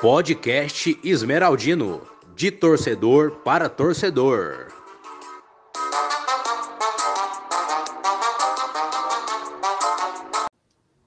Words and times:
Podcast 0.00 0.98
Esmeraldino, 1.04 2.02
de 2.34 2.50
torcedor 2.50 3.42
para 3.44 3.68
torcedor. 3.68 4.66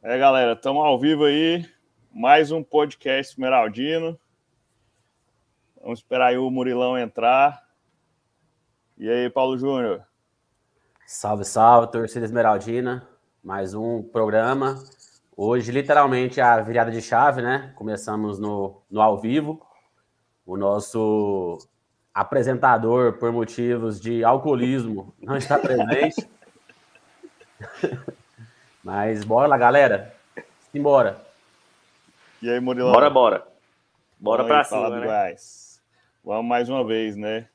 É, 0.01 0.17
galera, 0.17 0.53
estamos 0.53 0.85
ao 0.85 0.97
vivo 0.97 1.25
aí. 1.25 1.69
Mais 2.13 2.51
um 2.51 2.63
podcast 2.63 3.33
Esmeraldino. 3.33 4.17
Vamos 5.81 5.99
esperar 5.99 6.27
aí 6.27 6.37
o 6.37 6.49
Murilão 6.49 6.97
entrar. 6.97 7.61
E 8.97 9.09
aí, 9.09 9.29
Paulo 9.29 9.57
Júnior? 9.57 10.05
Salve, 11.05 11.43
salve, 11.43 11.91
torcida 11.91 12.23
Esmeraldina. 12.23 13.05
Mais 13.45 13.75
um 13.75 14.01
programa. 14.01 14.83
Hoje, 15.37 15.71
literalmente, 15.71 16.41
a 16.41 16.59
virada 16.61 16.89
de 16.89 16.99
chave, 16.99 17.43
né? 17.43 17.71
Começamos 17.75 18.39
no, 18.39 18.81
no 18.89 18.99
ao 18.99 19.21
vivo. 19.21 19.63
O 20.43 20.57
nosso 20.57 21.59
apresentador, 22.11 23.19
por 23.19 23.31
motivos 23.31 24.01
de 24.01 24.23
alcoolismo, 24.23 25.13
não 25.21 25.37
está 25.37 25.59
presente. 25.59 26.27
Mas 28.83 29.23
bora 29.23 29.47
lá, 29.47 29.59
galera. 29.59 30.15
Simbora. 30.71 31.23
E 32.41 32.49
aí, 32.49 32.59
Murilão? 32.59 32.93
Bora, 32.93 33.09
bora. 33.11 33.47
Bora 34.19 34.41
Vamos 34.41 34.55
pra 34.55 34.63
cima, 34.63 34.89
né? 34.89 35.05
Goiás. 35.05 35.79
Vamos 36.23 36.47
mais 36.47 36.67
uma 36.67 36.83
vez, 36.83 37.15
né? 37.15 37.47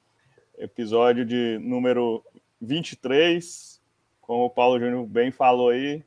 Episódio 0.57 1.25
de 1.25 1.59
número 1.61 2.25
23. 2.61 3.80
Como 4.31 4.45
o 4.45 4.51
Paulo 4.51 4.79
Júnior 4.79 5.05
bem 5.09 5.33
falou 5.33 5.71
aí, 5.71 6.05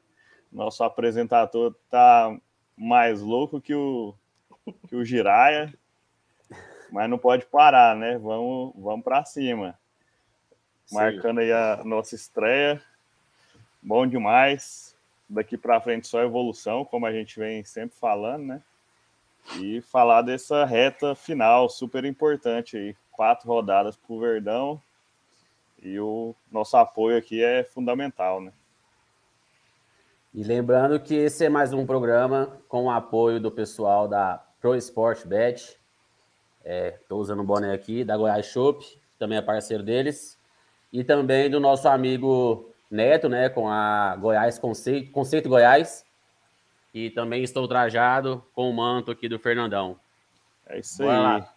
nosso 0.49 0.81
apresentador 0.81 1.75
tá 1.89 2.33
mais 2.73 3.19
louco 3.19 3.59
que 3.59 3.75
o, 3.75 4.15
que 4.87 4.95
o 4.95 5.03
Giraia, 5.03 5.73
mas 6.89 7.09
não 7.09 7.17
pode 7.17 7.45
parar, 7.45 7.97
né? 7.97 8.17
Vamos, 8.17 8.71
vamos 8.77 9.03
para 9.03 9.25
cima. 9.25 9.77
Sim. 10.85 10.95
Marcando 10.95 11.39
aí 11.39 11.51
a 11.51 11.81
nossa 11.83 12.15
estreia. 12.15 12.81
Bom 13.81 14.07
demais. 14.07 14.95
Daqui 15.27 15.57
para 15.57 15.81
frente 15.81 16.07
só 16.07 16.23
evolução, 16.23 16.85
como 16.85 17.05
a 17.05 17.11
gente 17.11 17.37
vem 17.37 17.65
sempre 17.65 17.97
falando, 17.99 18.45
né? 18.45 18.61
E 19.59 19.81
falar 19.81 20.21
dessa 20.21 20.63
reta 20.63 21.13
final 21.13 21.69
super 21.69 22.05
importante 22.05 22.77
aí. 22.77 22.95
Quatro 23.11 23.49
rodadas 23.49 23.97
para 23.97 24.13
o 24.13 24.19
Verdão. 24.21 24.81
E 25.83 25.99
o 25.99 26.33
nosso 26.49 26.77
apoio 26.77 27.17
aqui 27.17 27.43
é 27.43 27.63
fundamental, 27.63 28.39
né? 28.39 28.53
E 30.33 30.41
lembrando 30.41 30.97
que 30.97 31.13
esse 31.13 31.45
é 31.45 31.49
mais 31.49 31.73
um 31.73 31.85
programa 31.85 32.57
com 32.69 32.85
o 32.85 32.89
apoio 32.89 33.39
do 33.39 33.51
pessoal 33.51 34.07
da 34.07 34.41
Pro 34.61 34.75
Sport 34.75 35.25
Bet. 35.25 35.77
Estou 36.63 37.19
usando 37.19 37.41
o 37.41 37.43
boné 37.43 37.73
aqui, 37.73 38.05
da 38.05 38.15
Goiás 38.15 38.45
Shop, 38.45 38.83
também 39.19 39.37
é 39.37 39.41
parceiro 39.41 39.83
deles. 39.83 40.39
E 40.91 41.03
também 41.03 41.49
do 41.49 41.59
nosso 41.59 41.89
amigo 41.89 42.73
Neto, 42.89 43.27
né, 43.27 43.49
com 43.49 43.67
a 43.67 44.15
Goiás 44.15 44.57
Conceito, 44.57 45.11
Conceito 45.11 45.49
Goiás. 45.49 46.05
E 46.93 47.09
também 47.09 47.43
estou 47.43 47.67
trajado 47.67 48.41
com 48.53 48.69
o 48.69 48.73
manto 48.73 49.11
aqui 49.11 49.27
do 49.27 49.37
Fernandão. 49.37 49.99
É 50.65 50.79
isso 50.79 51.03
Bora 51.03 51.17
aí. 51.17 51.23
lá. 51.41 51.52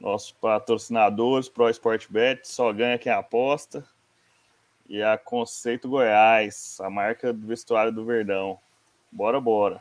Nossos 0.00 0.32
patrocinadores, 0.32 1.48
Pro 1.48 1.68
Sport 1.70 2.06
Bet, 2.10 2.46
só 2.46 2.72
ganha 2.72 2.98
quem 2.98 3.12
aposta. 3.12 3.86
E 4.88 5.02
a 5.02 5.16
Conceito 5.16 5.88
Goiás, 5.88 6.78
a 6.80 6.90
marca 6.90 7.32
do 7.32 7.46
vestuário 7.46 7.90
do 7.92 8.04
Verdão. 8.04 8.58
Bora, 9.10 9.40
bora. 9.40 9.80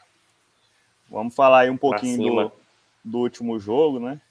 Vamos 1.10 1.36
falar 1.36 1.62
aí 1.62 1.70
um 1.70 1.78
pouquinho 1.78 2.18
do, 2.18 2.52
do 3.04 3.20
último 3.20 3.60
jogo, 3.60 4.00
né? 4.00 4.22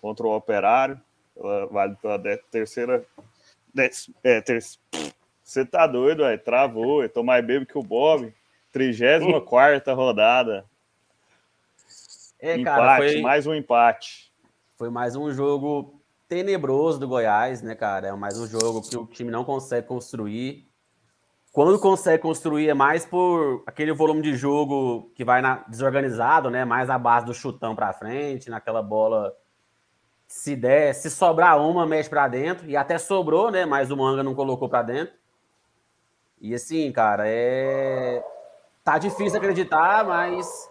Contra 0.00 0.26
o 0.26 0.36
Operário. 0.36 1.00
Pela, 1.34 1.66
vale 1.66 1.96
pela 1.96 2.18
de- 2.18 2.36
terceira. 2.50 3.04
é, 4.22 4.40
ter, 4.40 4.62
você 5.42 5.64
tá 5.64 5.86
doido, 5.86 6.22
ué? 6.22 6.36
Travou. 6.36 7.02
Eu 7.02 7.08
tô 7.08 7.22
mais 7.22 7.44
bebo 7.44 7.64
que 7.64 7.78
o 7.78 7.82
Bob. 7.82 8.32
34 8.72 9.94
rodada. 9.94 10.64
É, 12.40 12.56
empate, 12.56 12.64
cara, 12.64 12.96
foi, 12.96 13.20
mais 13.20 13.46
um 13.46 13.54
empate. 13.54 14.31
Foi 14.82 14.90
mais 14.90 15.14
um 15.14 15.30
jogo 15.30 16.02
tenebroso 16.26 16.98
do 16.98 17.06
Goiás, 17.06 17.62
né, 17.62 17.72
cara? 17.72 18.08
É 18.08 18.12
mais 18.12 18.36
um 18.36 18.48
jogo 18.48 18.82
que 18.82 18.96
o 18.96 19.06
time 19.06 19.30
não 19.30 19.44
consegue 19.44 19.86
construir. 19.86 20.68
Quando 21.52 21.78
consegue 21.78 22.20
construir 22.20 22.68
é 22.68 22.74
mais 22.74 23.06
por 23.06 23.62
aquele 23.64 23.92
volume 23.92 24.22
de 24.22 24.34
jogo 24.34 25.12
que 25.14 25.24
vai 25.24 25.40
na, 25.40 25.62
desorganizado, 25.68 26.50
né? 26.50 26.64
Mais 26.64 26.90
a 26.90 26.98
base 26.98 27.26
do 27.26 27.32
chutão 27.32 27.76
para 27.76 27.92
frente, 27.92 28.50
naquela 28.50 28.82
bola. 28.82 29.32
Se 30.26 30.56
der, 30.56 30.92
se 30.96 31.08
sobrar 31.10 31.60
uma, 31.60 31.86
mexe 31.86 32.10
para 32.10 32.26
dentro. 32.26 32.68
E 32.68 32.76
até 32.76 32.98
sobrou, 32.98 33.52
né? 33.52 33.64
Mas 33.64 33.88
o 33.92 33.96
Manga 33.96 34.24
não 34.24 34.34
colocou 34.34 34.68
para 34.68 34.82
dentro. 34.82 35.14
E 36.40 36.52
assim, 36.56 36.90
cara, 36.90 37.22
é. 37.28 38.20
Tá 38.82 38.98
difícil 38.98 39.38
acreditar, 39.38 40.04
mas 40.04 40.68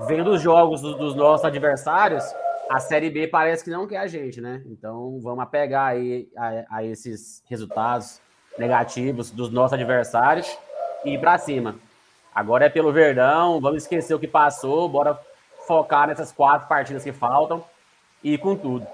vendo 0.00 0.32
os 0.32 0.42
jogos 0.42 0.82
do- 0.82 0.98
dos 0.98 1.14
nossos 1.14 1.46
adversários, 1.46 2.24
a 2.68 2.80
Série 2.80 3.10
B 3.10 3.28
parece 3.28 3.62
que 3.62 3.70
não 3.70 3.86
quer 3.86 3.98
a 3.98 4.06
gente, 4.06 4.40
né? 4.40 4.62
Então 4.66 5.20
vamos 5.20 5.42
apegar 5.42 5.88
aí 5.92 6.28
a, 6.36 6.78
a 6.78 6.84
esses 6.84 7.42
resultados 7.48 8.20
negativos 8.58 9.30
dos 9.30 9.50
nossos 9.50 9.74
adversários 9.74 10.56
e 11.04 11.14
ir 11.14 11.20
pra 11.20 11.38
cima. 11.38 11.76
Agora 12.34 12.66
é 12.66 12.68
pelo 12.68 12.92
Verdão, 12.92 13.60
vamos 13.60 13.82
esquecer 13.82 14.14
o 14.14 14.18
que 14.18 14.26
passou, 14.26 14.88
bora 14.88 15.18
focar 15.66 16.08
nessas 16.08 16.32
quatro 16.32 16.68
partidas 16.68 17.04
que 17.04 17.12
faltam 17.12 17.64
e 18.22 18.36
com 18.36 18.56
tudo. 18.56 18.86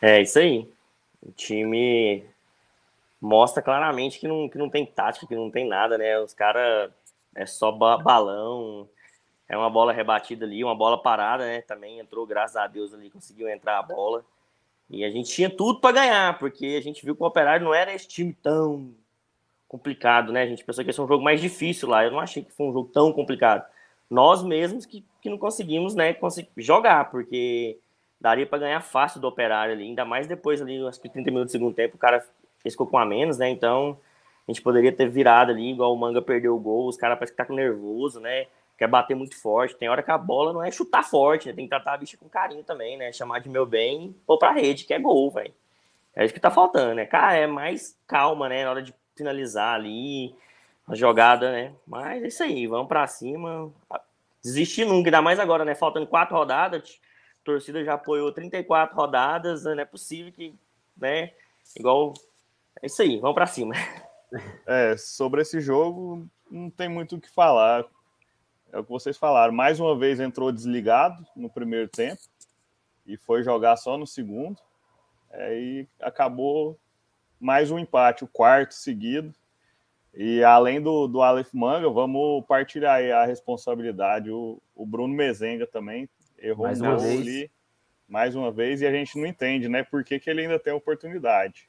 É 0.00 0.20
isso 0.20 0.38
aí. 0.38 0.68
O 1.22 1.32
time 1.32 2.24
mostra 3.20 3.62
claramente 3.62 4.18
que 4.18 4.28
não, 4.28 4.48
que 4.48 4.58
não 4.58 4.70
tem 4.70 4.86
tática, 4.86 5.26
que 5.26 5.34
não 5.34 5.50
tem 5.50 5.66
nada, 5.66 5.98
né? 5.98 6.18
Os 6.20 6.32
caras 6.32 6.90
é 7.34 7.44
só 7.44 7.72
ba- 7.72 7.98
balão, 7.98 8.88
é 9.48 9.56
uma 9.56 9.70
bola 9.70 9.92
rebatida 9.92 10.44
ali, 10.44 10.62
uma 10.64 10.74
bola 10.74 11.00
parada, 11.00 11.44
né? 11.44 11.62
Também 11.62 11.98
entrou, 11.98 12.26
graças 12.26 12.56
a 12.56 12.66
Deus, 12.66 12.92
ali, 12.92 13.10
conseguiu 13.10 13.48
entrar 13.48 13.78
a 13.78 13.82
bola. 13.82 14.24
E 14.90 15.04
a 15.04 15.10
gente 15.10 15.30
tinha 15.30 15.50
tudo 15.50 15.80
para 15.80 15.94
ganhar, 15.94 16.38
porque 16.38 16.76
a 16.78 16.82
gente 16.82 17.04
viu 17.04 17.14
que 17.14 17.22
o 17.22 17.26
Operário 17.26 17.64
não 17.64 17.74
era 17.74 17.92
esse 17.92 18.06
time 18.08 18.32
tão 18.32 18.94
complicado, 19.68 20.32
né? 20.32 20.42
A 20.42 20.46
gente 20.46 20.64
pensou 20.64 20.84
que 20.84 20.90
ia 20.90 20.92
ser 20.92 21.00
um 21.00 21.08
jogo 21.08 21.22
mais 21.22 21.40
difícil 21.40 21.88
lá. 21.88 22.04
Eu 22.04 22.10
não 22.10 22.20
achei 22.20 22.44
que 22.44 22.52
foi 22.52 22.66
um 22.66 22.72
jogo 22.72 22.90
tão 22.92 23.12
complicado. 23.12 23.64
Nós 24.08 24.42
mesmos 24.42 24.86
que, 24.86 25.04
que 25.20 25.28
não 25.28 25.38
conseguimos, 25.38 25.94
né, 25.94 26.16
jogar, 26.56 27.10
porque 27.10 27.78
daria 28.20 28.46
para 28.46 28.58
ganhar 28.58 28.80
fácil 28.80 29.20
do 29.20 29.26
Operário 29.26 29.74
ali, 29.74 29.84
ainda 29.84 30.04
mais 30.04 30.26
depois 30.26 30.62
ali, 30.62 30.84
acho 30.86 31.00
que 31.00 31.08
30 31.08 31.30
minutos 31.30 31.50
do 31.50 31.52
segundo 31.52 31.74
tempo, 31.74 31.96
o 31.96 31.98
cara 31.98 32.24
ficou 32.62 32.86
com 32.86 32.98
a 32.98 33.04
menos, 33.04 33.38
né? 33.38 33.48
Então, 33.48 33.98
a 34.46 34.52
gente 34.52 34.62
poderia 34.62 34.92
ter 34.92 35.08
virado 35.08 35.50
ali, 35.50 35.72
igual 35.72 35.92
o 35.92 35.96
Manga 35.96 36.22
perdeu 36.22 36.54
o 36.54 36.60
gol, 36.60 36.88
os 36.88 36.96
caras 36.96 37.18
parecem 37.18 37.34
que 37.34 37.36
tá 37.36 37.44
com 37.44 37.54
nervoso, 37.54 38.20
né? 38.20 38.46
Quer 38.76 38.88
bater 38.88 39.14
muito 39.14 39.40
forte. 39.40 39.76
Tem 39.76 39.88
hora 39.88 40.02
que 40.02 40.10
a 40.10 40.18
bola 40.18 40.52
não 40.52 40.62
é 40.62 40.70
chutar 40.70 41.02
forte, 41.02 41.48
né? 41.48 41.54
Tem 41.54 41.64
que 41.64 41.70
tratar 41.70 41.94
a 41.94 41.96
bicha 41.96 42.16
com 42.16 42.28
carinho 42.28 42.62
também, 42.62 42.96
né? 42.96 43.12
Chamar 43.12 43.40
de 43.40 43.48
meu 43.48 43.64
bem 43.64 44.14
pôr 44.26 44.38
pra 44.38 44.52
rede, 44.52 44.84
que 44.84 44.92
é 44.92 44.98
gol, 44.98 45.30
velho. 45.30 45.54
É 46.14 46.24
isso 46.24 46.34
que 46.34 46.40
tá 46.40 46.50
faltando, 46.50 46.94
né? 46.94 47.06
Cara, 47.06 47.36
é 47.36 47.46
mais 47.46 47.98
calma, 48.06 48.48
né? 48.48 48.64
Na 48.64 48.70
hora 48.70 48.82
de 48.82 48.94
finalizar 49.14 49.74
ali, 49.74 50.34
a 50.86 50.94
jogada, 50.94 51.50
né? 51.50 51.74
Mas 51.86 52.22
é 52.22 52.28
isso 52.28 52.42
aí, 52.42 52.66
vamos 52.66 52.88
pra 52.88 53.06
cima. 53.06 53.72
Desistir 54.42 54.84
nunca, 54.84 55.08
ainda 55.08 55.22
mais 55.22 55.38
agora, 55.38 55.64
né? 55.64 55.74
Faltando 55.74 56.06
quatro 56.06 56.36
rodadas, 56.36 57.00
a 57.42 57.44
torcida 57.44 57.84
já 57.84 57.94
apoiou 57.94 58.32
34 58.32 58.94
rodadas, 58.94 59.64
né? 59.64 59.74
não 59.74 59.82
é 59.82 59.86
possível 59.86 60.32
que, 60.32 60.54
né? 60.96 61.32
Igual. 61.76 62.14
É 62.82 62.86
isso 62.86 63.02
aí, 63.02 63.18
vamos 63.18 63.34
pra 63.34 63.46
cima. 63.46 63.74
É, 64.66 64.96
sobre 64.96 65.40
esse 65.40 65.60
jogo, 65.60 66.28
não 66.50 66.68
tem 66.68 66.88
muito 66.88 67.14
o 67.14 67.20
que 67.20 67.30
falar. 67.30 67.86
É 68.76 68.78
o 68.78 68.84
que 68.84 68.90
vocês 68.90 69.16
falaram. 69.16 69.54
Mais 69.54 69.80
uma 69.80 69.98
vez 69.98 70.20
entrou 70.20 70.52
desligado 70.52 71.26
no 71.34 71.48
primeiro 71.48 71.88
tempo 71.88 72.20
e 73.06 73.16
foi 73.16 73.42
jogar 73.42 73.74
só 73.78 73.96
no 73.96 74.06
segundo. 74.06 74.60
É, 75.30 75.58
e 75.58 75.88
acabou 75.98 76.78
mais 77.40 77.70
um 77.70 77.78
empate, 77.78 78.22
o 78.22 78.28
quarto 78.28 78.74
seguido. 78.74 79.32
E 80.12 80.44
além 80.44 80.78
do, 80.78 81.06
do 81.06 81.22
Aleph 81.22 81.54
Manga, 81.54 81.88
vamos 81.88 82.44
partilhar 82.44 82.96
aí 82.96 83.10
a 83.10 83.24
responsabilidade. 83.24 84.30
O, 84.30 84.60
o 84.74 84.84
Bruno 84.84 85.14
Mezenga 85.14 85.66
também 85.66 86.06
errou 86.38 86.66
Mais 86.66 86.78
um 86.78 86.84
uma 86.84 86.96
gol 86.96 87.00
vez. 87.00 87.20
ali, 87.22 87.50
mais 88.06 88.36
uma 88.36 88.52
vez, 88.52 88.82
e 88.82 88.86
a 88.86 88.92
gente 88.92 89.18
não 89.18 89.24
entende, 89.26 89.70
né? 89.70 89.84
Por 89.84 90.04
que, 90.04 90.20
que 90.20 90.28
ele 90.28 90.42
ainda 90.42 90.58
tem 90.58 90.74
oportunidade. 90.74 91.66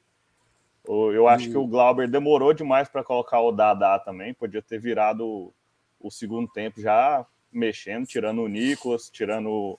Eu 0.86 1.26
acho 1.26 1.50
que 1.50 1.56
o 1.56 1.66
Glauber 1.66 2.06
demorou 2.06 2.52
demais 2.52 2.86
para 2.86 3.02
colocar 3.02 3.40
o 3.40 3.52
Dadá 3.52 3.98
também. 3.98 4.34
Podia 4.34 4.60
ter 4.60 4.78
virado 4.78 5.54
o, 6.00 6.10
segundo 6.10 6.48
tempo 6.48 6.80
já 6.80 7.24
mexendo, 7.52 8.06
tirando 8.06 8.42
o 8.42 8.48
Nicolas, 8.48 9.10
tirando. 9.10 9.78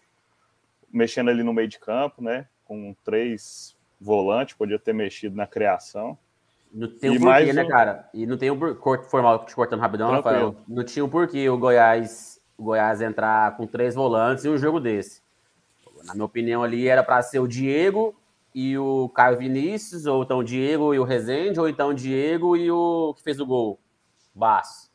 mexendo 0.91 1.29
ali 1.29 1.43
no 1.43 1.53
meio 1.53 1.67
de 1.67 1.79
campo, 1.79 2.21
né? 2.23 2.47
Com 2.65 2.95
três 3.03 3.75
volantes, 3.99 4.55
podia 4.55 4.79
ter 4.79 4.93
mexido 4.93 5.35
na 5.35 5.47
criação. 5.47 6.17
Não 6.71 6.87
tem 6.87 7.09
um 7.09 7.19
porquê, 7.19 7.53
né, 7.53 7.65
cara? 7.65 8.09
E 8.13 8.25
não 8.25 8.37
tem 8.37 8.51
um 8.51 8.75
porquê, 8.75 9.09
formal 9.09 9.45
te 9.45 9.55
cortando 9.55 9.79
rapidão, 9.79 10.11
Rafael. 10.11 10.55
Não 10.67 10.83
tinha 10.83 11.03
um 11.03 11.09
porquê 11.09 11.49
o 11.49 11.57
Goiás, 11.57 12.39
o 12.57 12.63
Goiás 12.63 13.01
entrar 13.01 13.57
com 13.57 13.65
três 13.65 13.95
volantes 13.95 14.45
em 14.45 14.49
um 14.49 14.57
jogo 14.57 14.79
desse. 14.79 15.21
Na 16.05 16.13
minha 16.13 16.25
opinião, 16.25 16.63
ali 16.63 16.87
era 16.87 17.03
para 17.03 17.21
ser 17.21 17.39
o 17.39 17.47
Diego 17.47 18.15
e 18.53 18.77
o 18.77 19.09
Caio 19.09 19.37
Vinícius, 19.37 20.05
ou 20.05 20.23
então 20.23 20.39
o 20.39 20.43
Diego 20.43 20.93
e 20.93 20.99
o 20.99 21.03
Rezende, 21.03 21.59
ou 21.59 21.67
então 21.67 21.89
o 21.89 21.93
Diego 21.93 22.55
e 22.55 22.71
o 22.71 23.13
que 23.15 23.23
fez 23.23 23.39
o 23.39 23.45
gol, 23.45 23.79
Basso. 24.33 24.88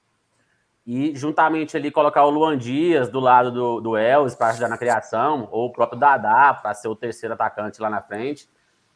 E 0.86 1.14
juntamente 1.16 1.76
ali 1.76 1.90
colocar 1.90 2.24
o 2.24 2.30
Luan 2.30 2.58
Dias 2.58 3.08
do 3.08 3.18
lado 3.18 3.50
do, 3.50 3.80
do 3.80 3.96
Elvis 3.96 4.34
para 4.34 4.48
ajudar 4.48 4.68
na 4.68 4.76
criação, 4.76 5.48
ou 5.50 5.66
o 5.66 5.72
próprio 5.72 5.98
Dadá 5.98 6.52
para 6.52 6.74
ser 6.74 6.88
o 6.88 6.94
terceiro 6.94 7.34
atacante 7.34 7.80
lá 7.80 7.88
na 7.88 8.02
frente. 8.02 8.48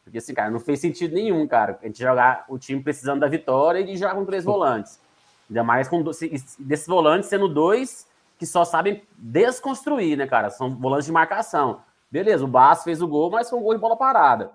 Porque 0.05 0.19
assim, 0.19 0.35
cara, 0.35 0.51
não 0.51 0.61
fez 0.61 0.81
sentido 0.81 1.15
nenhum, 1.15 1.47
cara. 1.47 1.79
A 1.83 1.87
gente 1.87 1.99
jogar 1.99 2.45
o 2.49 2.59
time 2.59 2.83
precisando 2.83 3.21
da 3.21 3.29
vitória 3.29 3.81
e 3.81 3.97
jogar 3.97 4.15
com 4.15 4.25
três 4.25 4.45
volantes. 4.45 5.01
Ainda 5.49 5.65
mais 5.65 5.89
com 5.89 6.03
desses 6.03 6.87
volantes 6.87 7.29
sendo 7.29 7.49
dois 7.49 8.07
que 8.39 8.47
só 8.47 8.65
sabem 8.65 9.03
desconstruir, 9.17 10.17
né, 10.17 10.27
cara? 10.27 10.51
São 10.51 10.75
volantes 10.77 11.07
de 11.07 11.13
marcação. 11.13 11.81
Beleza, 12.11 12.45
o 12.45 12.49
Basso 12.49 12.85
fez 12.85 13.03
o 13.03 13.09
gol, 13.09 13.31
mas 13.31 13.51
foi 13.51 13.59
um 13.59 13.63
gol 13.63 13.75
de 13.75 13.81
bola 13.81 13.97
parada. 13.97 14.53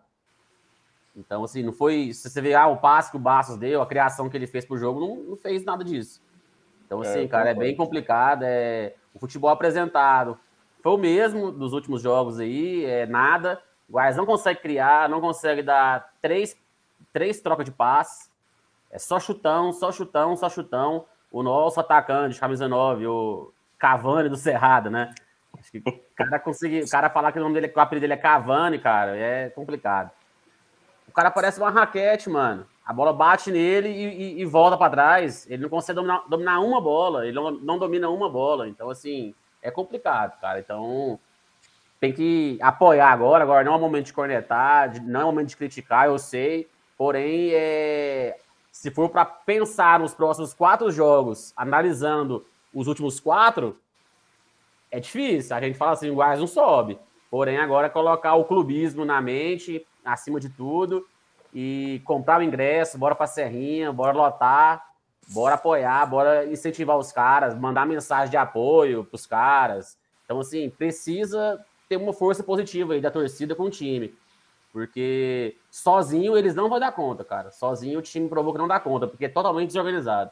Então, 1.15 1.43
assim, 1.43 1.61
não 1.61 1.73
foi. 1.73 2.11
Se 2.13 2.29
você 2.29 2.41
ver 2.41 2.55
ah, 2.55 2.67
o 2.67 2.77
passe 2.77 3.11
que 3.11 3.17
o 3.17 3.19
Bastos 3.19 3.57
deu, 3.57 3.81
a 3.81 3.85
criação 3.85 4.29
que 4.29 4.35
ele 4.35 4.47
fez 4.47 4.65
pro 4.65 4.77
jogo, 4.77 4.99
não, 4.99 5.15
não 5.29 5.37
fez 5.37 5.63
nada 5.63 5.83
disso. 5.83 6.21
Então, 6.85 7.03
é, 7.03 7.07
assim, 7.07 7.23
é, 7.23 7.27
cara, 7.27 7.49
é 7.49 7.53
bem 7.53 7.75
complicado. 7.75 8.43
É, 8.43 8.93
o 9.13 9.19
futebol 9.19 9.49
apresentado 9.49 10.37
foi 10.81 10.91
o 10.91 10.97
mesmo 10.97 11.51
dos 11.51 11.73
últimos 11.73 12.01
jogos 12.01 12.39
aí, 12.39 12.85
é 12.85 13.05
nada. 13.05 13.61
O 13.87 13.93
Goiás 13.93 14.17
não 14.17 14.25
consegue 14.25 14.59
criar, 14.59 15.07
não 15.07 15.21
consegue 15.21 15.61
dar 15.61 16.13
três, 16.21 16.57
três 17.11 17.39
trocas 17.39 17.65
de 17.65 17.71
passe. 17.71 18.29
É 18.91 18.99
só 18.99 19.19
chutão, 19.19 19.71
só 19.71 19.91
chutão, 19.91 20.35
só 20.35 20.49
chutão. 20.49 21.05
O 21.31 21.41
nosso 21.41 21.79
atacante, 21.79 22.39
camisa 22.39 22.67
9, 22.67 23.07
o 23.07 23.53
Cavani 23.79 24.29
do 24.29 24.35
Cerrado, 24.35 24.91
né? 24.91 25.13
Acho 25.57 25.71
que 25.71 25.77
o 25.79 26.15
cara 26.15 26.39
conseguir, 26.39 26.83
o 26.83 26.89
cara 26.89 27.09
falar 27.09 27.31
que 27.31 27.39
o 27.39 27.41
nome 27.41 27.59
dele, 27.59 27.73
o 27.75 27.79
apelido 27.79 28.03
dele 28.03 28.13
é 28.13 28.17
Cavani, 28.17 28.77
cara, 28.79 29.15
é 29.15 29.49
complicado. 29.49 30.11
O 31.07 31.11
cara 31.11 31.31
parece 31.31 31.59
uma 31.59 31.69
raquete, 31.69 32.29
mano. 32.29 32.65
A 32.85 32.91
bola 32.91 33.13
bate 33.13 33.49
nele 33.51 33.89
e, 33.89 34.05
e, 34.05 34.41
e 34.41 34.45
volta 34.45 34.77
para 34.77 34.91
trás. 34.91 35.49
Ele 35.49 35.61
não 35.61 35.69
consegue 35.69 35.95
dominar, 35.95 36.23
dominar, 36.27 36.59
uma 36.59 36.81
bola. 36.81 37.25
Ele 37.25 37.35
não, 37.35 37.51
não 37.51 37.77
domina 37.77 38.09
uma 38.09 38.29
bola. 38.29 38.67
Então, 38.67 38.89
assim, 38.89 39.33
é 39.61 39.71
complicado, 39.71 40.39
cara. 40.39 40.59
Então, 40.59 41.17
tem 41.99 42.11
que 42.11 42.57
apoiar 42.61 43.09
agora. 43.09 43.43
Agora 43.43 43.63
não 43.63 43.73
é 43.73 43.77
o 43.77 43.79
momento 43.79 44.07
de 44.07 44.13
cornetar, 44.13 45.01
não 45.03 45.21
é 45.21 45.23
o 45.23 45.27
momento 45.27 45.49
de 45.49 45.57
criticar, 45.57 46.07
eu 46.07 46.19
sei. 46.19 46.67
Porém, 46.97 47.51
é, 47.53 48.37
se 48.69 48.91
for 48.91 49.07
para 49.09 49.23
pensar 49.23 49.99
nos 49.99 50.13
próximos 50.13 50.53
quatro 50.53 50.91
jogos, 50.91 51.53
analisando 51.55 52.45
os 52.73 52.87
últimos 52.87 53.19
quatro, 53.19 53.79
é 54.91 54.99
difícil. 54.99 55.55
A 55.55 55.61
gente 55.61 55.77
fala 55.77 55.91
assim, 55.91 56.09
o 56.09 56.15
Goiás 56.15 56.39
não 56.39 56.47
sobe. 56.47 56.99
Porém, 57.31 57.57
agora 57.57 57.89
colocar 57.89 58.35
o 58.35 58.45
clubismo 58.45 59.05
na 59.05 59.21
mente, 59.21 59.85
acima 60.03 60.39
de 60.39 60.49
tudo, 60.49 61.07
e 61.53 62.01
comprar 62.03 62.39
o 62.39 62.43
ingresso, 62.43 62.97
bora 62.97 63.13
pra 63.13 63.27
Serrinha, 63.27 63.91
bora 63.91 64.11
lotar, 64.11 64.83
bora 65.27 65.55
apoiar, 65.55 66.05
bora 66.05 66.45
incentivar 66.45 66.97
os 66.97 67.11
caras, 67.11 67.55
mandar 67.55 67.85
mensagem 67.85 68.31
de 68.31 68.37
apoio 68.37 69.03
pros 69.03 69.25
caras. 69.25 69.97
Então, 70.25 70.39
assim, 70.39 70.69
precisa 70.69 71.63
ter 71.87 71.97
uma 71.97 72.13
força 72.13 72.43
positiva 72.43 72.93
aí 72.93 73.01
da 73.01 73.11
torcida 73.11 73.55
com 73.55 73.63
o 73.63 73.69
time. 73.69 74.13
Porque 74.71 75.55
sozinho 75.69 76.35
eles 76.35 76.55
não 76.55 76.67
vão 76.67 76.79
dar 76.79 76.91
conta, 76.91 77.23
cara. 77.23 77.51
Sozinho 77.51 77.99
o 77.99 78.01
time 78.01 78.27
provou 78.27 78.51
que 78.51 78.57
não 78.57 78.67
dá 78.67 78.79
conta, 78.79 79.07
porque 79.07 79.25
é 79.25 79.29
totalmente 79.29 79.67
desorganizado. 79.67 80.31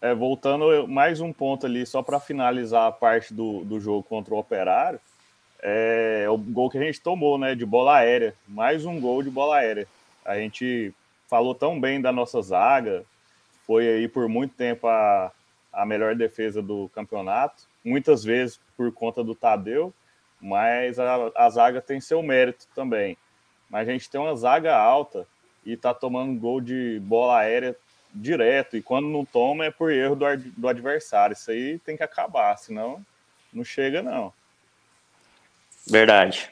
É, 0.00 0.14
voltando 0.14 0.86
mais 0.86 1.20
um 1.20 1.32
ponto 1.32 1.66
ali, 1.66 1.84
só 1.84 2.00
para 2.02 2.20
finalizar 2.20 2.86
a 2.86 2.92
parte 2.92 3.34
do, 3.34 3.64
do 3.64 3.80
jogo 3.80 4.04
contra 4.04 4.32
o 4.32 4.38
Operário, 4.38 5.00
é, 5.62 6.26
o 6.30 6.38
gol 6.38 6.70
que 6.70 6.78
a 6.78 6.82
gente 6.82 7.00
tomou, 7.00 7.36
né, 7.36 7.54
de 7.54 7.66
bola 7.66 7.96
aérea. 7.96 8.34
Mais 8.48 8.86
um 8.86 9.00
gol 9.00 9.22
de 9.22 9.28
bola 9.28 9.56
aérea. 9.56 9.86
A 10.30 10.38
gente 10.38 10.94
falou 11.26 11.56
tão 11.56 11.80
bem 11.80 12.00
da 12.00 12.12
nossa 12.12 12.40
zaga, 12.40 13.04
foi 13.66 13.88
aí 13.88 14.06
por 14.06 14.28
muito 14.28 14.54
tempo 14.54 14.86
a, 14.86 15.32
a 15.72 15.84
melhor 15.84 16.14
defesa 16.14 16.62
do 16.62 16.88
campeonato, 16.90 17.64
muitas 17.84 18.22
vezes 18.22 18.60
por 18.76 18.92
conta 18.92 19.24
do 19.24 19.34
Tadeu, 19.34 19.92
mas 20.40 21.00
a, 21.00 21.32
a 21.34 21.50
zaga 21.50 21.82
tem 21.82 22.00
seu 22.00 22.22
mérito 22.22 22.68
também. 22.76 23.16
Mas 23.68 23.88
a 23.88 23.92
gente 23.92 24.08
tem 24.08 24.20
uma 24.20 24.36
zaga 24.36 24.76
alta 24.76 25.26
e 25.66 25.76
tá 25.76 25.92
tomando 25.92 26.38
gol 26.38 26.60
de 26.60 27.00
bola 27.02 27.38
aérea 27.38 27.76
direto, 28.14 28.76
e 28.76 28.82
quando 28.82 29.08
não 29.08 29.24
toma 29.24 29.64
é 29.64 29.70
por 29.72 29.90
erro 29.90 30.14
do, 30.14 30.26
do 30.36 30.68
adversário. 30.68 31.34
Isso 31.34 31.50
aí 31.50 31.80
tem 31.80 31.96
que 31.96 32.04
acabar, 32.04 32.56
senão 32.56 33.04
não 33.52 33.64
chega, 33.64 34.00
não. 34.00 34.32
Verdade. 35.88 36.48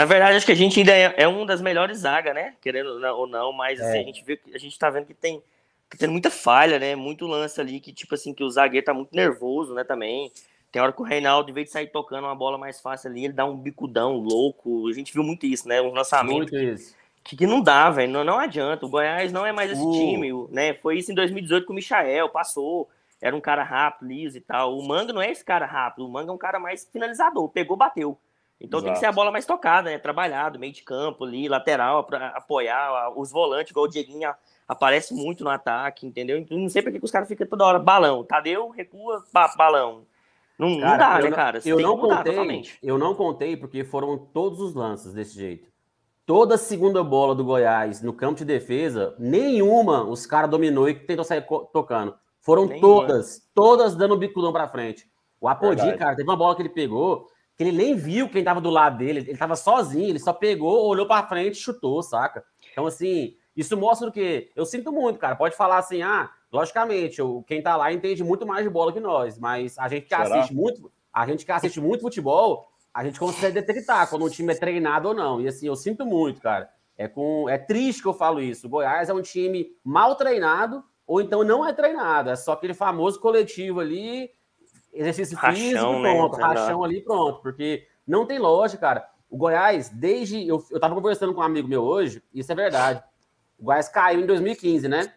Na 0.00 0.06
verdade, 0.06 0.36
acho 0.36 0.46
que 0.46 0.52
a 0.52 0.56
gente 0.56 0.80
ainda 0.80 0.96
é, 0.96 1.14
é 1.18 1.28
uma 1.28 1.44
das 1.44 1.60
melhores 1.60 1.98
zagas, 1.98 2.34
né? 2.34 2.54
Querendo 2.60 2.88
ou 2.88 3.26
não, 3.26 3.52
mas 3.52 3.78
assim, 3.78 3.98
é. 3.98 4.00
a 4.00 4.04
gente 4.04 4.24
vê 4.24 4.40
a 4.54 4.58
gente 4.58 4.78
tá 4.78 4.88
vendo 4.88 5.04
que 5.04 5.12
tem 5.12 5.42
tá 5.90 5.98
tendo 5.98 6.12
muita 6.12 6.30
falha, 6.30 6.78
né? 6.78 6.96
Muito 6.96 7.26
lance 7.26 7.60
ali 7.60 7.80
que, 7.80 7.92
tipo 7.92 8.14
assim, 8.14 8.32
que 8.32 8.42
o 8.42 8.48
zagueiro 8.48 8.86
tá 8.86 8.94
muito 8.94 9.14
nervoso, 9.14 9.74
né? 9.74 9.84
Também. 9.84 10.32
Tem 10.72 10.80
hora 10.80 10.92
que 10.92 11.02
o 11.02 11.04
Reinaldo, 11.04 11.50
em 11.50 11.52
vez 11.52 11.66
de 11.66 11.72
sair 11.72 11.88
tocando 11.88 12.24
uma 12.24 12.34
bola 12.34 12.56
mais 12.56 12.80
fácil 12.80 13.10
ali, 13.10 13.24
ele 13.24 13.34
dá 13.34 13.44
um 13.44 13.56
bicudão 13.56 14.14
louco. 14.16 14.88
A 14.88 14.92
gente 14.92 15.12
viu 15.12 15.22
muito 15.22 15.44
isso, 15.44 15.68
né? 15.68 15.82
Um 15.82 15.92
lançamento. 15.92 16.50
Muito 16.50 16.56
isso 16.56 16.94
que, 17.22 17.36
que 17.36 17.46
não 17.46 17.60
dá, 17.60 17.90
velho. 17.90 18.10
Não, 18.10 18.24
não 18.24 18.38
adianta. 18.38 18.86
O 18.86 18.88
Goiás 18.88 19.30
não 19.32 19.44
é 19.44 19.52
mais 19.52 19.70
esse 19.70 19.82
uh. 19.82 19.92
time, 19.92 20.32
né? 20.50 20.74
Foi 20.74 20.98
isso 20.98 21.12
em 21.12 21.14
2018 21.14 21.66
com 21.66 21.72
o 21.72 21.76
Michael, 21.76 22.28
passou. 22.28 22.88
Era 23.20 23.36
um 23.36 23.40
cara 23.40 23.62
rápido, 23.62 24.08
liso 24.08 24.38
e 24.38 24.40
tal. 24.40 24.78
O 24.78 24.86
Manga 24.86 25.12
não 25.12 25.20
é 25.20 25.30
esse 25.30 25.44
cara 25.44 25.66
rápido. 25.66 26.06
O 26.06 26.10
Manga 26.10 26.30
é 26.30 26.34
um 26.34 26.38
cara 26.38 26.58
mais 26.58 26.88
finalizador. 26.90 27.48
Pegou, 27.50 27.76
bateu. 27.76 28.18
Então 28.60 28.78
Exato. 28.78 28.84
tem 28.84 28.92
que 28.92 28.98
ser 29.00 29.06
a 29.06 29.12
bola 29.12 29.30
mais 29.30 29.46
tocada, 29.46 29.90
né? 29.90 29.98
Trabalhado, 29.98 30.58
meio 30.58 30.72
de 30.72 30.82
campo 30.82 31.24
ali, 31.24 31.48
lateral, 31.48 32.04
para 32.04 32.28
apoiar 32.28 33.10
os 33.18 33.32
volantes, 33.32 33.70
igual 33.70 33.86
o 33.86 33.88
Dieguinho 33.88 34.34
aparece 34.68 35.14
muito 35.14 35.42
no 35.42 35.50
ataque, 35.50 36.06
entendeu? 36.06 36.36
Então 36.36 36.58
não 36.58 36.68
sei 36.68 36.82
por 36.82 36.92
que 36.92 37.00
os 37.02 37.10
caras 37.10 37.26
ficam 37.26 37.46
toda 37.46 37.64
hora 37.64 37.78
balão. 37.78 38.22
Tadeu 38.22 38.68
recua, 38.68 39.24
balão. 39.56 40.02
Não, 40.58 40.78
cara, 40.78 40.90
não 40.90 40.98
dá, 40.98 41.18
né, 41.20 41.30
cara? 41.34 41.60
Você 41.60 41.72
eu 41.72 41.80
não 41.80 41.96
contei, 41.96 42.62
eu 42.82 42.98
não 42.98 43.14
contei 43.14 43.56
porque 43.56 43.82
foram 43.82 44.18
todos 44.18 44.60
os 44.60 44.74
lances 44.74 45.14
desse 45.14 45.34
jeito. 45.34 45.70
Toda 46.26 46.58
segunda 46.58 47.02
bola 47.02 47.34
do 47.34 47.42
Goiás 47.42 48.02
no 48.02 48.12
campo 48.12 48.38
de 48.38 48.44
defesa, 48.44 49.14
nenhuma 49.18 50.04
os 50.04 50.26
caras 50.26 50.50
dominou 50.50 50.88
e 50.88 50.94
tentou 50.94 51.24
sair 51.24 51.44
tocando. 51.72 52.14
Foram 52.40 52.66
nenhuma. 52.66 52.80
todas, 52.80 53.50
todas 53.54 53.96
dando 53.96 54.16
bicudão 54.16 54.52
para 54.52 54.68
frente. 54.68 55.10
O 55.40 55.48
Apodi, 55.48 55.96
cara, 55.96 56.14
teve 56.14 56.28
uma 56.28 56.36
bola 56.36 56.54
que 56.54 56.62
ele 56.62 56.68
pegou 56.68 57.26
que 57.60 57.64
ele 57.64 57.76
nem 57.76 57.94
viu 57.94 58.26
quem 58.26 58.42
tava 58.42 58.58
do 58.58 58.70
lado 58.70 58.96
dele, 58.96 59.20
ele 59.20 59.36
tava 59.36 59.54
sozinho, 59.54 60.08
ele 60.08 60.18
só 60.18 60.32
pegou, 60.32 60.86
olhou 60.88 61.06
para 61.06 61.26
frente 61.26 61.56
e 61.56 61.62
chutou, 61.62 62.02
saca? 62.02 62.42
Então, 62.72 62.86
assim, 62.86 63.36
isso 63.54 63.76
mostra 63.76 64.08
o 64.08 64.12
quê? 64.12 64.50
Eu 64.56 64.64
sinto 64.64 64.90
muito, 64.90 65.18
cara. 65.18 65.36
Pode 65.36 65.54
falar 65.54 65.76
assim, 65.76 66.00
ah, 66.00 66.30
logicamente, 66.50 67.18
quem 67.46 67.62
tá 67.62 67.76
lá 67.76 67.92
entende 67.92 68.24
muito 68.24 68.46
mais 68.46 68.64
de 68.64 68.70
bola 68.70 68.94
que 68.94 68.98
nós, 68.98 69.38
mas 69.38 69.78
a 69.78 69.88
gente 69.88 70.04
que 70.04 70.16
Será? 70.16 70.38
assiste 70.38 70.54
muito, 70.54 70.90
a 71.12 71.26
gente 71.26 71.44
que 71.44 71.52
assiste 71.52 71.78
muito 71.82 72.00
futebol, 72.00 72.66
a 72.94 73.04
gente 73.04 73.20
consegue 73.20 73.60
detectar 73.60 74.08
quando 74.08 74.24
um 74.24 74.30
time 74.30 74.54
é 74.54 74.56
treinado 74.56 75.08
ou 75.08 75.14
não. 75.14 75.38
E 75.38 75.46
assim, 75.46 75.66
eu 75.66 75.76
sinto 75.76 76.06
muito, 76.06 76.40
cara. 76.40 76.70
É, 76.96 77.08
com, 77.08 77.46
é 77.46 77.58
triste 77.58 78.00
que 78.00 78.08
eu 78.08 78.14
falo 78.14 78.40
isso. 78.40 78.68
O 78.68 78.70
Goiás 78.70 79.10
é 79.10 79.12
um 79.12 79.20
time 79.20 79.66
mal 79.84 80.14
treinado, 80.14 80.82
ou 81.06 81.20
então 81.20 81.44
não 81.44 81.68
é 81.68 81.74
treinado. 81.74 82.30
É 82.30 82.36
só 82.36 82.52
aquele 82.52 82.72
famoso 82.72 83.20
coletivo 83.20 83.80
ali, 83.80 84.30
exercício 84.92 85.36
rachão, 85.36 85.56
físico, 85.56 85.98
né? 86.00 86.14
pronto, 86.14 86.36
rachão 86.36 86.84
ali, 86.84 87.00
pronto. 87.00 87.40
Porque 87.42 87.86
não 88.06 88.26
tem 88.26 88.38
lógica, 88.38 88.80
cara. 88.80 89.08
O 89.28 89.36
Goiás, 89.36 89.88
desde. 89.88 90.46
Eu, 90.46 90.64
eu 90.70 90.80
tava 90.80 90.94
conversando 90.94 91.32
com 91.32 91.40
um 91.40 91.44
amigo 91.44 91.68
meu 91.68 91.82
hoje, 91.82 92.22
isso 92.34 92.50
é 92.50 92.54
verdade. 92.54 93.02
O 93.58 93.64
Goiás 93.64 93.88
caiu 93.88 94.20
em 94.20 94.26
2015, 94.26 94.88
né? 94.88 95.12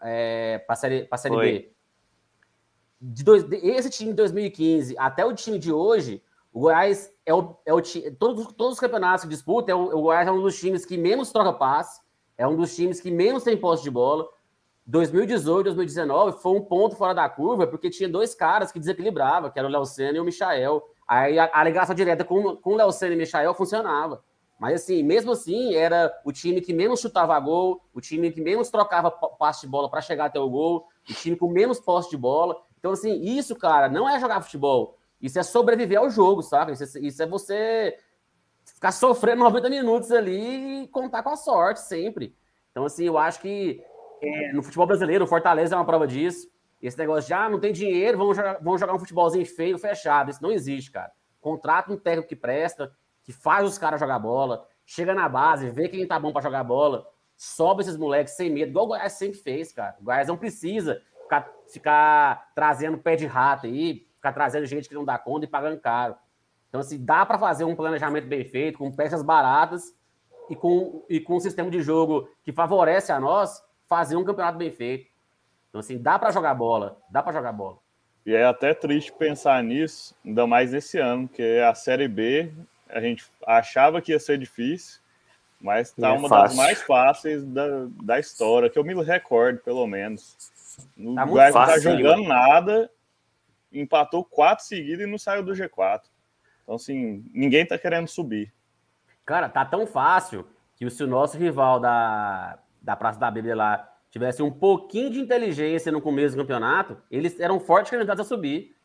É, 0.00 0.58
pra 0.66 0.76
série, 0.76 1.04
pra 1.04 1.18
série 1.18 1.36
B. 1.36 1.72
De 3.00 3.24
dois, 3.24 3.44
esse 3.50 3.90
time 3.90 4.10
de 4.10 4.16
2015 4.16 4.96
até 4.98 5.24
o 5.24 5.34
time 5.34 5.58
de 5.58 5.72
hoje, 5.72 6.22
o 6.52 6.60
Goiás 6.60 7.12
é 7.26 7.34
o, 7.34 7.56
é 7.66 7.74
o 7.74 7.82
todos, 8.18 8.52
todos 8.52 8.74
os 8.74 8.80
campeonatos 8.80 9.24
que 9.24 9.30
disputa, 9.30 9.72
é 9.72 9.74
o, 9.74 9.96
o, 9.96 10.02
Goiás 10.02 10.28
é 10.28 10.30
um 10.30 10.40
dos 10.40 10.58
times 10.58 10.86
que 10.86 10.96
menos 10.96 11.32
troca 11.32 11.52
passe, 11.52 12.00
é 12.38 12.46
um 12.46 12.56
dos 12.56 12.74
times 12.74 13.00
que 13.00 13.10
menos 13.10 13.42
tem 13.42 13.56
posse 13.56 13.82
de 13.82 13.90
bola. 13.90 14.28
2018, 14.86 15.64
2019 15.64 16.42
foi 16.42 16.52
um 16.52 16.60
ponto 16.60 16.94
fora 16.94 17.14
da 17.14 17.28
curva, 17.28 17.66
porque 17.66 17.88
tinha 17.88 18.08
dois 18.08 18.34
caras 18.34 18.70
que 18.70 18.78
desequilibravam, 18.78 19.50
que 19.50 19.58
eram 19.58 19.68
o 19.68 19.72
Léo 19.72 19.86
Senna 19.86 20.18
e 20.18 20.20
o 20.20 20.24
Michael. 20.24 20.82
Aí 21.08 21.38
a, 21.38 21.50
a 21.52 21.64
ligação 21.64 21.94
direta 21.94 22.24
com, 22.24 22.56
com 22.56 22.72
o 22.72 22.76
Léo 22.76 22.92
Senna 22.92 23.12
e 23.12 23.16
o 23.16 23.18
Michael 23.18 23.54
funcionava. 23.54 24.22
Mas 24.58 24.82
assim, 24.82 25.02
mesmo 25.02 25.32
assim, 25.32 25.74
era 25.74 26.12
o 26.24 26.32
time 26.32 26.60
que 26.60 26.72
menos 26.72 27.00
chutava 27.00 27.38
gol, 27.40 27.82
o 27.92 28.00
time 28.00 28.30
que 28.30 28.40
menos 28.40 28.70
trocava 28.70 29.10
passe 29.10 29.62
de 29.62 29.66
bola 29.68 29.90
para 29.90 30.00
chegar 30.00 30.26
até 30.26 30.38
o 30.38 30.48
gol, 30.48 30.86
o 31.08 31.14
time 31.14 31.36
com 31.36 31.48
menos 31.48 31.80
posse 31.80 32.10
de 32.10 32.16
bola. 32.16 32.56
Então, 32.78 32.92
assim, 32.92 33.20
isso, 33.22 33.56
cara, 33.56 33.88
não 33.88 34.08
é 34.08 34.20
jogar 34.20 34.42
futebol. 34.42 34.98
Isso 35.20 35.38
é 35.38 35.42
sobreviver 35.42 35.98
ao 35.98 36.10
jogo, 36.10 36.42
sabe? 36.42 36.72
Isso 36.72 36.84
é, 36.84 37.00
isso 37.00 37.22
é 37.22 37.26
você 37.26 37.98
ficar 38.64 38.92
sofrendo 38.92 39.42
90 39.42 39.70
minutos 39.70 40.12
ali 40.12 40.82
e 40.84 40.88
contar 40.88 41.22
com 41.22 41.30
a 41.30 41.36
sorte 41.36 41.80
sempre. 41.80 42.36
Então, 42.70 42.84
assim, 42.84 43.04
eu 43.04 43.16
acho 43.16 43.40
que 43.40 43.82
é, 44.22 44.52
no 44.52 44.62
futebol 44.62 44.86
brasileiro, 44.86 45.24
o 45.24 45.28
Fortaleza 45.28 45.74
é 45.74 45.78
uma 45.78 45.84
prova 45.84 46.06
disso. 46.06 46.48
Esse 46.80 46.98
negócio 46.98 47.28
de, 47.28 47.34
ah, 47.34 47.48
não 47.48 47.58
tem 47.58 47.72
dinheiro, 47.72 48.18
vamos 48.18 48.36
jogar, 48.36 48.58
vamos 48.60 48.80
jogar 48.80 48.94
um 48.94 48.98
futebolzinho 48.98 49.46
feio, 49.46 49.78
fechado. 49.78 50.30
Isso 50.30 50.42
não 50.42 50.52
existe, 50.52 50.90
cara. 50.90 51.12
Contrata 51.40 51.92
um 51.92 51.96
técnico 51.96 52.28
que 52.28 52.36
presta, 52.36 52.92
que 53.22 53.32
faz 53.32 53.66
os 53.66 53.78
caras 53.78 53.98
jogar 53.98 54.18
bola, 54.18 54.66
chega 54.84 55.14
na 55.14 55.28
base, 55.28 55.70
vê 55.70 55.88
quem 55.88 56.06
tá 56.06 56.18
bom 56.18 56.32
para 56.32 56.42
jogar 56.42 56.62
bola, 56.62 57.06
sobe 57.36 57.82
esses 57.82 57.96
moleques 57.96 58.34
sem 58.34 58.50
medo, 58.50 58.70
igual 58.70 58.84
o 58.84 58.88
Goiás 58.88 59.14
sempre 59.14 59.38
fez, 59.38 59.72
cara. 59.72 59.96
O 60.00 60.04
Goiás 60.04 60.28
não 60.28 60.36
precisa 60.36 61.00
ficar, 61.22 61.50
ficar 61.68 62.52
trazendo 62.54 62.98
pé 62.98 63.16
de 63.16 63.26
rato 63.26 63.66
aí, 63.66 64.06
ficar 64.16 64.32
trazendo 64.32 64.66
gente 64.66 64.88
que 64.88 64.94
não 64.94 65.04
dá 65.04 65.18
conta 65.18 65.46
e 65.46 65.48
pagando 65.48 65.80
caro. 65.80 66.16
Então, 66.68 66.80
assim, 66.80 67.02
dá 67.02 67.24
para 67.24 67.38
fazer 67.38 67.64
um 67.64 67.74
planejamento 67.74 68.26
bem 68.26 68.44
feito, 68.44 68.78
com 68.78 68.90
peças 68.92 69.22
baratas 69.22 69.96
e 70.50 70.56
com, 70.56 71.04
e 71.08 71.20
com 71.20 71.36
um 71.36 71.40
sistema 71.40 71.70
de 71.70 71.80
jogo 71.80 72.28
que 72.42 72.52
favorece 72.52 73.10
a 73.12 73.18
nós 73.18 73.62
fazer 73.86 74.16
um 74.16 74.24
campeonato 74.24 74.58
bem 74.58 74.70
feito. 74.70 75.06
Então, 75.68 75.80
assim, 75.80 75.98
dá 75.98 76.18
para 76.18 76.30
jogar 76.30 76.54
bola, 76.54 76.98
dá 77.10 77.22
para 77.22 77.32
jogar 77.32 77.52
bola. 77.52 77.78
E 78.24 78.34
é 78.34 78.44
até 78.44 78.72
triste 78.72 79.12
pensar 79.12 79.62
nisso, 79.62 80.14
ainda 80.24 80.46
mais 80.46 80.72
nesse 80.72 80.98
ano, 80.98 81.28
porque 81.28 81.60
a 81.66 81.74
Série 81.74 82.08
B 82.08 82.52
a 82.88 83.00
gente 83.00 83.24
achava 83.46 84.00
que 84.00 84.12
ia 84.12 84.20
ser 84.20 84.38
difícil, 84.38 85.00
mas 85.60 85.88
está 85.88 86.08
é 86.08 86.12
uma 86.12 86.28
fácil. 86.28 86.56
das 86.56 86.56
mais 86.56 86.82
fáceis 86.82 87.44
da, 87.44 87.86
da 88.02 88.18
história, 88.18 88.70
que 88.70 88.78
eu 88.78 88.84
me 88.84 88.94
recordo, 89.02 89.58
pelo 89.60 89.86
menos. 89.86 90.36
O 90.96 91.14
tá 91.14 91.24
Goiás 91.24 91.54
não 91.54 91.66
tá 91.66 91.78
jogando 91.78 92.22
né? 92.22 92.28
nada, 92.28 92.90
empatou 93.72 94.24
quatro 94.24 94.64
seguidos 94.64 95.04
e 95.04 95.10
não 95.10 95.18
saiu 95.18 95.42
do 95.42 95.52
G4. 95.52 96.02
Então, 96.62 96.76
assim, 96.76 97.24
ninguém 97.32 97.66
tá 97.66 97.78
querendo 97.78 98.08
subir. 98.08 98.52
Cara, 99.26 99.48
tá 99.48 99.64
tão 99.64 99.86
fácil 99.86 100.46
que 100.76 100.88
se 100.88 101.02
o 101.02 101.06
nosso 101.06 101.36
rival 101.36 101.78
da, 101.78 102.58
da 102.84 102.94
Praça 102.94 103.18
da 103.18 103.30
Bíblia 103.30 103.56
lá 103.56 103.90
tivesse 104.10 104.42
um 104.42 104.50
pouquinho 104.50 105.10
de 105.10 105.18
inteligência 105.18 105.90
no 105.90 106.00
começo 106.00 106.36
do 106.36 106.42
campeonato, 106.42 106.96
eles 107.10 107.40
eram 107.40 107.58
fortes 107.58 107.90
candidatos 107.90 108.24
a 108.24 108.28
subir. 108.28 108.76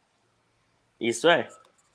Isso 1.00 1.30
é. 1.30 1.48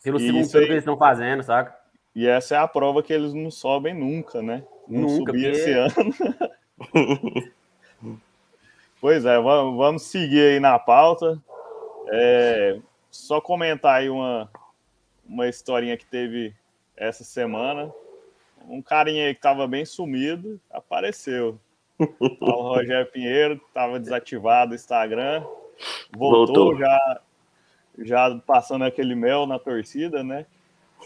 Pelo 0.04 0.20
segundo 0.20 0.48
turno 0.48 0.66
que 0.66 0.72
eles 0.72 0.82
estão 0.82 0.96
fazendo, 0.96 1.42
saca? 1.42 1.76
E 2.14 2.28
essa 2.28 2.54
é 2.54 2.58
a 2.58 2.68
prova 2.68 3.02
que 3.02 3.12
eles 3.12 3.34
não 3.34 3.50
sobem 3.50 3.92
nunca, 3.92 4.40
né? 4.40 4.62
Não 4.86 5.00
nunca, 5.00 5.32
subir 5.32 5.50
porque... 5.50 5.58
esse 5.58 5.72
ano. 5.72 7.52
pois 9.00 9.24
é, 9.24 9.36
vamos, 9.40 9.76
vamos 9.78 10.02
seguir 10.02 10.52
aí 10.52 10.60
na 10.60 10.78
pauta. 10.78 11.36
É, 12.12 12.78
só 13.10 13.40
comentar 13.40 13.96
aí 13.96 14.10
uma, 14.10 14.48
uma 15.26 15.48
historinha 15.48 15.96
que 15.96 16.06
teve 16.06 16.54
essa 16.96 17.24
semana. 17.24 17.92
Um 18.68 18.80
carinha 18.80 19.26
aí 19.26 19.34
que 19.34 19.38
estava 19.38 19.66
bem 19.66 19.84
sumido 19.84 20.60
apareceu. 20.70 21.58
O 22.40 22.62
Rogério 22.74 23.10
Pinheiro, 23.10 23.60
estava 23.68 23.98
desativado 23.98 24.72
o 24.72 24.74
Instagram, 24.74 25.44
voltou, 26.12 26.46
voltou, 26.46 26.78
já 26.78 27.20
já 27.98 28.40
passando 28.46 28.84
aquele 28.84 29.14
mel 29.14 29.46
na 29.46 29.58
torcida, 29.58 30.22
né? 30.22 30.46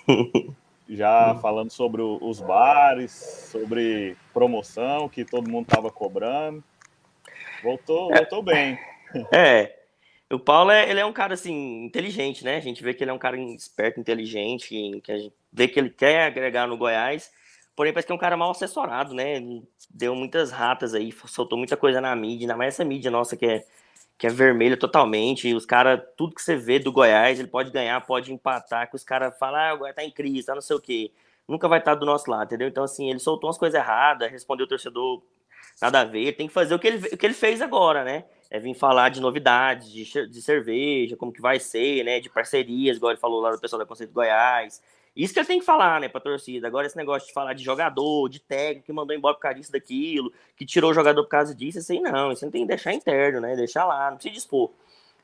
Já 0.90 1.35
falando 1.43 1.71
sobre 1.71 2.00
os 2.00 2.40
bares, 2.40 3.12
sobre 3.12 4.17
promoção 4.33 5.07
que 5.07 5.23
todo 5.23 5.50
mundo 5.50 5.67
estava 5.69 5.90
cobrando. 5.90 6.64
Voltou, 7.62 8.09
voltou 8.09 8.43
bem. 8.43 8.78
É, 9.31 9.78
o 10.31 10.38
Paulo 10.38 10.71
é, 10.71 10.88
ele 10.88 11.00
é 11.00 11.05
um 11.05 11.12
cara 11.12 11.35
assim 11.35 11.85
inteligente, 11.85 12.43
né? 12.43 12.57
A 12.57 12.61
gente 12.61 12.83
vê 12.83 12.95
que 12.95 13.05
ele 13.05 13.11
é 13.11 13.14
um 13.14 13.19
cara 13.19 13.38
esperto, 13.38 14.00
inteligente, 14.00 15.00
que 15.02 15.12
a 15.12 15.19
gente 15.19 15.35
vê 15.52 15.69
que 15.69 15.78
ele 15.78 15.90
quer 15.90 16.25
agregar 16.25 16.67
no 16.67 16.78
Goiás. 16.78 17.31
Porém, 17.79 17.93
parece 17.93 18.09
que 18.09 18.13
é 18.13 18.15
um 18.17 18.19
cara 18.19 18.37
mal 18.37 18.51
assessorado, 18.51 19.15
né? 19.15 19.37
Ele 19.37 19.63
deu 19.89 20.13
muitas 20.13 20.51
ratas 20.51 20.95
aí, 20.95 21.13
soltou 21.29 21.57
muita 21.57 21.77
coisa 21.77 22.01
na 22.01 22.17
mídia, 22.17 22.43
ainda 22.43 22.57
mais 22.57 22.75
essa 22.75 22.85
mídia 22.85 23.09
nossa 23.09 23.37
que 23.37 23.47
é, 23.47 23.65
que 24.19 24.27
é 24.27 24.31
vermelha 24.31 24.77
totalmente. 24.77 25.55
Os 25.55 25.65
caras, 25.65 26.03
tudo 26.17 26.35
que 26.35 26.43
você 26.43 26.57
vê 26.57 26.81
do 26.81 26.91
Goiás, 26.91 27.39
ele 27.39 27.47
pode 27.47 27.71
ganhar, 27.71 28.01
pode 28.05 28.33
empatar, 28.33 28.91
que 28.91 28.97
os 28.97 29.05
caras 29.05 29.39
falam, 29.39 29.61
ah, 29.61 29.75
o 29.75 29.79
Goiás 29.79 29.95
tá 29.95 30.03
em 30.03 30.11
crise, 30.11 30.49
tá 30.49 30.57
não 30.57 30.61
sei 30.61 30.75
o 30.75 30.81
quê. 30.81 31.13
Nunca 31.47 31.69
vai 31.69 31.79
estar 31.79 31.95
do 31.95 32.05
nosso 32.05 32.29
lado, 32.29 32.47
entendeu? 32.47 32.67
Então, 32.67 32.83
assim, 32.83 33.11
ele 33.11 33.21
soltou 33.21 33.47
umas 33.47 33.57
coisas 33.57 33.79
erradas, 33.79 34.29
respondeu 34.29 34.67
o 34.67 34.69
torcedor 34.69 35.23
nada 35.81 36.01
a 36.01 36.05
ver, 36.05 36.33
tem 36.33 36.49
que 36.49 36.53
fazer 36.53 36.75
o 36.75 36.81
que 36.81 36.89
ele, 36.89 37.07
o 37.15 37.17
que 37.17 37.27
ele 37.27 37.33
fez 37.33 37.63
agora, 37.63 38.03
né? 38.03 38.25
é 38.51 38.59
vir 38.59 38.75
falar 38.75 39.11
de 39.11 39.21
novidades, 39.21 39.91
de, 39.91 40.27
de 40.27 40.43
cerveja, 40.43 41.17
como 41.17 41.33
que 41.33 41.41
vai 41.41 41.61
ser, 41.61 42.03
né? 42.05 42.19
De 42.19 42.31
parcerias, 42.31 42.97
igual 42.97 43.13
ele 43.13 43.21
falou 43.21 43.41
lá 43.41 43.51
do 43.51 43.61
pessoal 43.61 43.79
da 43.79 43.87
Conceito 43.87 44.13
Goiás. 44.13 44.83
Isso 45.19 45.35
que 45.35 45.41
ele 45.41 45.49
tem 45.49 45.59
que 45.59 45.67
falar, 45.67 46.01
né, 46.01 46.09
pra 46.09 46.21
torcida. 46.21 46.69
Agora, 46.69 46.87
esse 46.87 46.97
negócio 46.97 47.27
de 47.27 47.35
falar 47.35 47.53
de 47.53 47.65
jogador, 47.65 48.29
de 48.29 48.39
técnico, 48.39 48.87
que 48.87 48.93
mandou 48.93 49.17
embora 49.17 49.35
por 49.35 49.41
causa 49.41 49.59
disso, 49.59 49.73
daquilo, 49.73 50.33
que 50.57 50.65
tirou 50.65 50.93
o 50.93 50.95
jogador 50.95 51.25
por 51.25 51.29
causa 51.29 51.53
disso, 51.53 51.81
isso 51.81 51.91
aí 51.91 52.01
não. 52.01 52.31
Isso 52.31 52.45
não 52.45 52.53
tem 52.53 52.63
que 52.63 52.69
deixar 52.69 52.95
interno, 52.95 53.41
né? 53.41 53.57
Deixar 53.57 53.85
lá, 53.85 54.11
não 54.11 54.17
precisa 54.17 54.33
dispor. 54.33 54.71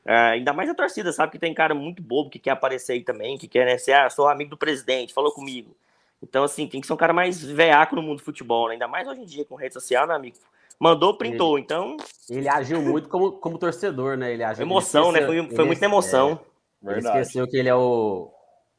É, 0.03 0.13
ainda 0.13 0.51
mais 0.51 0.69
a 0.69 0.75
torcida, 0.75 1.13
sabe 1.13 1.31
que 1.31 1.39
tem 1.39 1.53
cara 1.53 1.73
muito 1.73 2.03
bobo 2.03 2.29
que 2.29 2.37
quer 2.37 2.51
aparecer 2.51 2.91
aí 2.91 3.03
também, 3.03 3.37
que 3.37 3.47
quer, 3.47 3.65
né, 3.65 3.77
ser, 3.77 3.93
ah, 3.93 4.09
sou 4.09 4.27
amigo 4.27 4.49
do 4.49 4.57
presidente, 4.57 5.13
falou 5.13 5.31
comigo. 5.31 5.73
Então, 6.21 6.43
assim, 6.43 6.67
tem 6.67 6.81
que 6.81 6.87
ser 6.87 6.93
um 6.93 6.97
cara 6.97 7.13
mais 7.13 7.41
veaco 7.41 7.95
no 7.95 8.01
mundo 8.01 8.17
do 8.17 8.23
futebol, 8.23 8.67
né? 8.67 8.73
Ainda 8.73 8.89
mais 8.89 9.07
hoje 9.07 9.21
em 9.21 9.25
dia 9.25 9.45
com 9.45 9.55
rede 9.55 9.75
social, 9.75 10.05
né, 10.05 10.13
amigo? 10.13 10.35
Mandou, 10.77 11.17
printou, 11.17 11.57
ele, 11.57 11.63
então. 11.63 11.95
Ele 12.29 12.49
agiu 12.49 12.81
muito 12.81 13.07
como, 13.07 13.31
como 13.31 13.57
torcedor, 13.57 14.17
né? 14.17 14.33
Ele 14.33 14.43
agiu, 14.43 14.65
emoção, 14.65 15.15
ele 15.15 15.21
né? 15.21 15.25
Foi, 15.25 15.55
foi 15.55 15.65
muita 15.65 15.85
emoção. 15.85 16.37
É, 16.85 16.91
ele 16.91 16.99
esqueceu 16.99 17.47
que 17.47 17.55
ele 17.55 17.69
é 17.69 17.75
o 17.75 18.34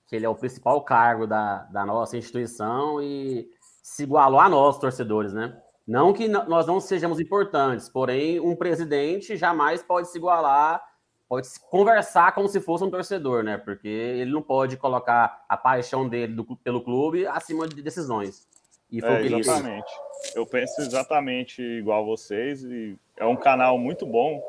que 0.07 0.15
ele 0.15 0.27
é 0.27 0.29
o 0.29 0.35
principal 0.35 0.83
cargo 0.83 1.27
da, 1.27 1.65
da 1.65 1.85
nossa 1.85 2.17
instituição 2.17 3.03
e 3.03 3.49
se 3.83 4.05
igualou 4.05 4.41
a 4.41 4.49
nós, 4.49 4.79
torcedores, 4.79 5.33
né? 5.33 5.57
Não 5.87 6.13
que 6.13 6.27
nós 6.27 6.67
não 6.67 6.81
sejamos 6.81 7.21
importantes, 7.21 7.89
porém, 7.89 8.41
um 8.41 8.57
presidente 8.57 9.37
jamais 9.37 9.83
pode 9.83 10.11
se 10.11 10.19
igualar, 10.19 10.83
pode 11.29 11.47
se 11.47 11.61
conversar 11.71 12.35
como 12.35 12.49
se 12.49 12.61
fosse 12.61 12.83
um 12.83 12.91
torcedor, 12.91 13.45
né? 13.45 13.57
Porque 13.57 13.87
ele 13.87 14.33
não 14.33 14.43
pode 14.43 14.77
colocar 14.77 15.45
a 15.49 15.57
paixão 15.57 16.09
dele 16.09 16.35
do, 16.35 16.57
pelo 16.57 16.83
clube 16.83 17.27
acima 17.27 17.69
de 17.69 17.81
decisões. 17.83 18.49
E 18.91 19.01
foi 19.01 19.11
é, 19.11 19.21
o 19.21 19.29
que 19.29 19.35
exatamente. 19.35 19.93
Eu 20.35 20.47
penso 20.47 20.81
exatamente 20.81 21.63
igual 21.63 22.05
vocês 22.05 22.63
e 22.65 22.99
é 23.17 23.27
um 23.27 23.37
canal 23.37 23.79
muito 23.79 24.07
bom. 24.07 24.43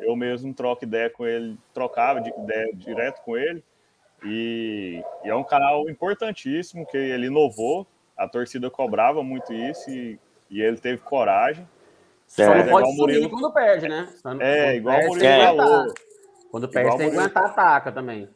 Eu 0.00 0.16
mesmo 0.16 0.52
troco 0.52 0.84
ideia 0.84 1.08
com 1.08 1.26
ele, 1.26 1.56
trocava 1.72 2.20
de 2.20 2.30
ideia 2.30 2.70
direto 2.74 3.22
com 3.22 3.36
ele. 3.36 3.62
E, 4.24 5.02
e 5.24 5.28
é 5.28 5.34
um 5.34 5.44
canal 5.44 5.88
importantíssimo 5.88 6.86
que 6.86 6.96
ele 6.96 7.26
inovou. 7.26 7.86
A 8.16 8.28
torcida 8.28 8.70
cobrava 8.70 9.22
muito 9.22 9.52
isso 9.52 9.90
e, 9.90 10.18
e 10.50 10.60
ele 10.60 10.76
teve 10.76 10.98
coragem. 11.02 11.68
Só 12.26 12.46
não 12.46 12.54
é 12.54 12.70
pode 12.70 12.88
igual 12.88 12.94
Murilo... 12.94 13.30
quando 13.30 13.52
perde, 13.52 13.88
né? 13.88 14.08
é, 14.40 14.76
igual 14.76 15.00
o 15.00 15.06
Murilo 15.08 15.56
falou. 15.56 15.94
Quando 16.50 16.68
perde, 16.68 16.86
igual 16.86 16.98
tem 16.98 17.10
que 17.10 17.16
aguentar 17.16 17.44
a 17.44 17.48
taca 17.48 17.92
também 17.92 18.28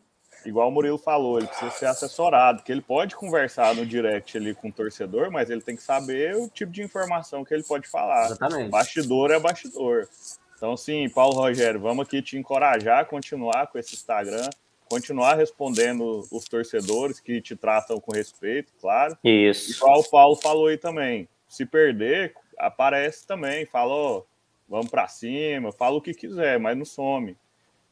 igual 0.48 0.68
o 0.68 0.70
Murilo 0.70 0.98
falou, 0.98 1.38
ele 1.38 1.46
precisa 1.46 1.70
ser 1.70 1.86
assessorado, 1.86 2.62
que 2.62 2.70
ele 2.70 2.80
pode 2.80 3.16
conversar 3.16 3.74
no 3.74 3.84
direct 3.84 4.36
ali 4.36 4.54
com 4.54 4.68
o 4.68 4.72
torcedor, 4.72 5.30
mas 5.30 5.50
ele 5.50 5.60
tem 5.60 5.76
que 5.76 5.82
saber 5.82 6.36
o 6.36 6.48
tipo 6.48 6.72
de 6.72 6.82
informação 6.82 7.44
que 7.44 7.52
ele 7.52 7.62
pode 7.62 7.88
falar. 7.88 8.26
Exatamente. 8.26 8.70
Bastidor 8.70 9.30
é 9.30 9.40
bastidor. 9.40 10.08
Então, 10.56 10.76
sim, 10.76 11.08
Paulo 11.08 11.34
Rogério, 11.34 11.80
vamos 11.80 12.06
aqui 12.06 12.22
te 12.22 12.38
encorajar 12.38 13.00
a 13.00 13.04
continuar 13.04 13.66
com 13.66 13.78
esse 13.78 13.94
Instagram, 13.94 14.48
continuar 14.88 15.34
respondendo 15.34 16.26
os 16.30 16.44
torcedores 16.44 17.20
que 17.20 17.40
te 17.40 17.56
tratam 17.56 18.00
com 18.00 18.14
respeito, 18.14 18.72
claro. 18.80 19.16
Isso. 19.22 19.72
Igual 19.72 20.00
o 20.00 20.10
Paulo 20.10 20.36
falou 20.36 20.66
aí 20.68 20.78
também. 20.78 21.28
Se 21.48 21.64
perder, 21.64 22.34
aparece 22.58 23.26
também, 23.26 23.66
fala, 23.66 23.92
ó, 23.92 24.22
vamos 24.68 24.88
para 24.88 25.08
cima, 25.08 25.72
fala 25.72 25.96
o 25.96 26.00
que 26.00 26.14
quiser, 26.14 26.58
mas 26.58 26.76
não 26.76 26.84
some. 26.84 27.36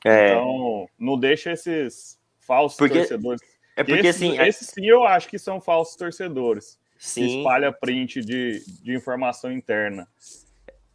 É. 0.05 0.31
Então, 0.31 0.89
não 0.99 1.19
deixa 1.19 1.53
esses 1.53 2.19
falsos 2.41 2.79
porque, 2.79 2.99
torcedores. 2.99 3.41
É 3.77 3.83
porque 3.83 4.07
esses, 4.07 4.23
assim. 4.23 4.39
É 4.39 4.49
esses 4.49 4.69
sim 4.69 4.87
eu 4.87 5.05
acho 5.05 5.29
que 5.29 5.39
são 5.39 5.61
falsos 5.61 5.97
torcedores. 5.97 6.79
Sim. 6.99 7.27
Que 7.27 7.39
espalha 7.39 7.73
print 7.73 8.21
de, 8.21 8.63
de 8.83 8.95
informação 8.95 9.51
interna. 9.51 10.07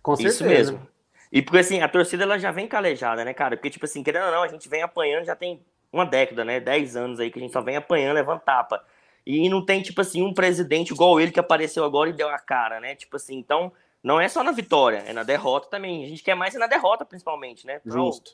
Com 0.02 0.16
certeza. 0.16 0.36
Isso 0.36 0.46
mesmo. 0.46 0.88
E 1.32 1.42
porque 1.42 1.60
assim, 1.60 1.82
a 1.82 1.88
torcida 1.88 2.24
ela 2.24 2.40
já 2.40 2.52
vem 2.52 2.68
calejada, 2.68 3.24
né, 3.24 3.34
cara? 3.34 3.56
Porque, 3.56 3.70
tipo 3.70 3.86
assim, 3.86 4.02
querendo 4.02 4.26
ou 4.26 4.32
não, 4.32 4.44
a 4.44 4.48
gente 4.48 4.68
vem 4.68 4.82
apanhando 4.82 5.26
já 5.26 5.36
tem 5.36 5.60
uma 5.92 6.06
década, 6.06 6.46
né? 6.46 6.60
Dez 6.60 6.96
anos 6.96 7.20
aí 7.20 7.32
que 7.32 7.40
a 7.40 7.42
gente 7.42 7.54
só 7.54 7.62
vem 7.62 7.76
apanhando, 7.76 8.16
levando 8.16 8.42
tapa. 8.42 8.84
E 9.26 9.48
não 9.50 9.64
tem, 9.64 9.82
tipo 9.82 10.02
assim, 10.02 10.24
um 10.24 10.34
presidente 10.34 10.92
igual 10.92 11.20
ele 11.20 11.32
que 11.32 11.40
apareceu 11.40 11.84
agora 11.84 12.10
e 12.10 12.14
deu 12.14 12.30
a 12.30 12.40
cara, 12.40 12.80
né? 12.80 12.96
Tipo 12.96 13.16
assim, 13.16 13.38
então 13.38 13.72
não 14.02 14.20
é 14.20 14.30
só 14.30 14.44
na 14.44 14.52
vitória, 14.52 15.04
é 15.06 15.12
na 15.12 15.24
derrota 15.24 15.68
também. 15.70 16.06
A 16.06 16.08
gente 16.08 16.24
quer 16.24 16.34
mais 16.34 16.56
é 16.56 16.58
na 16.58 16.68
derrota, 16.68 17.04
principalmente, 17.04 17.68
né? 17.68 17.82
Então, 17.86 18.06
Justo. 18.06 18.32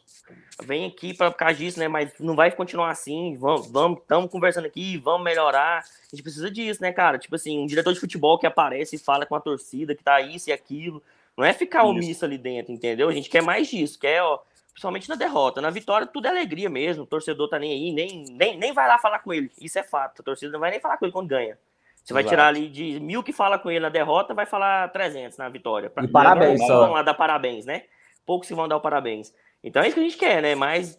Vem 0.64 0.86
aqui 0.86 1.14
para 1.14 1.34
causa 1.34 1.56
disso, 1.56 1.80
né? 1.80 1.88
Mas 1.88 2.14
não 2.20 2.36
vai 2.36 2.52
continuar 2.52 2.92
assim. 2.92 3.36
Vamos, 3.36 3.68
vamos, 3.72 4.00
estamos 4.00 4.30
conversando 4.30 4.66
aqui, 4.66 4.98
vamos 4.98 5.24
melhorar. 5.24 5.80
A 5.80 6.16
gente 6.16 6.22
precisa 6.22 6.52
disso, 6.52 6.82
né, 6.82 6.92
cara? 6.92 7.18
Tipo 7.18 7.36
assim, 7.36 7.60
um 7.60 7.66
diretor 7.66 7.94
de 7.94 8.00
futebol 8.00 8.38
que 8.38 8.46
aparece 8.46 8.96
e 8.96 9.00
fala 9.00 9.26
com 9.26 9.36
a 9.36 9.42
torcida 9.42 9.96
que 9.96 10.04
tá 10.04 10.22
isso 10.22 10.50
e 10.50 10.54
aquilo. 10.54 11.02
Não 11.36 11.44
é 11.44 11.52
ficar 11.52 11.80
isso. 11.80 11.90
omisso 11.90 12.26
ali 12.26 12.38
dentro, 12.38 12.72
entendeu? 12.72 13.10
A 13.10 13.14
gente 13.14 13.30
quer 13.30 13.42
mais 13.42 13.68
disso, 13.68 14.00
quer, 14.00 14.22
ó, 14.22 14.40
principalmente 14.76 15.08
na 15.08 15.16
derrota. 15.16 15.62
Na 15.62 15.70
vitória, 15.70 16.06
tudo 16.06 16.28
é 16.28 16.30
alegria 16.30 16.70
mesmo. 16.70 17.04
O 17.04 17.08
torcedor 17.08 17.48
tá 17.48 17.58
nem 17.58 17.72
aí, 17.72 17.94
nem, 17.94 18.26
nem, 18.32 18.58
nem 18.58 18.74
vai 18.74 18.86
lá 18.90 18.98
falar 18.98 19.20
com 19.20 19.34
ele. 19.34 19.50
Isso 19.60 19.80
é 19.80 19.84
fato. 19.84 20.22
A 20.22 20.26
torcida 20.26 20.52
não 20.52 20.60
vai 20.60 20.70
nem 20.70 20.82
falar 20.82 20.98
com 20.98 21.06
ele 21.06 21.14
quando 21.14 21.30
ganha. 21.30 21.58
Você 22.04 22.14
vai 22.14 22.26
tirar 22.26 22.48
ali 22.48 22.68
de 22.68 23.00
mil 23.00 23.24
que 23.24 23.34
fala 23.34 23.58
com 23.58 23.72
ele 23.72 23.80
na 23.80 23.90
derrota, 23.90 24.34
vai 24.34 24.46
falar 24.46 24.90
300 24.90 25.38
na 25.38 25.50
vitória. 25.50 25.92
E 26.04 26.08
parabéns, 26.08 26.60
só. 26.60 26.82
vão 26.82 26.92
lá 26.92 27.02
dar 27.02 27.14
parabéns, 27.14 27.66
né? 27.66 27.86
Poucos 28.26 28.48
que 28.48 28.54
vão 28.54 28.68
dar 28.68 28.76
o 28.76 28.82
parabéns. 28.82 29.34
Então 29.64 29.82
é 29.82 29.88
isso 29.88 29.96
que 29.96 30.02
a 30.02 30.04
gente 30.04 30.18
quer, 30.18 30.42
né? 30.42 30.54
Mas 30.54 30.98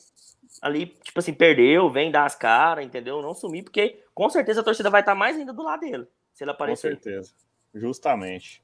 ali, 0.61 0.87
tipo 0.87 1.19
assim, 1.19 1.35
perdeu, 1.35 1.89
vem 1.91 2.11
dar 2.11 2.25
as 2.25 2.35
caras, 2.35 2.85
entendeu? 2.85 3.21
Não 3.23 3.35
sumir, 3.35 3.63
porque 3.63 4.03
com 4.15 4.29
certeza 4.29 4.63
a 4.63 4.65
torcida 4.65 4.91
vai 4.91 5.03
estar 5.03 5.15
mais 5.15 5.37
ainda 5.37 5.53
do 5.53 5.63
lado 5.63 5.81
dele, 5.81 6.07
se 6.33 6.43
ele 6.43 6.51
Com 6.51 6.55
aparecer. 6.55 6.93
certeza. 6.93 7.33
Justamente. 7.73 8.61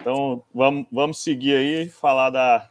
Então, 0.00 0.42
vamos, 0.52 0.86
vamos 0.90 1.22
seguir 1.22 1.56
aí, 1.56 1.88
falar 1.88 2.30
da 2.30 2.68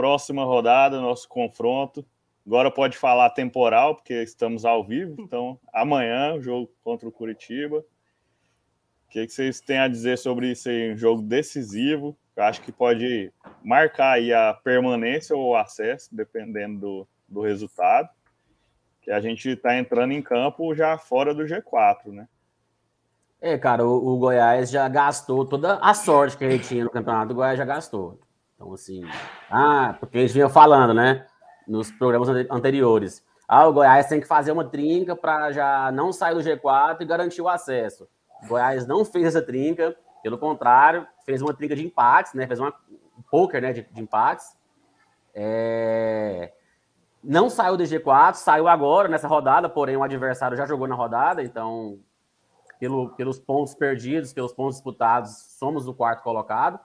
próxima 0.00 0.44
rodada, 0.44 0.98
nosso 0.98 1.28
confronto. 1.28 2.06
Agora 2.46 2.70
pode 2.70 2.96
falar 2.96 3.28
temporal, 3.28 3.96
porque 3.96 4.14
estamos 4.22 4.64
ao 4.64 4.82
vivo. 4.82 5.14
Então, 5.18 5.60
amanhã, 5.70 6.40
jogo 6.40 6.72
contra 6.82 7.06
o 7.06 7.12
Curitiba. 7.12 7.80
O 7.80 7.84
que, 9.10 9.26
que 9.26 9.32
vocês 9.32 9.60
têm 9.60 9.78
a 9.78 9.88
dizer 9.88 10.16
sobre 10.16 10.52
isso 10.52 10.70
aí? 10.70 10.94
Um 10.94 10.96
jogo 10.96 11.20
decisivo. 11.20 12.16
Eu 12.34 12.44
acho 12.44 12.62
que 12.62 12.72
pode 12.72 13.30
marcar 13.62 14.12
aí 14.12 14.32
a 14.32 14.54
permanência 14.54 15.36
ou 15.36 15.50
o 15.50 15.56
acesso, 15.56 16.08
dependendo 16.10 16.80
do, 16.80 17.08
do 17.28 17.40
resultado. 17.42 18.08
Que 19.02 19.10
a 19.10 19.20
gente 19.20 19.50
está 19.50 19.76
entrando 19.76 20.14
em 20.14 20.22
campo 20.22 20.74
já 20.74 20.96
fora 20.96 21.34
do 21.34 21.44
G4, 21.44 22.06
né? 22.06 22.26
É, 23.38 23.58
cara, 23.58 23.86
o, 23.86 24.14
o 24.14 24.18
Goiás 24.18 24.70
já 24.70 24.88
gastou 24.88 25.44
toda 25.44 25.74
a 25.74 25.92
sorte 25.92 26.38
que 26.38 26.44
ele 26.44 26.58
tinha 26.58 26.84
no 26.84 26.90
campeonato, 26.90 27.32
o 27.32 27.36
Goiás 27.36 27.58
já 27.58 27.66
gastou. 27.66 28.18
Então, 28.60 28.74
assim, 28.74 29.02
ah, 29.50 29.96
porque 29.98 30.18
eles 30.18 30.34
vinham 30.34 30.50
falando, 30.50 30.92
né, 30.92 31.26
nos 31.66 31.90
programas 31.90 32.28
ante- 32.28 32.46
anteriores. 32.52 33.24
Ah, 33.48 33.66
o 33.66 33.72
Goiás 33.72 34.06
tem 34.06 34.20
que 34.20 34.26
fazer 34.26 34.52
uma 34.52 34.64
trinca 34.66 35.16
para 35.16 35.50
já 35.50 35.90
não 35.90 36.12
sair 36.12 36.34
do 36.34 36.42
G4 36.42 37.00
e 37.00 37.06
garantir 37.06 37.40
o 37.40 37.48
acesso. 37.48 38.06
O 38.44 38.48
Goiás 38.48 38.86
não 38.86 39.02
fez 39.02 39.24
essa 39.28 39.40
trinca, 39.40 39.96
pelo 40.22 40.36
contrário, 40.36 41.06
fez 41.24 41.40
uma 41.40 41.54
trinca 41.54 41.74
de 41.74 41.86
empates, 41.86 42.34
né, 42.34 42.46
fez 42.46 42.60
uma 42.60 42.68
um 43.18 43.22
poker, 43.30 43.62
né, 43.62 43.72
de, 43.72 43.82
de 43.82 44.00
empates. 44.02 44.54
É, 45.34 46.52
Não 47.24 47.48
saiu 47.48 47.78
do 47.78 47.82
G4, 47.84 48.34
saiu 48.34 48.68
agora 48.68 49.08
nessa 49.08 49.26
rodada, 49.26 49.70
porém 49.70 49.96
o 49.96 50.02
adversário 50.02 50.56
já 50.56 50.66
jogou 50.66 50.86
na 50.86 50.94
rodada, 50.94 51.42
então 51.42 51.98
pelo, 52.78 53.10
pelos 53.10 53.38
pontos 53.38 53.74
perdidos, 53.74 54.32
pelos 54.34 54.52
pontos 54.52 54.76
disputados, 54.76 55.56
somos 55.58 55.88
o 55.88 55.94
quarto 55.94 56.22
colocado. 56.22 56.78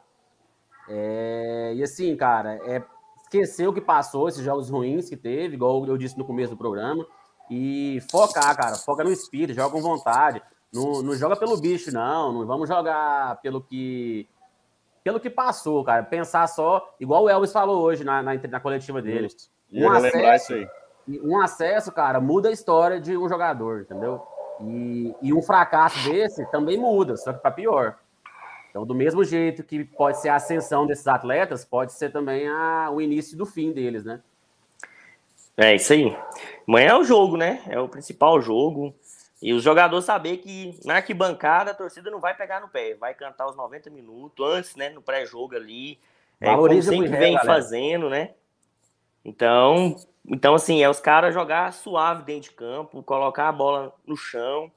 É, 0.87 1.73
e 1.75 1.83
assim, 1.83 2.15
cara, 2.15 2.59
é 2.65 2.83
esquecer 3.23 3.67
o 3.67 3.73
que 3.73 3.81
passou, 3.81 4.29
esses 4.29 4.43
jogos 4.43 4.69
ruins 4.69 5.09
que 5.09 5.17
teve, 5.17 5.55
igual 5.55 5.85
eu 5.85 5.97
disse 5.97 6.17
no 6.17 6.25
começo 6.25 6.51
do 6.51 6.57
programa, 6.57 7.05
e 7.49 7.99
focar, 8.09 8.55
cara, 8.55 8.75
foca 8.75 9.03
no 9.03 9.11
espírito, 9.11 9.55
joga 9.55 9.71
com 9.71 9.81
vontade. 9.81 10.41
Não, 10.73 11.01
não 11.01 11.15
joga 11.15 11.35
pelo 11.35 11.57
bicho, 11.57 11.91
não. 11.91 12.33
Não 12.33 12.45
vamos 12.45 12.67
jogar 12.67 13.39
pelo 13.41 13.61
que 13.61 14.27
pelo 15.03 15.19
que 15.19 15.29
passou, 15.29 15.83
cara. 15.83 16.03
Pensar 16.03 16.47
só, 16.47 16.95
igual 16.99 17.23
o 17.23 17.29
Elvis 17.29 17.53
falou 17.53 17.83
hoje 17.83 18.03
na, 18.03 18.23
na, 18.23 18.33
na 18.33 18.59
coletiva 18.59 19.01
dele. 19.01 19.27
Um 19.71 19.89
acesso. 19.91 20.53
um 21.07 21.39
acesso, 21.39 21.91
cara, 21.91 22.19
muda 22.19 22.49
a 22.49 22.51
história 22.51 22.99
de 22.99 23.15
um 23.15 23.29
jogador, 23.29 23.81
entendeu? 23.81 24.21
E, 24.61 25.13
e 25.21 25.33
um 25.33 25.43
fracasso 25.43 26.09
desse 26.09 26.43
também 26.49 26.77
muda, 26.77 27.15
só 27.15 27.31
que 27.31 27.39
para 27.39 27.51
pior. 27.51 27.97
Então, 28.75 28.85
do 28.85 28.93
mesmo 28.93 29.23
jeito 29.23 29.63
que 29.63 29.85
pode 29.85 30.19
ser 30.19 30.27
a 30.27 30.35
ascensão 30.35 30.85
desses 30.85 31.07
atletas, 31.07 31.63
pode 31.63 31.93
ser 31.93 32.11
também 32.11 32.45
a, 32.45 32.89
o 32.91 32.99
início 32.99 33.37
do 33.37 33.45
fim 33.45 33.71
deles, 33.71 34.03
né? 34.03 34.19
É 35.55 35.75
isso 35.75 35.93
aí. 35.93 36.13
Amanhã 36.67 36.89
é 36.89 36.95
o 36.95 37.03
jogo, 37.05 37.37
né? 37.37 37.63
É 37.69 37.79
o 37.79 37.87
principal 37.87 38.41
jogo. 38.41 38.93
E 39.41 39.53
os 39.53 39.63
jogadores 39.63 40.03
saber 40.03 40.39
que 40.39 40.77
na 40.83 40.95
arquibancada 40.95 41.71
a 41.71 41.73
torcida 41.73 42.11
não 42.11 42.19
vai 42.19 42.35
pegar 42.35 42.59
no 42.59 42.67
pé, 42.67 42.95
vai 42.95 43.13
cantar 43.13 43.47
os 43.47 43.55
90 43.55 43.89
minutos 43.89 44.45
antes, 44.45 44.75
né? 44.75 44.89
No 44.89 45.01
pré-jogo 45.01 45.55
ali. 45.55 45.97
É, 46.41 46.53
como 46.53 46.81
sempre 46.81 47.07
vem 47.07 47.35
galera. 47.35 47.45
fazendo, 47.45 48.09
né? 48.09 48.31
Então, 49.23 49.95
então 50.27 50.53
assim, 50.53 50.83
é 50.83 50.89
os 50.89 50.99
caras 50.99 51.33
jogar 51.33 51.71
suave 51.71 52.23
dentro 52.23 52.49
de 52.49 52.55
campo, 52.57 53.01
colocar 53.03 53.47
a 53.47 53.53
bola 53.53 53.95
no 54.05 54.17
chão, 54.17 54.69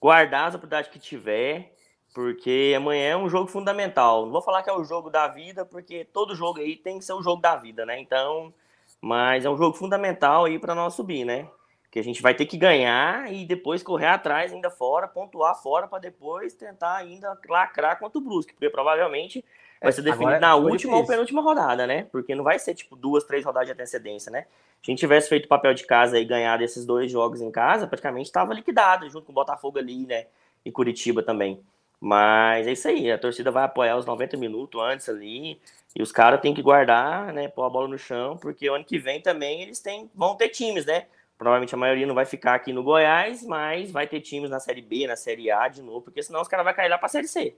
guardar 0.00 0.46
as 0.46 0.54
oportunidades 0.54 0.88
que 0.88 1.00
tiver, 1.00 1.73
porque 2.14 2.72
amanhã 2.76 3.10
é 3.10 3.16
um 3.16 3.28
jogo 3.28 3.48
fundamental. 3.48 4.24
Não 4.24 4.32
vou 4.32 4.40
falar 4.40 4.62
que 4.62 4.70
é 4.70 4.72
o 4.72 4.84
jogo 4.84 5.10
da 5.10 5.26
vida, 5.26 5.64
porque 5.64 6.06
todo 6.12 6.36
jogo 6.36 6.60
aí 6.60 6.76
tem 6.76 7.00
que 7.00 7.04
ser 7.04 7.12
o 7.12 7.22
jogo 7.22 7.42
da 7.42 7.56
vida, 7.56 7.84
né? 7.84 7.98
Então, 7.98 8.54
mas 9.00 9.44
é 9.44 9.50
um 9.50 9.56
jogo 9.56 9.76
fundamental 9.76 10.44
aí 10.44 10.56
para 10.56 10.76
nós 10.76 10.94
subir, 10.94 11.24
né? 11.24 11.48
Que 11.90 11.98
a 11.98 12.04
gente 12.04 12.22
vai 12.22 12.32
ter 12.32 12.46
que 12.46 12.56
ganhar 12.56 13.32
e 13.32 13.44
depois 13.44 13.82
correr 13.82 14.06
atrás 14.06 14.52
ainda 14.52 14.70
fora, 14.70 15.08
pontuar 15.08 15.60
fora 15.60 15.88
para 15.88 15.98
depois 15.98 16.54
tentar 16.54 16.94
ainda 16.94 17.36
lacrar 17.48 17.98
contra 17.98 18.16
o 18.16 18.20
Brusque, 18.20 18.52
porque 18.52 18.70
provavelmente 18.70 19.44
vai 19.82 19.90
ser 19.90 20.02
definido 20.02 20.36
agora 20.36 20.40
na 20.40 20.54
última 20.54 20.96
ou 20.96 21.04
penúltima 21.04 21.42
rodada, 21.42 21.84
né? 21.84 22.06
Porque 22.12 22.32
não 22.32 22.44
vai 22.44 22.60
ser 22.60 22.74
tipo 22.74 22.94
duas, 22.94 23.24
três 23.24 23.44
rodadas 23.44 23.66
de 23.66 23.72
antecedência, 23.72 24.30
né? 24.30 24.42
Se 24.80 24.90
a 24.90 24.92
gente 24.92 25.00
tivesse 25.00 25.28
feito 25.28 25.46
o 25.46 25.48
papel 25.48 25.74
de 25.74 25.84
casa 25.84 26.16
e 26.16 26.24
ganhado 26.24 26.62
esses 26.62 26.86
dois 26.86 27.10
jogos 27.10 27.40
em 27.40 27.50
casa, 27.50 27.88
praticamente 27.88 28.26
estava 28.26 28.54
liquidado, 28.54 29.10
junto 29.10 29.26
com 29.26 29.32
o 29.32 29.34
Botafogo 29.34 29.78
ali, 29.78 30.06
né? 30.06 30.26
E 30.64 30.70
Curitiba 30.70 31.20
também. 31.20 31.60
Mas 32.04 32.66
é 32.66 32.72
isso 32.72 32.86
aí, 32.86 33.10
a 33.10 33.16
torcida 33.16 33.50
vai 33.50 33.64
apoiar 33.64 33.96
os 33.96 34.04
90 34.04 34.36
minutos 34.36 34.78
antes 34.78 35.08
ali, 35.08 35.58
e 35.96 36.02
os 36.02 36.12
caras 36.12 36.38
têm 36.38 36.52
que 36.52 36.60
guardar, 36.60 37.32
né? 37.32 37.48
Pôr 37.48 37.64
a 37.64 37.70
bola 37.70 37.88
no 37.88 37.96
chão, 37.96 38.36
porque 38.36 38.68
ano 38.68 38.84
que 38.84 38.98
vem 38.98 39.22
também 39.22 39.62
eles 39.62 39.80
têm, 39.80 40.10
vão 40.14 40.36
ter 40.36 40.50
times, 40.50 40.84
né? 40.84 41.06
Provavelmente 41.38 41.74
a 41.74 41.78
maioria 41.78 42.06
não 42.06 42.14
vai 42.14 42.26
ficar 42.26 42.56
aqui 42.56 42.74
no 42.74 42.82
Goiás, 42.82 43.42
mas 43.46 43.90
vai 43.90 44.06
ter 44.06 44.20
times 44.20 44.50
na 44.50 44.60
Série 44.60 44.82
B, 44.82 45.06
na 45.06 45.16
Série 45.16 45.50
A 45.50 45.66
de 45.66 45.80
novo, 45.80 46.02
porque 46.02 46.22
senão 46.22 46.42
os 46.42 46.48
caras 46.48 46.66
vão 46.66 46.74
cair 46.74 46.90
lá 46.90 46.98
pra 46.98 47.08
Série 47.08 47.26
C. 47.26 47.56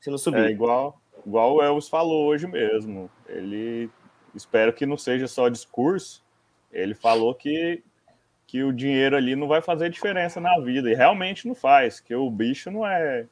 Se 0.00 0.10
não 0.10 0.18
subir. 0.18 0.44
É 0.44 0.50
igual, 0.50 1.00
igual 1.24 1.54
o 1.54 1.62
Elvis 1.62 1.88
falou 1.88 2.26
hoje 2.26 2.48
mesmo. 2.48 3.08
Ele 3.28 3.88
espero 4.34 4.72
que 4.72 4.84
não 4.84 4.96
seja 4.96 5.28
só 5.28 5.48
discurso. 5.48 6.20
Ele 6.72 6.96
falou 6.96 7.32
que, 7.32 7.80
que 8.44 8.64
o 8.64 8.72
dinheiro 8.72 9.16
ali 9.16 9.36
não 9.36 9.46
vai 9.46 9.62
fazer 9.62 9.88
diferença 9.88 10.40
na 10.40 10.58
vida. 10.58 10.90
E 10.90 10.94
realmente 10.96 11.46
não 11.46 11.54
faz, 11.54 12.00
que 12.00 12.12
o 12.12 12.28
bicho 12.28 12.68
não 12.68 12.84
é, 12.84 13.24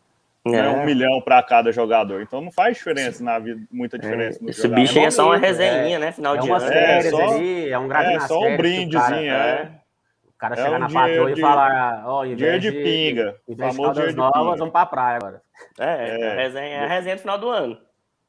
não 0.44 0.54
é 0.54 0.68
um 0.70 0.80
É. 0.82 0.86
milhão 0.86 1.20
para 1.20 1.42
cada 1.42 1.70
jogador. 1.72 2.22
Então 2.22 2.40
não 2.40 2.50
faz 2.50 2.76
diferença 2.76 3.22
na 3.22 3.38
vida, 3.38 3.60
muita 3.70 3.98
diferença 3.98 4.38
no 4.42 4.50
Esse 4.50 4.62
jogador. 4.62 4.80
bicho 4.80 4.98
aí 4.98 5.04
é 5.04 5.10
só 5.10 5.22
uma 5.22 5.28
momento, 5.34 5.44
resenha, 5.46 5.98
né? 5.98 6.12
Final 6.12 6.34
É 6.36 6.38
de 6.38 6.46
umas 6.48 6.62
ano. 6.62 6.72
É, 6.72 7.02
só- 7.10 7.34
ali, 7.34 7.68
é 7.70 7.78
um 7.78 7.88
gradinho 7.88 8.16
É 8.16 8.20
só 8.20 8.40
um 8.40 8.56
brindezinho, 8.56 8.98
cara- 8.98 9.20
é. 9.26 9.80
O 10.26 10.32
cara 10.40 10.54
É 10.54 10.56
chegar 10.64 10.76
um 10.76 10.78
na 10.78 10.88
patroa 10.88 11.30
e 11.30 11.34
de- 11.34 11.40
falar, 11.42 12.02
ó, 12.06 12.24
em 12.24 12.34
Dinheiro 12.34 12.60
vez 12.60 12.74
de 12.74 12.82
pinga. 12.82 13.36
Em 13.46 13.54
vez 13.54 13.70
de 13.70 13.76
famoso 13.76 13.82
Caldas 13.94 14.10
de 14.10 14.16
Novas, 14.16 14.58
vamos 14.58 14.72
pra 14.72 14.86
praia 14.86 15.16
agora. 15.16 15.42
É, 15.78 15.84
É. 15.84 16.20
é. 16.20 16.30
A, 16.30 16.34
resenha, 16.36 16.76
é 16.76 16.84
a 16.84 16.88
resenha 16.88 17.16
do 17.16 17.20
final 17.20 17.38
do 17.38 17.48
ano. 17.50 17.78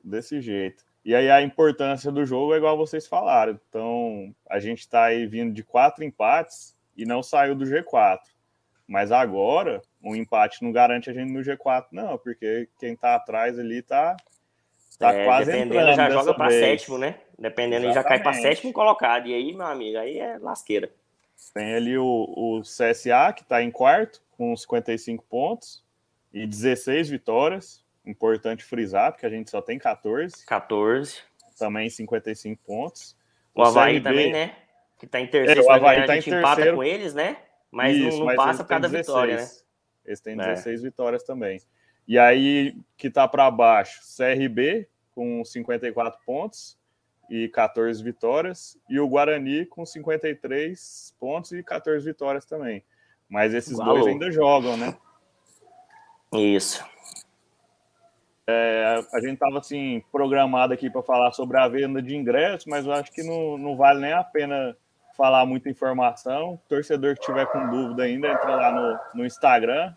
Desse 0.04 0.42
jeito. 0.42 0.84
E 1.06 1.16
aí 1.16 1.32
a 1.32 1.42
importância 1.42 2.12
do 2.12 2.26
jogo 2.26 2.54
é 2.54 2.58
igual 2.58 2.76
vocês 2.78 3.08
falaram. 3.08 3.58
Então, 3.70 4.36
a 4.50 4.60
gente 4.60 4.80
está 4.80 5.06
aí 5.06 5.26
vindo 5.26 5.54
de 5.54 5.64
quatro 5.64 6.04
empates 6.04 6.76
e 6.98 7.06
não 7.06 7.24
saiu 7.24 7.56
do 7.56 7.66
G4. 7.66 8.20
Mas 8.92 9.10
agora, 9.10 9.82
um 10.04 10.14
empate 10.14 10.62
não 10.62 10.70
garante 10.70 11.10
a 11.10 11.14
gente 11.14 11.32
no 11.32 11.40
G4, 11.40 11.86
não, 11.94 12.18
porque 12.18 12.68
quem 12.78 12.94
tá 12.94 13.16
atrás 13.16 13.58
ali 13.58 13.82
tá, 13.82 14.18
tá 15.00 15.14
É, 15.14 15.24
quase 15.24 15.46
dependendo, 15.50 15.76
entrando 15.76 15.96
já 15.96 16.10
joga 16.10 16.34
pra 16.34 16.50
vez. 16.50 16.60
sétimo, 16.60 16.98
né? 16.98 17.16
Dependendo, 17.40 17.86
ele 17.86 17.94
já 17.94 18.04
cai 18.04 18.20
pra 18.20 18.32
Exatamente. 18.32 18.56
sétimo 18.58 18.74
colocado. 18.74 19.28
E 19.30 19.34
aí, 19.34 19.54
meu 19.54 19.66
amigo, 19.66 19.98
aí 19.98 20.20
é 20.20 20.38
lasqueira. 20.40 20.92
Tem 21.54 21.74
ali 21.74 21.98
o, 21.98 22.04
o 22.06 22.62
CSA, 22.64 23.32
que 23.34 23.44
está 23.44 23.64
em 23.64 23.72
quarto, 23.72 24.22
com 24.38 24.54
55 24.58 25.24
pontos 25.24 25.82
e 26.34 26.46
16 26.46 27.08
vitórias. 27.12 27.86
Importante 28.06 28.62
frisar, 28.62 29.14
porque 29.14 29.26
a 29.26 29.30
gente 29.30 29.50
só 29.50 29.62
tem 29.62 29.80
14, 29.80 30.46
14. 30.46 31.22
também 31.58 31.90
55 31.90 32.62
pontos. 32.62 33.16
O 33.56 33.64
Havaí 33.64 34.02
CRB 34.02 34.10
também, 34.10 34.34
né? 34.34 34.56
Que 35.00 35.08
tá 35.08 35.22
em 35.22 35.28
terceiro. 35.28 35.62
É, 35.62 35.64
o 35.64 35.72
Havaí 35.72 36.06
tá 36.06 36.12
a 36.12 36.18
em 36.18 36.22
gente 36.22 36.36
empata 36.36 36.56
terceiro. 36.58 36.76
com 36.76 36.84
eles, 36.84 37.14
né? 37.14 37.38
Mas 37.72 37.96
Isso, 37.96 38.10
não, 38.10 38.18
não 38.20 38.26
mas 38.26 38.36
passa 38.36 38.64
por 38.64 38.70
causa 38.70 38.82
da 38.82 38.90
têm 38.90 38.98
vitória, 39.00 39.36
né? 39.36 39.42
16. 39.42 39.66
Eles 40.06 40.20
têm 40.20 40.34
É. 40.34 40.54
16 40.54 40.82
vitórias 40.82 41.24
também. 41.24 41.62
E 42.08 42.20
aí, 42.20 42.76
que 42.98 43.10
tá 43.10 43.28
para 43.28 43.50
baixo, 43.50 44.02
CRB 44.18 44.88
com 45.12 45.44
54 45.46 46.20
pontos 46.26 46.78
e 47.30 47.48
14 47.48 48.04
vitórias, 48.04 48.78
e 48.90 49.00
o 49.00 49.08
Guarani 49.08 49.66
com 49.66 49.86
53 49.86 51.16
pontos 51.18 51.54
e 51.54 51.64
14 51.64 52.04
vitórias 52.04 52.44
também. 52.46 52.84
Mas 53.30 53.54
esses 53.54 53.78
dois 53.78 54.06
ainda 54.06 54.30
jogam, 54.30 54.76
né? 54.76 54.98
Isso. 56.34 56.84
É, 58.46 59.02
a 59.14 59.22
gente 59.22 59.38
tava 59.38 59.60
assim, 59.60 60.04
programado 60.12 60.74
aqui 60.74 60.90
para 60.90 61.02
falar 61.02 61.32
sobre 61.32 61.58
a 61.58 61.68
venda 61.70 62.02
de 62.02 62.16
ingressos, 62.16 62.66
mas 62.66 62.86
eu 62.86 62.92
acho 62.92 63.12
que 63.12 63.24
não, 63.24 63.58
não 63.58 63.78
vale 63.78 64.02
nem 64.02 64.12
a 64.12 64.24
pena 64.24 64.76
falar 65.16 65.46
muita 65.46 65.70
informação. 65.70 66.60
Torcedor 66.68 67.16
que 67.16 67.22
tiver 67.22 67.46
com 67.48 67.70
dúvida 67.70 68.04
ainda, 68.04 68.28
entra 68.28 68.56
lá 68.56 68.72
no, 68.72 69.00
no 69.20 69.26
Instagram. 69.26 69.94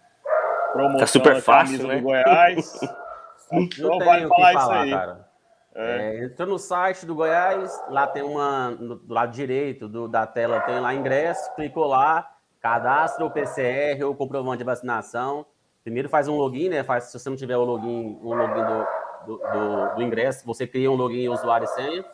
Promoção 0.73 0.99
Tá 1.01 1.07
super 1.07 1.41
fácil, 1.41 1.87
né? 1.87 1.97
do 1.97 2.03
Goiás. 2.03 2.81
Não 3.53 3.63
o 3.65 3.69
que 3.69 4.29
falar 4.29 4.53
isso 4.53 4.61
falar, 4.63 4.81
aí. 4.83 4.91
cara. 4.91 5.29
É, 5.77 6.19
É, 6.21 6.25
entrou 6.25 6.49
no 6.49 6.59
site 6.59 7.05
do 7.05 7.15
Goiás, 7.15 7.83
lá 7.89 8.07
tem 8.07 8.23
uma, 8.23 8.71
do 8.73 9.03
lado 9.09 9.33
direito 9.33 9.89
do- 9.89 10.09
da 10.09 10.27
tela 10.27 10.61
tem 10.61 10.79
lá 10.81 10.95
ingresso, 10.95 11.53
clicou 11.55 11.87
lá, 11.87 12.31
cadastra 12.61 13.25
o 13.25 13.31
PCR 13.31 14.03
ou 14.05 14.15
comprovante 14.15 14.59
de 14.59 14.65
vacinação, 14.65 15.45
Primeiro 15.83 16.09
faz 16.09 16.29
um 16.29 16.37
login, 16.39 16.71
né? 16.71 16.83
Faz, 16.83 17.05
se 17.05 17.19
você 17.19 17.29
não 17.29 17.37
tiver 17.37 17.59
o 17.59 17.63
login, 17.63 18.19
um 18.23 18.35
login 18.35 18.55
do, 18.65 18.87
do, 19.27 19.37
do, 19.39 19.95
do 19.97 20.03
ingresso, 20.03 20.45
você 20.47 20.67
cria 20.67 20.91
um 20.91 20.95
login 20.95 21.29
usuário 21.29 21.65
e 21.65 21.69
senha. 21.69 22.05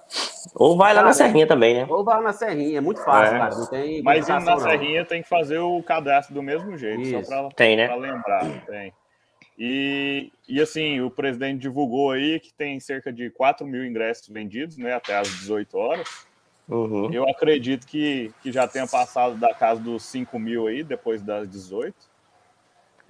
Ou 0.54 0.76
vai 0.76 0.94
lá 0.94 1.02
na 1.02 1.12
Serrinha 1.12 1.46
também, 1.46 1.74
né? 1.74 1.86
Ou 1.88 2.02
vai 2.02 2.16
lá 2.16 2.22
na 2.22 2.32
Serrinha, 2.32 2.78
é 2.78 2.80
muito 2.80 3.02
fácil, 3.02 3.36
É. 3.36 3.38
cara. 3.38 3.54
Não 3.54 3.66
tem 3.66 4.02
Mas 4.02 4.28
indo 4.28 4.40
na 4.40 4.52
não. 4.52 4.60
Serrinha 4.60 5.04
tem 5.04 5.22
que 5.22 5.28
fazer 5.28 5.58
o 5.58 5.82
cadastro 5.82 6.34
do 6.34 6.42
mesmo 6.42 6.76
jeito, 6.76 7.02
Isso. 7.02 7.24
só 7.24 7.42
para 7.42 7.54
Tem, 7.54 7.76
né? 7.76 7.86
Pra 7.86 7.96
lembrar, 7.96 8.44
tem. 8.66 8.92
E, 9.58 10.32
e 10.48 10.58
assim, 10.60 11.02
o 11.02 11.10
presidente 11.10 11.60
divulgou 11.60 12.12
aí 12.12 12.40
que 12.40 12.50
tem 12.50 12.80
cerca 12.80 13.12
de 13.12 13.28
4 13.28 13.66
mil 13.66 13.84
ingressos 13.84 14.26
vendidos, 14.28 14.78
né, 14.78 14.94
até 14.94 15.14
às 15.18 15.28
18 15.28 15.76
horas. 15.76 16.26
Uhum. 16.66 17.12
Eu 17.12 17.28
acredito 17.28 17.86
que, 17.86 18.32
que 18.42 18.50
já 18.50 18.66
tenha 18.66 18.86
passado 18.86 19.34
da 19.36 19.52
casa 19.52 19.78
dos 19.80 20.02
5 20.04 20.38
mil 20.38 20.66
aí, 20.66 20.82
depois 20.82 21.20
das 21.20 21.46
18. 21.46 21.94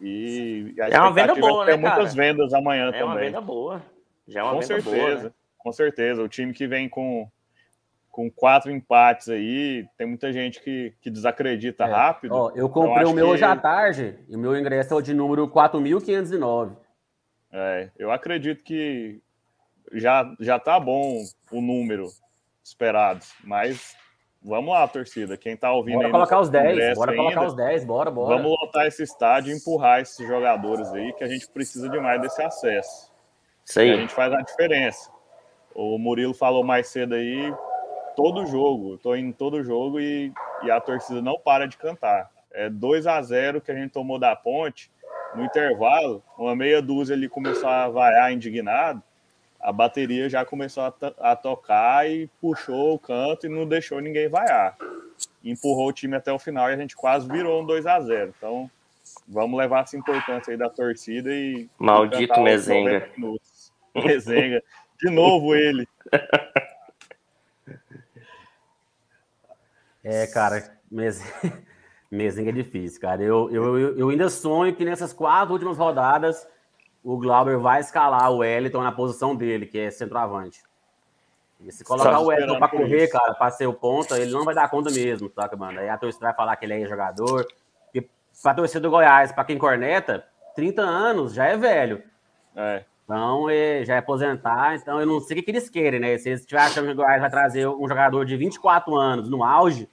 E 0.00 0.74
a 0.80 0.88
É 0.88 0.98
uma 0.98 1.12
venda 1.12 1.34
boa, 1.34 1.62
é 1.64 1.66
ter 1.66 1.72
né, 1.76 1.80
muitas 1.82 2.14
cara? 2.14 2.26
vendas 2.26 2.54
amanhã 2.54 2.90
É 2.92 3.04
uma 3.04 3.14
também. 3.14 3.26
venda 3.30 3.40
boa. 3.40 3.82
Já 4.26 4.40
é 4.40 4.42
uma 4.42 4.52
com 4.54 4.60
venda 4.60 4.66
certeza, 4.80 4.96
boa, 5.14 5.22
né? 5.24 5.32
com 5.58 5.72
certeza. 5.72 6.22
O 6.22 6.28
time 6.28 6.52
que 6.54 6.66
vem 6.66 6.88
com, 6.88 7.28
com 8.10 8.30
quatro 8.30 8.70
empates 8.70 9.28
aí, 9.28 9.86
tem 9.98 10.06
muita 10.06 10.32
gente 10.32 10.60
que, 10.62 10.94
que 11.00 11.10
desacredita 11.10 11.84
É. 11.84 11.90
rápido. 11.90 12.34
Ó, 12.34 12.50
eu 12.54 12.68
comprei 12.68 13.02
acho 13.02 13.12
o 13.12 13.14
meu 13.14 13.26
que- 13.26 13.32
hoje 13.32 13.44
à 13.44 13.54
tarde 13.56 14.18
e 14.28 14.36
o 14.36 14.38
meu 14.38 14.56
ingresso 14.56 14.94
é 14.94 14.96
o 14.96 15.02
de 15.02 15.12
número 15.12 15.46
4.509. 15.48 16.76
É, 17.52 17.90
eu 17.98 18.10
acredito 18.12 18.62
que 18.64 19.20
já, 19.92 20.32
já 20.38 20.58
tá 20.58 20.78
bom 20.78 21.20
o 21.50 21.60
número 21.60 22.06
esperado, 22.62 23.24
mas 23.42 23.96
vamos 24.42 24.72
lá, 24.72 24.86
torcida. 24.88 25.36
Quem 25.36 25.56
tá 25.56 25.72
ouvindo 25.72 25.96
Bora 25.96 26.06
aí 26.08 26.12
colocar 26.12 26.40
os 26.40 26.48
10, 26.48 26.72
ingresso 26.72 27.00
bora 27.00 27.16
colocar 27.16 27.46
os 27.46 27.54
10, 27.54 27.84
bora, 27.84 28.10
bora. 28.10 28.36
Vamos 28.36 28.50
lotar 28.60 28.86
esse 28.86 29.02
estádio 29.02 29.52
e 29.52 29.56
empurrar 29.56 30.00
esses 30.00 30.26
jogadores 30.26 30.92
aí, 30.92 31.12
que 31.14 31.24
a 31.24 31.28
gente 31.28 31.48
precisa 31.48 31.88
demais 31.88 32.20
desse 32.20 32.42
acesso. 32.42 33.12
Isso 33.64 33.80
E 33.80 33.90
a 33.90 33.94
aí. 33.94 34.00
gente 34.00 34.12
faz 34.14 34.32
a 34.32 34.40
diferença. 34.40 35.10
O 35.74 35.98
Murilo 35.98 36.34
falou 36.34 36.64
mais 36.64 36.88
cedo 36.88 37.14
aí, 37.14 37.54
todo 38.16 38.46
jogo, 38.46 38.94
eu 38.94 38.98
tô 38.98 39.14
indo 39.14 39.32
todo 39.32 39.62
jogo 39.62 40.00
e, 40.00 40.32
e 40.62 40.70
a 40.70 40.80
torcida 40.80 41.22
não 41.22 41.38
para 41.38 41.66
de 41.66 41.76
cantar. 41.76 42.30
É 42.52 42.68
2 42.68 43.06
a 43.06 43.22
0 43.22 43.60
que 43.60 43.70
a 43.70 43.74
gente 43.74 43.92
tomou 43.92 44.18
da 44.18 44.34
ponte. 44.34 44.90
No 45.34 45.44
intervalo, 45.44 46.22
uma 46.36 46.56
meia 46.56 46.82
dúzia 46.82 47.14
ali 47.14 47.28
começou 47.28 47.68
a 47.68 47.88
vaiar 47.88 48.32
indignado. 48.32 49.00
A 49.60 49.72
bateria 49.72 50.28
já 50.28 50.44
começou 50.44 50.82
a, 50.82 50.94
a 51.18 51.36
tocar 51.36 52.08
e 52.08 52.28
puxou 52.40 52.94
o 52.94 52.98
canto 52.98 53.46
e 53.46 53.48
não 53.48 53.66
deixou 53.66 54.00
ninguém 54.00 54.28
vaiar. 54.28 54.76
Empurrou 55.44 55.88
o 55.88 55.92
time 55.92 56.16
até 56.16 56.32
o 56.32 56.38
final 56.38 56.70
e 56.70 56.74
a 56.74 56.76
gente 56.76 56.96
quase 56.96 57.28
virou 57.28 57.62
um 57.62 57.66
2 57.66 57.86
a 57.86 58.00
0 58.00 58.34
Então, 58.36 58.70
vamos 59.28 59.58
levar 59.58 59.82
essa 59.82 59.96
importância 59.96 60.50
aí 60.50 60.56
da 60.56 60.70
torcida 60.70 61.30
e. 61.30 61.68
Maldito 61.78 62.40
Mezenga. 62.40 63.00
90 63.00 63.12
minutos. 63.16 63.72
Mezenga. 63.94 64.62
De 64.98 65.10
novo 65.10 65.54
ele. 65.54 65.86
É, 70.02 70.26
cara, 70.26 70.78
mes... 70.90 71.22
Mesenga 72.10 72.50
é 72.50 72.54
difícil, 72.54 73.00
cara. 73.00 73.22
Eu, 73.22 73.50
eu, 73.50 73.98
eu 73.98 74.08
ainda 74.08 74.28
sonho 74.28 74.74
que 74.74 74.84
nessas 74.84 75.12
quatro 75.12 75.52
últimas 75.52 75.76
rodadas 75.76 76.48
o 77.02 77.18
Glauber 77.18 77.58
vai 77.58 77.80
escalar 77.80 78.30
o 78.30 78.38
Wellington 78.38 78.82
na 78.82 78.92
posição 78.92 79.34
dele, 79.34 79.66
que 79.66 79.78
é 79.78 79.90
centroavante. 79.90 80.62
E 81.60 81.70
se 81.72 81.84
colocar 81.84 82.18
o 82.20 82.26
Wellington 82.26 82.58
por 82.58 82.70
correr, 82.70 83.04
isso. 83.04 83.12
cara, 83.12 83.34
pra 83.34 83.50
ser 83.50 83.66
o 83.66 83.74
ponta, 83.74 84.18
ele 84.18 84.30
não 84.30 84.44
vai 84.44 84.54
dar 84.54 84.70
conta 84.70 84.90
mesmo, 84.90 85.30
saca, 85.30 85.56
mano? 85.56 85.78
Aí 85.78 85.88
a 85.88 85.98
torcida 85.98 86.26
vai 86.26 86.34
falar 86.34 86.56
que 86.56 86.64
ele 86.64 86.82
é 86.82 86.86
jogador. 86.86 87.46
E 87.94 88.06
pra 88.42 88.54
torcida 88.54 88.80
do 88.80 88.90
Goiás, 88.90 89.30
pra 89.32 89.44
quem 89.44 89.58
corneta, 89.58 90.24
30 90.54 90.82
anos 90.82 91.34
já 91.34 91.46
é 91.46 91.56
velho. 91.56 92.02
É. 92.56 92.84
Então, 93.04 93.50
é, 93.50 93.84
já 93.84 93.96
é 93.96 93.98
aposentar, 93.98 94.76
então 94.76 95.00
eu 95.00 95.06
não 95.06 95.20
sei 95.20 95.34
o 95.34 95.40
que, 95.40 95.46
que 95.46 95.50
eles 95.50 95.68
querem, 95.68 95.98
né? 95.98 96.16
Se 96.16 96.28
eles 96.28 96.40
estiverem 96.40 96.68
achando 96.68 96.86
que 96.86 96.92
o 96.92 96.96
Goiás 96.96 97.20
vai 97.20 97.28
trazer 97.28 97.66
um 97.66 97.88
jogador 97.88 98.24
de 98.24 98.36
24 98.36 98.94
anos 98.94 99.28
no 99.28 99.42
auge, 99.42 99.88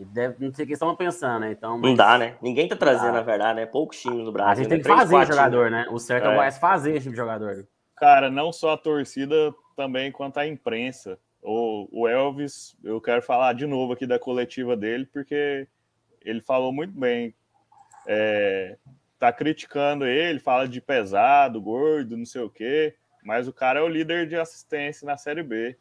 e 0.00 0.04
deve, 0.06 0.42
não 0.42 0.54
sei 0.54 0.62
o 0.64 0.66
que 0.66 0.72
eles 0.72 0.78
estão 0.78 0.96
pensando, 0.96 1.40
né? 1.40 1.52
Então, 1.52 1.72
Não 1.72 1.90
mas 1.90 1.96
dá, 1.96 2.16
né? 2.16 2.34
Ninguém 2.40 2.66
tá 2.66 2.74
trazendo, 2.74 3.12
na 3.12 3.20
verdade, 3.20 3.56
né? 3.60 3.66
Poucos 3.66 4.00
times 4.00 4.24
no 4.24 4.32
Brasil. 4.32 4.52
A 4.52 4.54
gente 4.54 4.64
né? 4.64 4.70
tem 4.70 4.78
que 4.78 4.84
Três, 4.84 4.98
fazer 4.98 5.26
jogador, 5.26 5.70
né? 5.70 5.86
O 5.90 5.98
certo 5.98 6.24
é, 6.24 6.38
o 6.38 6.42
É. 6.42 6.50
Fazer 6.50 6.92
esse 6.92 7.00
tipo 7.00 7.10
de 7.10 7.16
jogador. 7.18 7.68
Cara, 7.96 8.30
não 8.30 8.50
só 8.50 8.72
a 8.72 8.78
torcida, 8.78 9.54
também 9.76 10.10
quanto 10.10 10.38
a 10.38 10.46
imprensa. 10.46 11.18
O, 11.42 11.86
o 11.92 12.08
Elvis, 12.08 12.74
eu 12.82 12.98
quero 12.98 13.20
falar 13.20 13.52
de 13.52 13.66
novo 13.66 13.92
aqui 13.92 14.06
da 14.06 14.18
coletiva 14.18 14.74
dele, 14.74 15.04
porque 15.04 15.68
ele 16.22 16.40
falou 16.40 16.72
muito 16.72 16.98
bem. 16.98 17.34
É, 18.06 18.78
tá 19.18 19.30
criticando 19.30 20.06
ele, 20.06 20.40
fala 20.40 20.66
de 20.66 20.80
pesado, 20.80 21.60
gordo, 21.60 22.16
não 22.16 22.24
sei 22.24 22.40
o 22.40 22.48
quê, 22.48 22.94
mas 23.22 23.46
o 23.46 23.52
cara 23.52 23.80
é 23.80 23.82
o 23.82 23.88
líder 23.88 24.26
de 24.26 24.34
assistência 24.34 25.04
na 25.04 25.18
Série 25.18 25.42
B. 25.42 25.76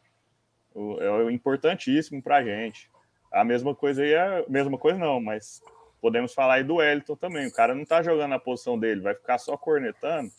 O- 0.75 0.97
é 1.01 1.31
importantíssimo 1.31 2.21
pra 2.21 2.43
gente. 2.43 2.91
A 3.31 3.43
mesma 3.43 3.75
coisa 3.75 4.01
aí 4.01 4.13
é. 4.13 4.45
Mesma 4.47 4.77
coisa 4.77 4.97
não, 4.97 5.21
mas 5.21 5.61
podemos 6.01 6.33
falar 6.33 6.55
aí 6.55 6.63
do 6.63 6.75
Wellington 6.75 7.15
também. 7.15 7.47
O 7.47 7.53
cara 7.53 7.75
não 7.75 7.85
tá 7.85 8.01
jogando 8.01 8.29
na 8.31 8.39
posição 8.39 8.77
dele, 8.77 9.01
vai 9.01 9.13
ficar 9.13 9.37
só 9.37 9.55
cornetando. 9.57 10.31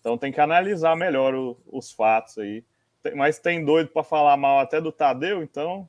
Então 0.00 0.16
tem 0.18 0.32
que 0.32 0.40
analisar 0.40 0.96
melhor 0.96 1.34
o- 1.34 1.56
os 1.70 1.90
fatos 1.92 2.38
aí. 2.38 2.64
Tem- 3.02 3.14
mas 3.14 3.38
tem 3.38 3.64
doido 3.64 3.90
para 3.90 4.02
falar 4.02 4.36
mal 4.36 4.60
até 4.60 4.80
do 4.80 4.92
Tadeu, 4.92 5.42
então 5.42 5.88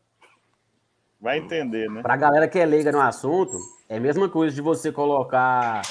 vai 1.20 1.38
entender, 1.38 1.90
né? 1.90 2.02
Pra 2.02 2.16
galera 2.16 2.48
que 2.48 2.60
é 2.60 2.66
leiga 2.66 2.92
no 2.92 3.02
assunto, 3.02 3.58
é 3.90 3.98
a 3.98 4.00
mesma 4.00 4.30
coisa 4.30 4.56
de 4.56 4.62
você 4.62 4.92
colocar 4.92 5.82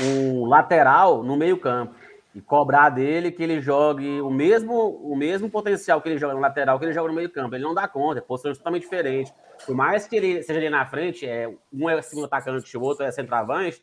um 0.00 0.46
lateral 0.46 1.22
no 1.22 1.36
meio-campo 1.36 1.94
e 2.34 2.40
cobrar 2.40 2.88
dele 2.90 3.30
que 3.30 3.42
ele 3.42 3.60
jogue 3.60 4.20
o 4.20 4.28
mesmo, 4.30 4.74
o 4.74 5.14
mesmo 5.14 5.48
potencial 5.48 6.00
que 6.00 6.08
ele 6.08 6.18
joga 6.18 6.34
no 6.34 6.40
lateral 6.40 6.78
que 6.78 6.84
ele 6.84 6.92
joga 6.92 7.08
no 7.08 7.14
meio-campo. 7.14 7.54
Ele 7.54 7.62
não 7.62 7.74
dá 7.74 7.86
conta, 7.86 8.18
é 8.18 8.22
posição 8.22 8.52
totalmente 8.52 8.82
diferente. 8.82 9.32
Por 9.64 9.74
mais 9.74 10.08
que 10.08 10.16
ele 10.16 10.42
seja 10.42 10.58
ali 10.58 10.68
na 10.68 10.84
frente, 10.84 11.24
é, 11.26 11.48
um 11.72 11.88
é 11.88 12.02
segundo 12.02 12.24
atacante, 12.24 12.76
o 12.76 12.82
outro 12.82 13.04
é 13.04 13.12
centroavante, 13.12 13.80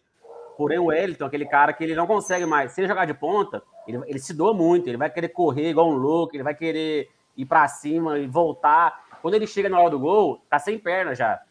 porém 0.57 0.79
o 0.79 0.85
Wellington, 0.87 1.25
aquele 1.25 1.45
cara 1.45 1.71
que 1.71 1.83
ele 1.83 1.95
não 1.95 2.05
consegue 2.05 2.45
mais, 2.45 2.73
se 2.73 2.81
ele 2.81 2.87
jogar 2.89 3.05
de 3.05 3.13
ponta, 3.13 3.63
ele, 3.87 4.01
ele 4.05 4.19
se 4.19 4.33
doa 4.33 4.53
muito, 4.53 4.87
ele 4.89 4.97
vai 4.97 5.09
querer 5.09 5.29
correr 5.29 5.69
igual 5.69 5.89
um 5.89 5.95
louco, 5.95 6.35
ele 6.35 6.43
vai 6.43 6.53
querer 6.53 7.09
ir 7.37 7.45
pra 7.45 7.67
cima 7.69 8.19
e 8.19 8.27
voltar. 8.27 9.05
Quando 9.21 9.35
ele 9.35 9.47
chega 9.47 9.69
na 9.69 9.79
hora 9.79 9.89
do 9.91 9.99
gol, 9.99 10.43
tá 10.49 10.59
sem 10.59 10.77
perna 10.77 11.15
já. 11.15 11.41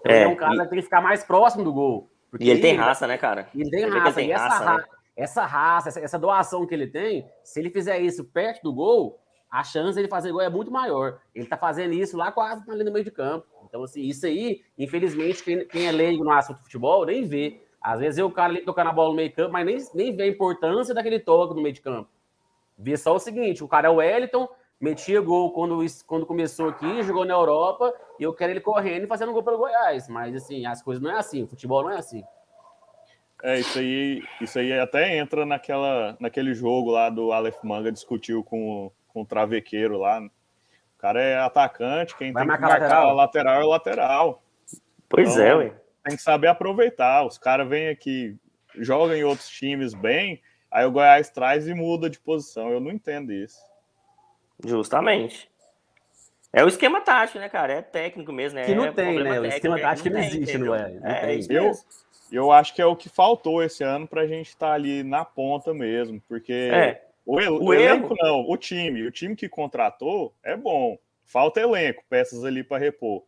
Então 0.00 0.12
É, 0.12 0.16
ele 0.22 0.24
é 0.24 0.28
um 0.28 0.36
cara 0.36 0.54
e- 0.54 0.58
que 0.58 0.68
tem 0.70 0.78
que 0.78 0.82
ficar 0.84 1.00
mais 1.00 1.22
próximo 1.22 1.62
do 1.62 1.72
gol. 1.72 2.08
porque 2.30 2.44
E 2.44 2.50
ele 2.50 2.60
tem 2.60 2.76
vai- 2.76 2.86
raça, 2.86 3.06
né, 3.06 3.16
cara? 3.16 3.48
ele 3.54 3.70
tem 3.70 3.84
raça. 3.88 3.96
ele 3.98 4.08
e 4.08 4.12
tem 4.14 4.32
essa, 4.32 4.44
raça, 4.48 4.64
ra- 4.64 4.76
né? 4.78 4.84
Essa 5.18 5.44
raça, 5.44 5.88
essa, 5.88 6.00
essa 6.00 6.18
doação 6.18 6.64
que 6.64 6.72
ele 6.72 6.86
tem, 6.86 7.28
se 7.42 7.58
ele 7.58 7.70
fizer 7.70 7.98
isso 7.98 8.24
perto 8.24 8.62
do 8.62 8.72
gol, 8.72 9.18
a 9.50 9.64
chance 9.64 9.94
de 9.94 10.00
ele 10.00 10.08
fazer 10.08 10.30
gol 10.30 10.40
é 10.40 10.48
muito 10.48 10.70
maior. 10.70 11.18
Ele 11.34 11.44
tá 11.44 11.56
fazendo 11.56 11.92
isso 11.92 12.16
lá 12.16 12.30
quase 12.30 12.62
ali 12.70 12.84
no 12.84 12.92
meio 12.92 13.04
de 13.04 13.10
campo. 13.10 13.44
Então, 13.66 13.82
assim, 13.82 14.02
isso 14.02 14.26
aí, 14.26 14.62
infelizmente, 14.78 15.42
quem, 15.42 15.66
quem 15.66 15.88
é 15.88 15.92
leigo 15.92 16.22
no 16.22 16.30
assunto 16.30 16.62
futebol 16.62 17.04
nem 17.04 17.24
vê. 17.24 17.60
Às 17.82 17.98
vezes 17.98 18.18
é 18.18 18.24
o 18.24 18.30
cara 18.30 18.52
ali 18.52 18.62
tocando 18.62 18.92
bola 18.92 19.10
no 19.10 19.16
meio 19.16 19.28
de 19.28 19.34
campo, 19.34 19.52
mas 19.52 19.66
nem, 19.66 19.78
nem 19.92 20.14
vê 20.14 20.22
a 20.22 20.28
importância 20.28 20.94
daquele 20.94 21.18
toque 21.18 21.54
no 21.54 21.62
meio 21.62 21.74
de 21.74 21.80
campo. 21.80 22.08
Vê 22.78 22.96
só 22.96 23.16
o 23.16 23.18
seguinte: 23.18 23.64
o 23.64 23.68
cara 23.68 23.88
é 23.88 23.90
o 23.90 23.96
Wellington, 23.96 24.48
metia 24.80 25.20
gol 25.20 25.52
quando, 25.52 25.84
quando 26.06 26.26
começou 26.26 26.68
aqui, 26.68 27.02
jogou 27.02 27.24
na 27.24 27.34
Europa, 27.34 27.92
e 28.20 28.22
eu 28.22 28.32
quero 28.32 28.52
ele 28.52 28.60
correndo 28.60 29.04
e 29.04 29.08
fazendo 29.08 29.32
gol 29.32 29.42
pelo 29.42 29.58
Goiás. 29.58 30.08
Mas, 30.08 30.36
assim, 30.36 30.64
as 30.64 30.80
coisas 30.80 31.02
não 31.02 31.10
é 31.10 31.18
assim, 31.18 31.42
o 31.42 31.48
futebol 31.48 31.82
não 31.82 31.90
é 31.90 31.96
assim. 31.96 32.22
É, 33.42 33.60
isso 33.60 33.78
aí, 33.78 34.22
isso 34.40 34.58
aí 34.58 34.72
até 34.78 35.16
entra 35.16 35.46
naquela, 35.46 36.16
naquele 36.18 36.54
jogo 36.54 36.90
lá 36.90 37.08
do 37.08 37.32
Aleph 37.32 37.62
Manga 37.62 37.92
discutiu 37.92 38.42
com, 38.42 38.86
o- 38.86 38.92
com 39.08 39.22
o 39.22 39.26
Travequeiro 39.26 39.96
lá. 39.98 40.20
O 40.20 40.98
cara 40.98 41.22
é 41.22 41.38
atacante, 41.38 42.16
quem 42.16 42.32
Vai 42.32 42.44
tem 42.44 42.54
que 42.56 42.60
marcar 42.60 42.80
lateral? 42.80 43.14
lateral 43.14 43.60
é 43.60 43.64
o 43.64 43.68
lateral. 43.68 44.42
Pois 45.08 45.32
Então, 45.34 45.42
é, 45.44 45.54
ué. 45.54 45.72
Tem 46.04 46.16
que 46.16 46.22
saber 46.22 46.48
aproveitar. 46.48 47.24
Os 47.24 47.38
caras 47.38 47.68
vêm 47.68 47.88
aqui, 47.88 48.36
jogam 48.76 49.14
em 49.14 49.22
outros 49.24 49.48
times 49.48 49.94
bem, 49.94 50.42
aí 50.70 50.84
o 50.84 50.90
Goiás 50.90 51.30
traz 51.30 51.68
e 51.68 51.74
muda 51.74 52.10
de 52.10 52.18
posição. 52.18 52.70
Eu 52.70 52.80
não 52.80 52.90
entendo 52.90 53.32
isso. 53.32 53.58
Justamente. 54.64 55.48
É 56.52 56.64
o 56.64 56.68
esquema 56.68 57.00
tático, 57.00 57.38
né, 57.38 57.48
cara? 57.48 57.74
É 57.74 57.82
técnico 57.82 58.32
mesmo, 58.32 58.58
né? 58.58 58.64
Que 58.64 58.74
não 58.74 58.86
é 58.86 58.92
tem, 58.92 59.14
né? 59.22 59.38
O 59.38 59.42
técnico, 59.42 59.46
esquema 59.54 59.78
é 59.78 59.82
tático 59.82 60.10
não 60.10 60.18
existe, 60.18 60.38
entendeu? 60.42 60.66
não 60.66 60.74
é? 60.74 60.88
Não 60.90 61.10
é 61.10 61.20
tem. 61.26 61.38
isso 61.38 61.52
Eu- 61.52 61.72
Eu 62.30 62.52
acho 62.52 62.74
que 62.74 62.82
é 62.82 62.86
o 62.86 62.96
que 62.96 63.08
faltou 63.08 63.62
esse 63.62 63.82
ano 63.82 64.06
pra 64.06 64.26
gente 64.26 64.48
estar 64.48 64.72
ali 64.72 65.02
na 65.02 65.24
ponta 65.24 65.72
mesmo, 65.72 66.20
porque 66.28 66.52
É, 66.72 67.02
o, 67.24 67.40
el- 67.40 67.54
O 67.56 67.64
o 67.66 67.74
elenco 67.74 68.14
erro- 68.14 68.16
não, 68.20 68.50
o 68.50 68.56
time, 68.56 69.06
o 69.06 69.10
time 69.10 69.34
que 69.34 69.48
contratou 69.48 70.32
é 70.42 70.56
bom. 70.56 70.98
Falta 71.24 71.60
elenco, 71.60 72.02
peças 72.08 72.44
ali 72.44 72.62
para 72.62 72.78
repor. 72.78 73.22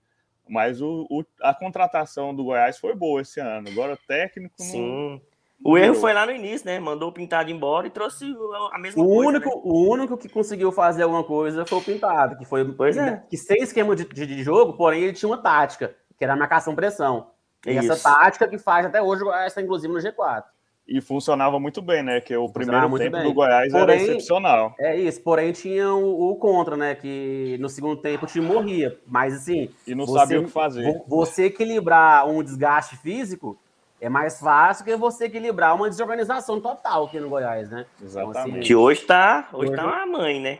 Mas 0.48 0.80
o, 0.80 1.06
o- 1.10 1.24
a 1.42 1.54
contratação 1.54 2.34
do 2.34 2.44
Goiás 2.44 2.78
foi 2.78 2.94
boa 2.94 3.20
esse 3.20 3.40
ano. 3.40 3.68
Agora 3.70 3.96
técnico 4.08 4.54
não. 4.58 4.66
sim. 4.66 5.20
O 5.62 5.76
erro 5.76 5.94
foi 5.94 6.14
lá 6.14 6.24
no 6.24 6.32
início, 6.32 6.64
né? 6.66 6.80
Mandou 6.80 7.10
o 7.10 7.12
Pintado 7.12 7.50
embora 7.50 7.86
e 7.86 7.90
trouxe 7.90 8.24
o- 8.32 8.70
a 8.72 8.78
mesma 8.78 9.02
O 9.02 9.06
coisa. 9.06 9.28
único, 9.28 9.48
né? 9.50 9.54
o 9.62 9.90
único 9.92 10.16
que 10.16 10.26
conseguiu 10.28 10.72
fazer 10.72 11.02
alguma 11.02 11.22
coisa 11.22 11.66
foi 11.66 11.78
o 11.78 11.82
Pintado, 11.84 12.36
que 12.38 12.46
foi 12.46 12.64
Pois 12.72 12.96
é. 12.96 13.22
que 13.28 13.36
sem 13.36 13.62
esquema 13.62 13.94
de, 13.94 14.04
de- 14.06 14.26
de 14.26 14.42
jogo, 14.42 14.72
porém 14.72 15.02
ele 15.02 15.12
tinha 15.12 15.28
uma 15.28 15.36
tática, 15.36 15.94
que 16.16 16.24
era 16.24 16.32
a 16.32 16.36
marcação-pressão. 16.36 17.30
E 17.66 17.76
essa 17.76 17.94
Isso. 17.94 18.02
tática 18.02 18.48
que 18.48 18.58
faz 18.58 18.86
até 18.86 19.02
hoje 19.02 19.22
o 19.22 19.26
Goiás 19.26 19.48
está 19.48 19.60
inclusive 19.60 19.92
no 19.92 19.98
G4. 20.00 20.44
E 20.88 21.00
funcionava 21.00 21.60
muito 21.60 21.80
bem, 21.80 22.02
né? 22.02 22.20
Que 22.20 22.36
o 22.36 22.48
Funcionava 22.48 22.88
primeiro 22.88 23.04
tempo 23.12 23.16
bem. 23.22 23.26
do 23.28 23.34
Goiás 23.34 23.72
era 23.72 23.86
Porém- 23.86 24.02
excepcional. 24.02 24.74
É 24.78 24.96
isso, 24.96 25.20
porém 25.22 25.52
tinha 25.52 25.92
o, 25.94 26.30
o 26.30 26.36
contra, 26.36 26.76
né? 26.76 26.94
Que 26.96 27.56
no 27.60 27.68
segundo 27.68 27.96
tempo 28.00 28.24
o 28.24 28.28
time 28.28 28.44
morria. 28.46 28.98
Mas 29.06 29.34
assim, 29.34 29.70
E 29.86 29.94
não 29.94 30.04
Você- 30.06 30.18
sabia 30.18 30.40
o 30.40 30.44
que 30.44 30.50
fazer. 30.50 30.82
vo- 30.82 31.04
você 31.06 31.44
equilibrar 31.44 32.26
um 32.28 32.42
desgaste 32.42 32.96
físico 32.96 33.56
é 34.00 34.08
mais 34.08 34.40
fácil 34.40 34.84
que 34.84 34.96
você 34.96 35.26
equilibrar 35.26 35.76
uma 35.76 35.88
desorganização 35.88 36.60
total 36.60 37.04
aqui 37.04 37.20
no 37.20 37.28
Goiás, 37.28 37.70
né? 37.70 37.86
Exatamente. 38.02 38.66
Que 38.66 38.74
hoje 38.74 39.02
tá, 39.02 39.48
hoje 39.52 39.68
Hoje- 39.72 39.76
tá 39.80 39.86
uma 39.86 40.06
mãe, 40.06 40.40
né? 40.40 40.58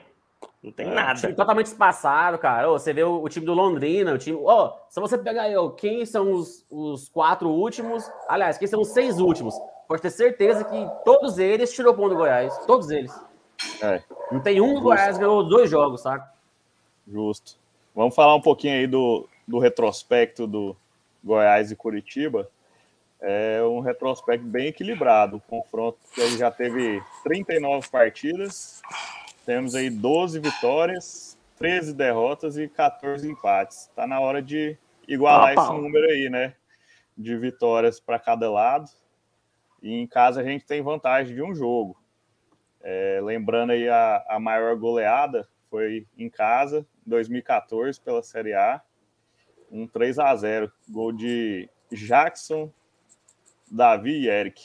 Não 0.63 0.71
tem 0.71 0.89
É, 0.89 0.95
nada. 0.95 1.19
time 1.19 1.33
totalmente 1.33 1.67
espaçado, 1.67 2.39
cara. 2.39 2.69
Ô, 2.71 2.79
você 2.79 2.93
vê 2.93 3.03
o, 3.03 3.23
o 3.23 3.29
time 3.29 3.47
do 3.47 3.55
Londrina, 3.55 4.13
o 4.13 4.19
time. 4.19 4.39
Ó, 4.45 4.75
se 4.91 5.01
você 5.01 5.17
pegar 5.17 5.43
aí, 5.45 5.57
ó, 5.57 5.71
quem 5.71 6.05
são 6.05 6.33
os, 6.33 6.67
os 6.71 7.09
quatro 7.09 7.49
últimos. 7.49 8.11
Aliás, 8.29 8.59
quem 8.59 8.69
são 8.69 8.81
os 8.83 8.89
seis 8.89 9.19
últimos? 9.19 9.55
Pode 9.89 10.03
ter 10.03 10.11
certeza 10.11 10.63
que 10.65 10.89
todos 11.05 11.39
eles 11.39 11.73
tirou 11.73 11.95
ponto 11.95 12.11
do 12.11 12.17
Goiás. 12.17 12.57
Todos 12.67 12.91
eles. 12.91 13.13
É, 13.83 14.03
Não 14.31 14.41
tem 14.41 14.61
um 14.61 14.75
do 14.75 14.81
Goiás 14.83 15.17
que 15.17 15.21
ganhou 15.25 15.43
dois 15.49 15.69
jogos, 15.71 16.03
saca? 16.03 16.31
justo. 17.09 17.59
Vamos 17.95 18.15
falar 18.15 18.35
um 18.37 18.41
pouquinho 18.41 18.75
aí 18.75 18.87
do, 18.87 19.27
do 19.49 19.59
retrospecto 19.59 20.47
do 20.47 20.77
Goiás 21.25 21.73
e 21.73 21.77
Curitiba. 21.77 22.49
É 23.21 23.61
um 23.65 23.81
retrospecto 23.81 24.47
bem 24.47 24.69
equilibrado. 24.69 25.37
O 25.39 25.41
confronto 25.41 25.99
que 26.15 26.39
já 26.39 26.51
teve 26.51 27.03
39 27.25 27.89
partidas. 27.91 28.81
Temos 29.45 29.75
aí 29.75 29.91
12 29.91 30.39
vitórias, 30.39 31.39
13 31.59 31.95
derrotas 31.95 32.57
e 32.57 32.69
14 32.69 33.29
empates. 33.29 33.89
Está 33.89 34.07
na 34.07 34.21
hora 34.21 34.43
de 34.43 34.77
igualar 35.09 35.55
esse 35.55 35.73
número 35.73 36.07
aí, 36.09 36.29
né? 36.29 36.55
De 37.17 37.37
vitórias 37.37 37.99
para 37.99 38.19
cada 38.19 38.51
lado. 38.51 38.91
E 39.83 39.93
em 39.93 40.07
casa 40.07 40.41
a 40.41 40.45
gente 40.45 40.67
tem 40.67 40.83
vantagem 40.83 41.35
de 41.35 41.43
um 41.43 41.55
jogo. 41.55 41.97
É, 42.83 43.21
lembrando 43.23 43.71
aí 43.71 43.89
a, 43.89 44.25
a 44.29 44.39
maior 44.39 44.77
goleada 44.77 45.49
foi 45.69 46.07
em 46.19 46.29
casa, 46.29 46.87
em 47.07 47.11
2014, 47.11 48.01
pela 48.01 48.23
Série 48.23 48.55
A. 48.55 48.83
Um 49.71 49.87
3 49.87 50.19
a 50.19 50.35
0 50.35 50.73
Gol 50.89 51.13
de 51.13 51.69
Jackson, 51.93 52.73
Davi 53.71 54.25
e 54.25 54.29
Eric. 54.29 54.63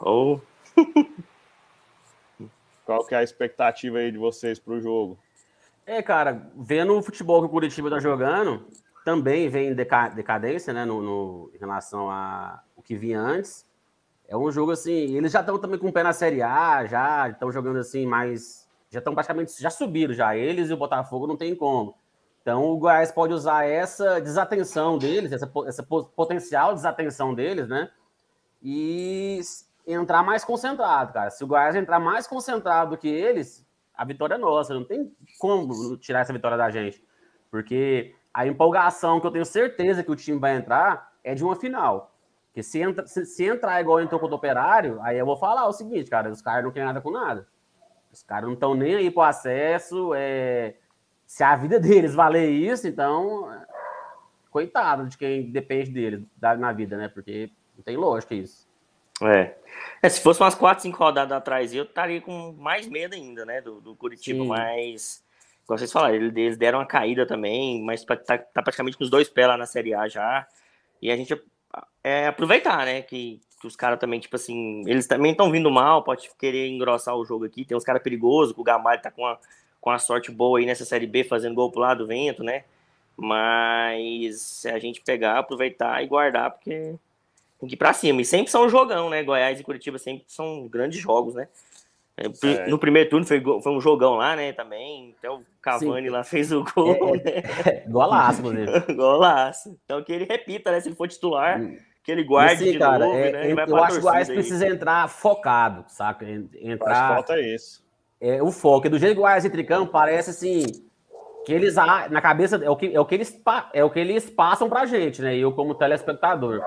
Ou 0.00 0.42
Qual 2.96 3.06
que 3.06 3.14
é 3.14 3.18
a 3.18 3.22
expectativa 3.22 3.98
aí 3.98 4.10
de 4.12 4.18
vocês 4.18 4.58
para 4.58 4.74
o 4.74 4.80
jogo? 4.80 5.18
É, 5.86 6.02
cara, 6.02 6.50
vendo 6.54 6.96
o 6.96 7.02
futebol 7.02 7.40
que 7.40 7.46
o 7.46 7.50
Curitiba 7.50 7.90
tá 7.90 7.98
jogando, 7.98 8.66
também 9.04 9.48
vem 9.48 9.68
em 9.70 9.74
deca- 9.74 10.08
decadência, 10.08 10.72
né, 10.72 10.84
no, 10.84 11.02
no- 11.02 11.50
em 11.54 11.58
relação 11.58 12.10
a 12.10 12.62
o 12.76 12.82
que 12.82 12.94
vinha 12.96 13.20
antes. 13.20 13.66
É 14.28 14.36
um 14.36 14.50
jogo 14.50 14.70
assim, 14.72 15.16
eles 15.16 15.32
já 15.32 15.40
estão 15.40 15.58
também 15.58 15.78
com 15.78 15.88
o 15.88 15.92
pé 15.92 16.02
na 16.02 16.12
Série 16.12 16.40
A, 16.42 16.86
já 16.86 17.28
estão 17.28 17.50
jogando 17.50 17.78
assim 17.78 18.06
mais, 18.06 18.68
já 18.90 18.98
estão 18.98 19.12
praticamente, 19.14 19.60
já 19.60 19.70
subiram 19.70 20.14
já, 20.14 20.36
eles 20.36 20.70
e 20.70 20.72
o 20.72 20.76
Botafogo 20.76 21.26
não 21.26 21.36
tem 21.36 21.54
como. 21.54 21.94
Então 22.40 22.64
o 22.64 22.76
Goiás 22.78 23.10
pode 23.12 23.32
usar 23.32 23.64
essa 23.66 24.20
desatenção 24.20 24.98
deles, 24.98 25.32
essa, 25.32 25.50
essa 25.66 25.82
po- 25.82 26.04
potencial 26.04 26.74
desatenção 26.74 27.34
deles, 27.34 27.68
né, 27.68 27.90
e 28.62 29.40
entrar 29.86 30.22
mais 30.22 30.44
concentrado, 30.44 31.12
cara. 31.12 31.30
Se 31.30 31.42
o 31.42 31.46
Goiás 31.46 31.74
entrar 31.74 31.98
mais 31.98 32.26
concentrado 32.26 32.90
do 32.90 32.98
que 32.98 33.08
eles, 33.08 33.66
a 33.94 34.04
vitória 34.04 34.34
é 34.34 34.38
nossa. 34.38 34.74
Não 34.74 34.84
tem 34.84 35.14
como 35.38 35.96
tirar 35.96 36.20
essa 36.20 36.32
vitória 36.32 36.56
da 36.56 36.70
gente. 36.70 37.04
Porque 37.50 38.14
a 38.32 38.46
empolgação 38.46 39.20
que 39.20 39.26
eu 39.26 39.30
tenho 39.30 39.44
certeza 39.44 40.02
que 40.02 40.10
o 40.10 40.16
time 40.16 40.38
vai 40.38 40.56
entrar 40.56 41.12
é 41.22 41.34
de 41.34 41.44
uma 41.44 41.56
final. 41.56 42.14
Porque 42.46 42.62
se, 42.62 42.80
entra, 42.80 43.06
se, 43.06 43.24
se 43.24 43.44
entrar 43.44 43.80
igual 43.80 44.00
entrou 44.00 44.20
contra 44.20 44.34
o 44.34 44.38
Operário, 44.38 45.00
aí 45.02 45.18
eu 45.18 45.24
vou 45.26 45.36
falar 45.36 45.66
o 45.66 45.72
seguinte, 45.72 46.10
cara, 46.10 46.30
os 46.30 46.42
caras 46.42 46.64
não 46.64 46.70
querem 46.70 46.86
nada 46.86 47.00
com 47.00 47.10
nada. 47.10 47.46
Os 48.12 48.22
caras 48.22 48.44
não 48.44 48.54
estão 48.54 48.74
nem 48.74 48.94
aí 48.94 49.10
pro 49.10 49.22
acesso. 49.22 50.12
é, 50.14 50.76
Se 51.26 51.42
a 51.42 51.56
vida 51.56 51.80
deles 51.80 52.14
valer 52.14 52.50
isso, 52.50 52.86
então. 52.86 53.48
Coitado 54.50 55.08
de 55.08 55.16
quem 55.16 55.50
depende 55.50 55.90
deles 55.90 56.22
na 56.58 56.72
vida, 56.72 56.94
né? 56.98 57.08
Porque 57.08 57.50
não 57.74 57.82
tem 57.82 57.96
lógica 57.96 58.34
isso. 58.34 58.68
É. 59.20 59.54
É, 60.02 60.08
se 60.08 60.20
fosse 60.20 60.40
umas 60.40 60.54
4, 60.54 60.82
5 60.82 60.98
rodadas 60.98 61.36
atrás, 61.36 61.72
eu 61.72 61.84
estaria 61.84 62.20
com 62.20 62.52
mais 62.52 62.88
medo 62.88 63.14
ainda, 63.14 63.44
né? 63.44 63.60
Do, 63.60 63.80
do 63.80 63.94
Curitiba, 63.94 64.42
Sim. 64.42 64.48
mas. 64.48 65.24
Como 65.66 65.78
vocês 65.78 65.92
falaram, 65.92 66.16
eles 66.16 66.56
deram 66.56 66.80
uma 66.80 66.86
caída 66.86 67.24
também, 67.24 67.82
mas 67.84 68.04
tá, 68.04 68.16
tá 68.16 68.62
praticamente 68.62 68.96
com 68.96 69.04
os 69.04 69.10
dois 69.10 69.28
pés 69.28 69.46
lá 69.46 69.56
na 69.56 69.64
Série 69.64 69.94
A 69.94 70.08
já. 70.08 70.46
E 71.00 71.10
a 71.10 71.16
gente 71.16 71.40
é 72.02 72.26
aproveitar, 72.26 72.84
né? 72.84 73.02
Que, 73.02 73.40
que 73.60 73.66
os 73.66 73.76
caras 73.76 73.98
também, 74.00 74.18
tipo 74.18 74.34
assim, 74.34 74.82
eles 74.86 75.06
também 75.06 75.30
estão 75.30 75.52
vindo 75.52 75.70
mal, 75.70 76.02
pode 76.02 76.28
querer 76.36 76.68
engrossar 76.68 77.16
o 77.16 77.24
jogo 77.24 77.44
aqui. 77.44 77.64
Tem 77.64 77.76
uns 77.76 77.84
caras 77.84 78.02
perigosos, 78.02 78.52
que 78.52 78.60
o 78.60 78.64
Gamalho 78.64 79.00
tá 79.00 79.10
com 79.10 79.24
a, 79.24 79.38
com 79.80 79.90
a 79.90 79.98
sorte 79.98 80.32
boa 80.32 80.58
aí 80.58 80.66
nessa 80.66 80.84
Série 80.84 81.06
B, 81.06 81.22
fazendo 81.22 81.54
gol 81.54 81.70
pro 81.70 81.80
lado 81.80 81.98
do 81.98 82.06
vento, 82.08 82.42
né? 82.42 82.64
Mas 83.16 84.40
se 84.40 84.68
a 84.68 84.80
gente 84.80 85.00
pegar, 85.00 85.38
aproveitar 85.38 86.02
e 86.02 86.08
guardar, 86.08 86.50
porque 86.50 86.96
tem 87.62 87.68
que 87.68 87.74
ir 87.76 87.78
pra 87.78 87.92
cima. 87.92 88.20
E 88.20 88.24
sempre 88.24 88.50
são 88.50 88.64
um 88.64 88.68
jogão, 88.68 89.08
né? 89.08 89.22
Goiás 89.22 89.60
e 89.60 89.62
Curitiba 89.62 89.96
sempre 89.96 90.24
são 90.26 90.66
grandes 90.66 91.00
jogos, 91.00 91.34
né? 91.34 91.46
É, 92.16 92.26
É. 92.26 92.66
No 92.66 92.76
primeiro 92.76 93.08
turno 93.08 93.24
foi, 93.24 93.40
foi 93.40 93.72
um 93.72 93.80
jogão 93.80 94.16
lá, 94.16 94.34
né? 94.34 94.52
Também. 94.52 95.14
Até 95.18 95.30
o 95.30 95.42
Cavani 95.62 96.08
lá 96.10 96.24
fez 96.24 96.50
o 96.50 96.64
gol, 96.64 97.14
né? 97.16 97.22
Golaço, 97.88 98.40
inclusive. 98.40 98.80
Golaço. 98.94 99.78
Então 99.84 100.02
que 100.02 100.12
ele 100.12 100.24
repita, 100.24 100.72
né? 100.72 100.80
Se 100.80 100.88
ele 100.88 100.96
for 100.96 101.06
titular, 101.06 101.60
que 102.02 102.10
ele 102.10 102.24
guarde 102.24 102.64
assim, 102.64 102.72
de 102.72 102.78
cara, 102.80 102.98
novo, 103.06 103.16
é- 103.16 103.30
né? 103.32 103.50
E 103.50 103.54
vai 103.54 103.64
eu 103.68 103.76
acho 103.76 103.92
que 103.94 103.98
o 104.00 104.02
Goiás 104.02 104.28
aí. 104.28 104.34
precisa 104.34 104.66
entrar 104.66 105.08
focado, 105.08 105.84
saca? 105.86 106.24
En- 106.28 106.48
Faz 106.48 106.64
Entrar. 106.64 107.14
falta 107.14 107.40
isso. 107.40 107.82
É, 108.20 108.42
o 108.42 108.50
foco. 108.50 108.90
Do 108.90 108.98
jeito 108.98 109.14
que 109.14 109.18
o 109.20 109.22
Goiás 109.22 109.44
entra 109.44 109.60
em 109.60 109.64
campo, 109.64 109.92
parece 109.92 110.30
assim. 110.30 110.64
Que 111.44 111.52
eles, 111.52 111.74
na 111.74 112.20
cabeça, 112.20 112.56
é 112.62 112.70
o 112.70 112.76
que, 112.76 112.94
é 112.94 113.00
o 113.00 113.04
que, 113.04 113.14
eles, 113.16 113.36
é 113.72 113.82
o 113.84 113.90
que 113.90 113.98
eles 113.98 114.30
passam 114.30 114.68
pra 114.68 114.84
gente, 114.86 115.20
né? 115.22 115.34
E 115.36 115.40
eu, 115.40 115.50
como 115.52 115.74
telespectador. 115.74 116.60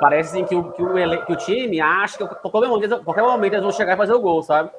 Parece 0.00 0.30
assim, 0.30 0.44
que, 0.44 0.54
o, 0.54 0.72
que, 0.72 0.82
o, 0.82 1.24
que 1.26 1.32
o 1.32 1.36
time 1.36 1.80
acha 1.80 2.18
que 2.18 2.24
qualquer 2.50 2.68
momento, 2.68 3.02
qualquer 3.02 3.22
momento 3.22 3.52
eles 3.54 3.62
vão 3.62 3.72
chegar 3.72 3.94
e 3.94 3.96
fazer 3.96 4.12
o 4.12 4.20
gol, 4.20 4.42
sabe? 4.42 4.70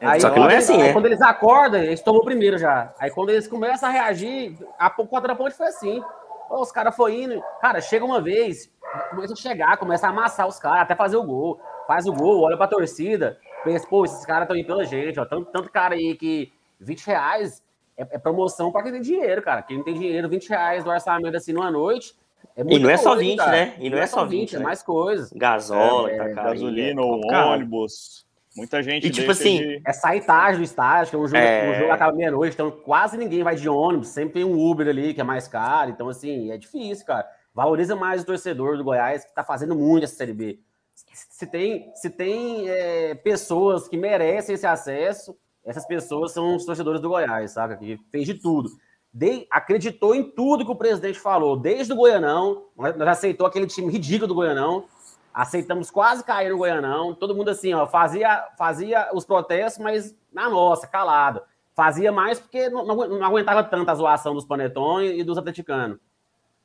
Aí, 0.00 0.20
Só 0.20 0.30
que 0.30 0.36
não 0.36 0.44
quando 0.44 0.50
é 0.52 0.54
eles- 0.54 0.70
assim, 0.70 0.80
aí 0.80 0.88
né? 0.88 0.92
quando 0.92 1.06
eles 1.06 1.20
acordam, 1.22 1.80
eles 1.82 2.00
tomam 2.00 2.20
o 2.20 2.24
primeiro 2.24 2.56
já. 2.58 2.92
Aí 2.98 3.10
quando 3.10 3.30
eles 3.30 3.48
começam 3.48 3.88
a 3.88 3.92
reagir, 3.92 4.56
a 4.78 4.88
contra-ponte 4.90 5.56
foi 5.56 5.66
assim. 5.66 6.02
Pô, 6.48 6.60
os 6.60 6.70
caras 6.70 6.94
foram 6.94 7.14
indo. 7.14 7.42
Cara, 7.60 7.80
chega 7.80 8.04
uma 8.04 8.20
vez, 8.20 8.70
começa 9.10 9.32
a 9.32 9.36
chegar, 9.36 9.76
começa 9.76 10.06
a 10.06 10.10
amassar 10.10 10.46
os 10.46 10.58
caras, 10.58 10.82
até 10.82 10.94
fazer 10.94 11.16
o 11.16 11.24
gol. 11.24 11.60
Faz 11.86 12.06
o 12.06 12.12
gol, 12.12 12.42
olha 12.42 12.56
pra 12.56 12.68
torcida, 12.68 13.38
pensa, 13.64 13.86
pô, 13.88 14.04
esses 14.04 14.24
caras 14.24 14.42
estão 14.42 14.56
indo 14.56 14.66
pela 14.66 14.84
gente, 14.84 15.18
ó. 15.18 15.24
Tanto, 15.24 15.50
tanto 15.50 15.70
cara 15.70 15.94
aí 15.94 16.14
que 16.14 16.52
20 16.78 17.04
reais 17.06 17.62
é, 17.96 18.02
é 18.02 18.18
promoção 18.18 18.70
pra 18.70 18.82
quem 18.82 18.92
tem 18.92 19.00
dinheiro, 19.00 19.42
cara. 19.42 19.62
Quem 19.62 19.78
não 19.78 19.84
tem 19.84 19.94
dinheiro, 19.94 20.28
20 20.28 20.48
reais 20.48 20.84
do 20.84 20.90
orçamento 20.90 21.36
assim 21.36 21.52
numa 21.52 21.70
noite. 21.70 22.14
É 22.56 22.62
E 22.62 22.78
não 22.78 22.90
é 22.90 22.96
só 22.96 23.10
coisa, 23.10 23.22
20, 23.22 23.36
cara. 23.38 23.50
né? 23.52 23.74
E 23.78 23.88
não 23.90 23.98
é 23.98 24.06
só 24.06 24.24
20, 24.24 24.54
é 24.56 24.58
né? 24.58 24.64
mais 24.64 24.82
coisas. 24.82 25.32
Gasola, 25.32 26.10
É, 26.10 26.16
tá 26.16 26.24
aí, 26.24 26.34
gasolina, 26.34 27.00
é 27.00 27.04
ônibus. 27.44 28.26
Muita 28.56 28.82
gente 28.82 29.06
E, 29.06 29.10
tipo 29.10 29.30
assim, 29.30 29.58
de- 29.58 29.82
É 29.86 29.92
sair 29.92 30.20
tarde 30.22 30.58
do 30.58 30.64
estádio, 30.64 31.10
que 31.10 31.16
é 31.16 31.18
um 31.18 31.26
jogo, 31.28 31.36
É. 31.36 31.70
um 31.70 31.78
jogo 31.78 31.92
acaba 31.92 32.12
meia-noite, 32.16 32.54
então 32.54 32.70
quase 32.70 33.16
ninguém 33.16 33.44
vai 33.44 33.54
de 33.54 33.68
ônibus, 33.68 34.08
sempre 34.08 34.34
tem 34.34 34.44
um 34.44 34.58
Uber 34.58 34.88
ali 34.88 35.14
que 35.14 35.20
é 35.20 35.24
mais 35.24 35.46
caro, 35.46 35.90
então 35.90 36.08
assim, 36.08 36.50
é 36.50 36.56
difícil, 36.58 37.06
cara. 37.06 37.24
Valoriza 37.54 37.94
mais 37.94 38.22
o 38.22 38.26
torcedor 38.26 38.76
do 38.76 38.82
Goiás, 38.84 39.24
que 39.24 39.32
tá 39.34 39.44
fazendo 39.44 39.76
muito 39.76 40.04
essa 40.04 40.16
Série 40.16 40.32
B. 40.32 40.58
Se 40.94 41.46
tem, 41.46 41.92
se 41.94 42.10
tem 42.10 42.68
é, 42.68 43.14
pessoas 43.14 43.86
que 43.86 43.96
merecem 43.96 44.54
esse 44.56 44.66
acesso, 44.66 45.36
essas 45.64 45.86
pessoas 45.86 46.32
são 46.32 46.56
os 46.56 46.64
torcedores 46.64 47.00
do 47.00 47.08
Goiás, 47.10 47.52
saca? 47.52 47.76
Que 47.76 47.96
fez 48.10 48.26
de 48.26 48.34
tudo. 48.34 48.68
De- 49.12 49.46
acreditou 49.50 50.14
em 50.14 50.30
tudo 50.30 50.64
que 50.64 50.70
o 50.70 50.76
presidente 50.76 51.18
falou, 51.18 51.56
desde 51.56 51.92
o 51.92 51.96
Goianão, 51.96 52.66
nós, 52.76 53.00
aceitou 53.00 53.46
aquele 53.46 53.66
time 53.66 53.90
ridículo 53.92 54.28
do 54.28 54.34
Goianão, 54.34 54.84
aceitamos 55.32 55.90
quase 55.90 56.24
cair 56.24 56.50
no 56.50 56.58
Goianão, 56.58 57.14
todo 57.14 57.34
mundo 57.34 57.48
assim, 57.48 57.72
ó, 57.72 57.86
fazia, 57.86 58.48
fazia 58.58 59.08
os 59.14 59.24
protestos, 59.24 59.82
mas 59.82 60.14
na 60.32 60.48
nossa, 60.48 60.86
calado. 60.86 61.40
Fazia 61.74 62.10
mais 62.10 62.40
porque 62.40 62.68
não, 62.68 62.84
não 62.84 62.96
não 62.96 63.24
aguentava 63.24 63.62
tanto 63.62 63.88
a 63.88 63.94
zoação 63.94 64.34
dos 64.34 64.44
panetones 64.44 65.18
e 65.18 65.22
dos 65.22 65.38
atleticanos. 65.38 65.98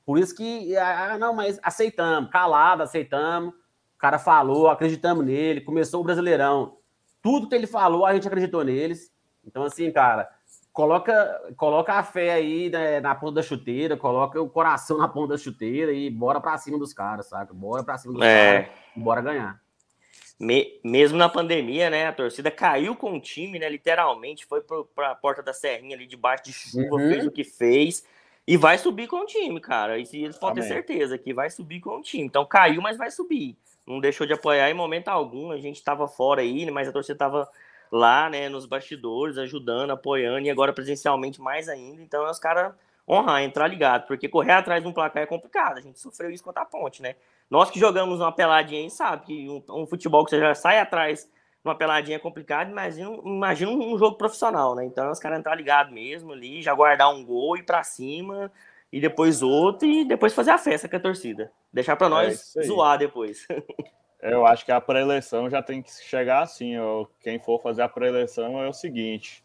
Por 0.05 0.17
isso 0.17 0.35
que, 0.35 0.75
ah, 0.75 1.17
não, 1.19 1.33
mas 1.33 1.59
aceitamos, 1.63 2.29
calado, 2.29 2.83
aceitamos. 2.83 3.53
O 3.95 3.97
cara 3.97 4.19
falou, 4.19 4.69
acreditamos 4.69 5.23
nele, 5.23 5.61
começou 5.61 6.01
o 6.01 6.03
Brasileirão. 6.03 6.77
Tudo 7.21 7.47
que 7.47 7.55
ele 7.55 7.67
falou, 7.67 8.05
a 8.05 8.13
gente 8.13 8.27
acreditou 8.27 8.63
neles. 8.63 9.13
Então, 9.45 9.63
assim, 9.63 9.89
cara, 9.91 10.29
coloca, 10.73 11.53
coloca 11.55 11.93
a 11.93 12.03
fé 12.03 12.33
aí 12.33 12.69
né, 12.69 12.99
na 12.99 13.13
ponta 13.15 13.35
da 13.35 13.41
chuteira, 13.43 13.95
coloca 13.95 14.41
o 14.41 14.49
coração 14.49 14.97
na 14.97 15.07
ponta 15.07 15.29
da 15.33 15.37
chuteira 15.37 15.93
e 15.93 16.09
bora 16.09 16.41
pra 16.41 16.57
cima 16.57 16.77
dos 16.79 16.93
caras, 16.93 17.27
saca? 17.27 17.53
Bora 17.53 17.83
pra 17.83 17.97
cima 17.97 18.13
dos 18.13 18.23
É. 18.23 18.63
caras 18.63 18.69
e 18.97 18.99
bora 18.99 19.21
ganhar. 19.21 19.61
Me- 20.39 20.79
mesmo 20.83 21.17
na 21.17 21.29
pandemia, 21.29 21.89
né? 21.89 22.07
A 22.07 22.11
torcida 22.11 22.49
caiu 22.51 22.95
com 22.95 23.13
o 23.15 23.19
time, 23.21 23.59
né? 23.59 23.69
Literalmente, 23.69 24.45
foi 24.45 24.61
pro, 24.61 24.83
pra 24.93 25.15
porta 25.15 25.41
da 25.43 25.53
Serrinha 25.53 25.95
ali 25.95 26.05
debaixo 26.07 26.43
de 26.45 26.51
chuva, 26.53 26.95
Uhum. 26.95 27.09
fez 27.09 27.25
o 27.27 27.31
que 27.31 27.43
fez. 27.43 28.03
E 28.45 28.57
vai 28.57 28.77
subir 28.77 29.07
com 29.07 29.17
o 29.21 29.25
time, 29.25 29.61
cara. 29.61 29.97
Isso 29.97 30.15
eles 30.17 30.37
podem 30.37 30.61
ter 30.61 30.67
certeza 30.67 31.17
que 31.17 31.33
vai 31.33 31.49
subir 31.49 31.79
com 31.79 31.91
o 31.99 32.01
time. 32.01 32.25
Então 32.25 32.45
caiu, 32.45 32.81
mas 32.81 32.97
vai 32.97 33.09
subir. 33.11 33.55
não 33.85 33.99
deixou 33.99 34.25
de 34.25 34.31
apoiar 34.33 34.69
em 34.69 34.73
momento 34.73 35.09
algum. 35.09 35.51
A 35.51 35.57
gente 35.57 35.75
estava 35.75 36.07
fora 36.07 36.41
aí, 36.41 36.69
mas 36.71 36.87
a 36.87 36.91
torcida 36.91 37.13
estava 37.15 37.47
lá, 37.93 38.27
né, 38.27 38.49
nos 38.49 38.65
bastidores, 38.65 39.37
ajudando, 39.37 39.91
apoiando, 39.91 40.47
e 40.47 40.49
agora 40.49 40.73
presencialmente 40.73 41.39
mais 41.39 41.69
ainda. 41.69 42.01
Então, 42.01 42.25
é 42.25 42.31
os 42.31 42.39
caras 42.39 42.73
honrar, 43.07 43.43
entrar 43.43 43.67
ligado, 43.67 44.07
porque 44.07 44.27
correr 44.27 44.53
atrás 44.53 44.81
de 44.81 44.89
um 44.89 44.93
placar 44.93 45.23
é 45.23 45.25
complicado. 45.27 45.77
A 45.77 45.81
gente 45.81 45.99
sofreu 45.99 46.31
isso 46.31 46.43
contra 46.43 46.63
a 46.63 46.65
ponte, 46.65 47.01
né? 47.01 47.15
Nós 47.49 47.69
que 47.69 47.79
jogamos 47.79 48.19
uma 48.19 48.31
peladinha 48.31 48.81
aí, 48.81 48.89
sabe 48.89 49.25
que 49.25 49.49
um, 49.49 49.63
um 49.69 49.85
futebol 49.85 50.23
que 50.25 50.31
você 50.31 50.39
já 50.39 50.55
sai 50.55 50.79
atrás 50.79 51.29
uma 51.63 51.75
peladinha 51.75 52.17
é 52.17 52.19
complicado, 52.19 52.69
imagina, 52.69 53.09
imagina 53.23 53.71
um 53.71 53.97
jogo 53.97 54.17
profissional, 54.17 54.75
né? 54.75 54.83
Então, 54.85 55.09
os 55.11 55.19
caras 55.19 55.39
entrar 55.39 55.55
ligado 55.55 55.93
mesmo 55.93 56.33
ali, 56.33 56.61
já 56.61 56.73
guardar 56.73 57.09
um 57.09 57.23
gol, 57.23 57.55
ir 57.55 57.63
pra 57.63 57.83
cima, 57.83 58.51
e 58.91 58.99
depois 58.99 59.41
outro, 59.41 59.87
e 59.87 60.03
depois 60.03 60.33
fazer 60.33 60.51
a 60.51 60.57
festa 60.57 60.89
com 60.89 60.95
a 60.97 60.99
torcida. 60.99 61.51
Deixar 61.71 61.95
para 61.95 62.07
é 62.07 62.09
nós 62.09 62.55
é 62.57 62.63
zoar 62.63 62.97
depois. 62.97 63.47
Eu 64.23 64.45
acho 64.45 64.63
que 64.63 64.71
a 64.71 64.79
pré-eleição 64.79 65.49
já 65.49 65.61
tem 65.61 65.81
que 65.81 65.91
chegar 65.91 66.43
assim. 66.43 66.77
Ó, 66.79 67.05
quem 67.21 67.37
for 67.39 67.61
fazer 67.61 67.81
a 67.81 67.89
pré-eleição 67.89 68.63
é 68.63 68.69
o 68.69 68.73
seguinte: 68.73 69.43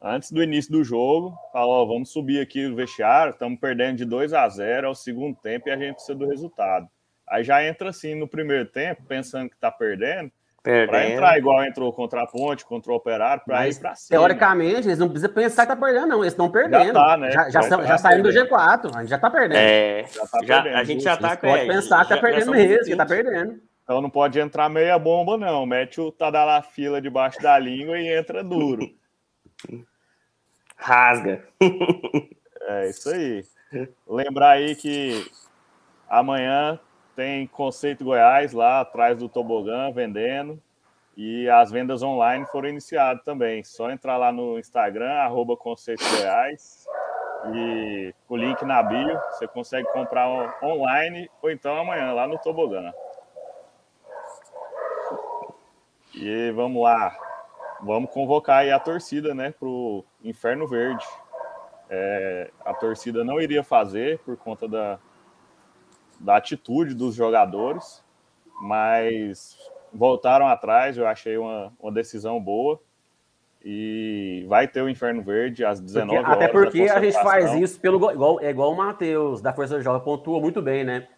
antes 0.00 0.30
do 0.30 0.42
início 0.42 0.70
do 0.70 0.84
jogo, 0.84 1.34
fala, 1.50 1.72
ó, 1.72 1.86
vamos 1.86 2.10
subir 2.10 2.38
aqui 2.38 2.68
no 2.68 2.76
vestiário, 2.76 3.32
estamos 3.32 3.58
perdendo 3.58 3.96
de 3.96 4.04
2 4.04 4.34
a 4.34 4.46
0 4.46 4.88
ao 4.88 4.94
segundo 4.94 5.34
tempo 5.36 5.68
e 5.68 5.72
a 5.72 5.76
gente 5.76 5.94
precisa 5.94 6.14
do 6.14 6.28
resultado. 6.28 6.86
Aí 7.26 7.42
já 7.42 7.64
entra 7.64 7.88
assim 7.88 8.14
no 8.14 8.28
primeiro 8.28 8.66
tempo, 8.66 9.02
pensando 9.08 9.48
que 9.48 9.54
está 9.54 9.70
perdendo, 9.70 10.30
para 10.62 11.08
entrar 11.08 11.38
igual 11.38 11.64
entrou 11.64 11.90
contra 11.90 12.22
a 12.22 12.26
Ponte, 12.26 12.66
contra 12.66 12.92
o 12.92 12.96
Operário, 12.96 13.42
para 13.46 13.66
ir 13.66 13.78
para 13.78 13.94
cima. 13.94 14.18
Teoricamente, 14.18 14.86
eles 14.86 14.98
não 14.98 15.08
precisam 15.08 15.32
pensar 15.32 15.62
que 15.62 15.74
tá 15.74 15.76
perdendo, 15.76 16.08
não. 16.08 16.22
Eles 16.22 16.34
estão 16.34 16.50
perdendo. 16.50 16.88
Já, 16.88 16.92
tá, 16.92 17.16
né? 17.16 17.30
já, 17.30 17.48
já, 17.48 17.62
já, 17.62 17.84
já 17.84 17.98
saíram 17.98 18.22
do 18.22 18.28
G4, 18.28 18.94
a 18.94 19.00
gente 19.00 19.08
já 19.08 19.18
tá 19.18 19.30
perdendo. 19.30 19.58
É, 19.58 20.04
já 20.12 20.26
tá 20.26 20.38
já, 20.44 20.62
perdendo. 20.62 20.78
A 20.78 20.84
gente 20.84 21.02
já 21.02 21.16
tá 21.16 21.36
Pode 21.38 21.66
pensar 21.66 22.02
que 22.02 22.14
tá 22.14 22.20
perdendo 22.20 22.50
mesmo, 22.50 22.84
que 22.84 22.96
tá 22.96 23.06
perdendo. 23.06 23.69
Então 23.90 24.00
não 24.00 24.08
pode 24.08 24.38
entrar 24.38 24.68
meia 24.68 24.96
bomba, 24.96 25.36
não. 25.36 25.66
Mete 25.66 26.00
o 26.00 26.12
Tadalafila 26.12 27.02
debaixo 27.02 27.42
da 27.42 27.58
língua 27.58 27.98
e 27.98 28.06
entra 28.06 28.44
duro. 28.44 28.88
Rasga. 30.76 31.44
é 32.68 32.88
isso 32.88 33.10
aí. 33.10 33.44
Lembrar 34.08 34.50
aí 34.50 34.76
que 34.76 35.28
amanhã 36.08 36.78
tem 37.16 37.48
Conceito 37.48 38.04
Goiás 38.04 38.52
lá 38.52 38.78
atrás 38.80 39.18
do 39.18 39.28
tobogã 39.28 39.90
vendendo. 39.90 40.62
E 41.16 41.50
as 41.50 41.72
vendas 41.72 42.00
online 42.00 42.46
foram 42.46 42.68
iniciadas 42.68 43.24
também. 43.24 43.64
Só 43.64 43.90
entrar 43.90 44.16
lá 44.16 44.30
no 44.30 44.56
Instagram, 44.56 45.14
arroba 45.14 45.56
Conceito 45.56 46.04
Goiás. 46.16 46.86
E 47.52 48.14
o 48.28 48.36
link 48.36 48.64
na 48.64 48.84
bio, 48.84 49.20
você 49.32 49.48
consegue 49.48 49.90
comprar 49.92 50.28
online 50.62 51.28
ou 51.42 51.50
então 51.50 51.76
amanhã 51.76 52.12
lá 52.12 52.28
no 52.28 52.38
Tobogã. 52.38 52.92
E 56.20 56.50
vamos 56.52 56.82
lá. 56.82 57.16
Vamos 57.82 58.10
convocar 58.10 58.58
aí 58.58 58.70
a 58.70 58.78
torcida, 58.78 59.34
né, 59.34 59.54
pro 59.58 60.04
Inferno 60.22 60.68
Verde. 60.68 61.04
É, 61.88 62.50
a 62.62 62.74
torcida 62.74 63.24
não 63.24 63.40
iria 63.40 63.64
fazer 63.64 64.18
por 64.18 64.36
conta 64.36 64.68
da, 64.68 64.98
da 66.20 66.36
atitude 66.36 66.94
dos 66.94 67.14
jogadores, 67.14 68.04
mas 68.60 69.56
voltaram 69.92 70.46
atrás, 70.46 70.98
eu 70.98 71.06
achei 71.06 71.38
uma, 71.38 71.72
uma 71.80 71.90
decisão 71.90 72.38
boa. 72.38 72.78
E 73.64 74.44
vai 74.48 74.68
ter 74.68 74.82
o 74.82 74.88
Inferno 74.88 75.22
Verde 75.22 75.64
às 75.64 75.80
19 75.80 76.16
porque, 76.16 76.30
horas. 76.30 76.44
Até 76.44 76.48
porque 76.48 76.82
a 76.82 77.00
gente 77.00 77.22
faz 77.22 77.54
isso 77.54 77.80
pelo 77.80 78.10
igual, 78.10 78.40
é 78.40 78.50
igual 78.50 78.72
o 78.72 78.76
Matheus 78.76 79.40
da 79.40 79.52
Força 79.52 79.80
Jovem 79.80 80.02
pontua 80.02 80.38
muito 80.40 80.62
bem, 80.62 80.84
né? 80.84 81.08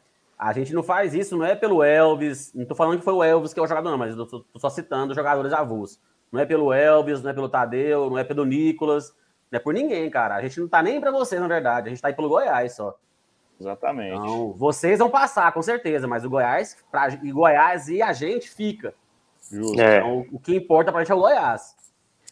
A 0.43 0.53
gente 0.53 0.75
não 0.75 0.83
faz 0.83 1.15
isso, 1.15 1.37
não 1.37 1.47
é 1.47 1.55
pelo 1.55 1.85
Elvis. 1.85 2.53
Não 2.53 2.65
tô 2.65 2.75
falando 2.75 2.99
que 2.99 3.05
foi 3.05 3.15
o 3.15 3.23
Elvis 3.23 3.55
que 3.55 3.61
é 3.61 3.63
o 3.63 3.67
jogador, 3.67 3.89
não, 3.93 3.97
mas 3.97 4.17
eu 4.17 4.27
tô, 4.27 4.41
tô 4.41 4.59
só 4.59 4.69
citando 4.69 5.15
jogadores 5.15 5.53
avulsos. 5.53 6.01
Não 6.33 6.41
é 6.41 6.45
pelo 6.45 6.73
Elvis, 6.73 7.23
não 7.23 7.31
é 7.31 7.33
pelo 7.33 7.49
Tadeu, 7.49 8.11
não 8.11 8.19
é 8.19 8.25
pelo 8.25 8.45
Nicolas, 8.45 9.15
não 9.49 9.57
é 9.57 9.61
por 9.61 9.73
ninguém, 9.73 10.11
cara. 10.11 10.35
A 10.35 10.43
gente 10.43 10.59
não 10.59 10.67
tá 10.67 10.83
nem 10.83 11.01
para 11.01 11.13
vocês, 11.13 11.41
na 11.41 11.47
verdade. 11.47 11.87
A 11.87 11.91
gente 11.91 12.03
tá 12.03 12.09
aí 12.09 12.15
pelo 12.15 12.29
Goiás 12.29 12.75
só. 12.75 12.99
Exatamente. 13.61 14.17
Então, 14.17 14.53
vocês 14.55 14.99
vão 14.99 15.09
passar, 15.09 15.53
com 15.53 15.63
certeza, 15.63 16.09
mas 16.09 16.25
o 16.25 16.31
Goiás, 16.31 16.77
pra, 16.91 17.11
e 17.23 17.31
Goiás 17.31 17.87
e 17.87 18.03
a 18.03 18.13
gente 18.13 18.51
fica. 18.51 18.95
Justo. 19.49 19.81
É. 19.81 19.99
Então, 19.99 20.27
o 20.33 20.41
que 20.41 20.57
importa 20.57 20.91
pra 20.91 21.03
gente 21.03 21.13
é 21.13 21.15
o 21.15 21.21
Goiás. 21.21 21.77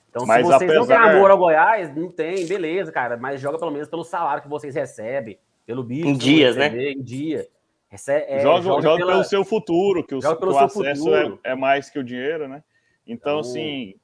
Então, 0.08 0.26
mas 0.26 0.44
se 0.44 0.52
vocês 0.52 0.68
apesar... 0.68 0.98
não 0.98 1.06
têm 1.06 1.16
amor 1.16 1.30
ao 1.30 1.38
Goiás, 1.38 1.94
não 1.94 2.10
tem, 2.10 2.44
beleza, 2.44 2.90
cara. 2.90 3.16
Mas 3.16 3.40
joga 3.40 3.56
pelo 3.56 3.70
menos 3.70 3.88
pelo 3.88 4.02
salário 4.02 4.42
que 4.42 4.48
vocês 4.48 4.74
recebem, 4.74 5.38
pelo 5.64 5.84
bicho. 5.84 6.08
Em 6.08 6.16
dias, 6.16 6.56
né? 6.56 6.66
Em 6.90 7.00
dia. 7.00 7.46
Recebe, 7.90 8.24
é, 8.28 8.40
joga, 8.40 8.62
joga, 8.62 8.82
joga 8.82 8.96
pela... 8.98 9.12
pelo 9.12 9.24
seu 9.24 9.44
futuro, 9.44 10.04
que 10.04 10.14
o, 10.14 10.20
que 10.20 10.26
o 10.26 10.58
acesso 10.58 11.14
é, 11.14 11.38
é, 11.42 11.54
mais 11.56 11.90
que 11.90 11.98
o 11.98 12.04
dinheiro, 12.04 12.46
né? 12.46 12.62
Então, 13.04 13.40
então, 13.40 13.40
assim, 13.40 13.94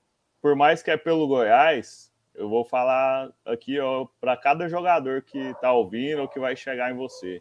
por 0.42 0.56
mais 0.56 0.82
que 0.82 0.90
é 0.90 0.96
pelo 0.96 1.28
Goiás, 1.28 2.12
eu 2.34 2.48
vou 2.48 2.64
falar 2.64 3.30
aqui 3.44 3.76
para 4.20 4.36
cada 4.36 4.68
jogador 4.68 5.22
que 5.22 5.38
está 5.38 5.72
ouvindo 5.72 6.22
ou 6.22 6.28
que 6.28 6.40
vai 6.40 6.56
chegar 6.56 6.90
em 6.90 6.96
você. 6.96 7.40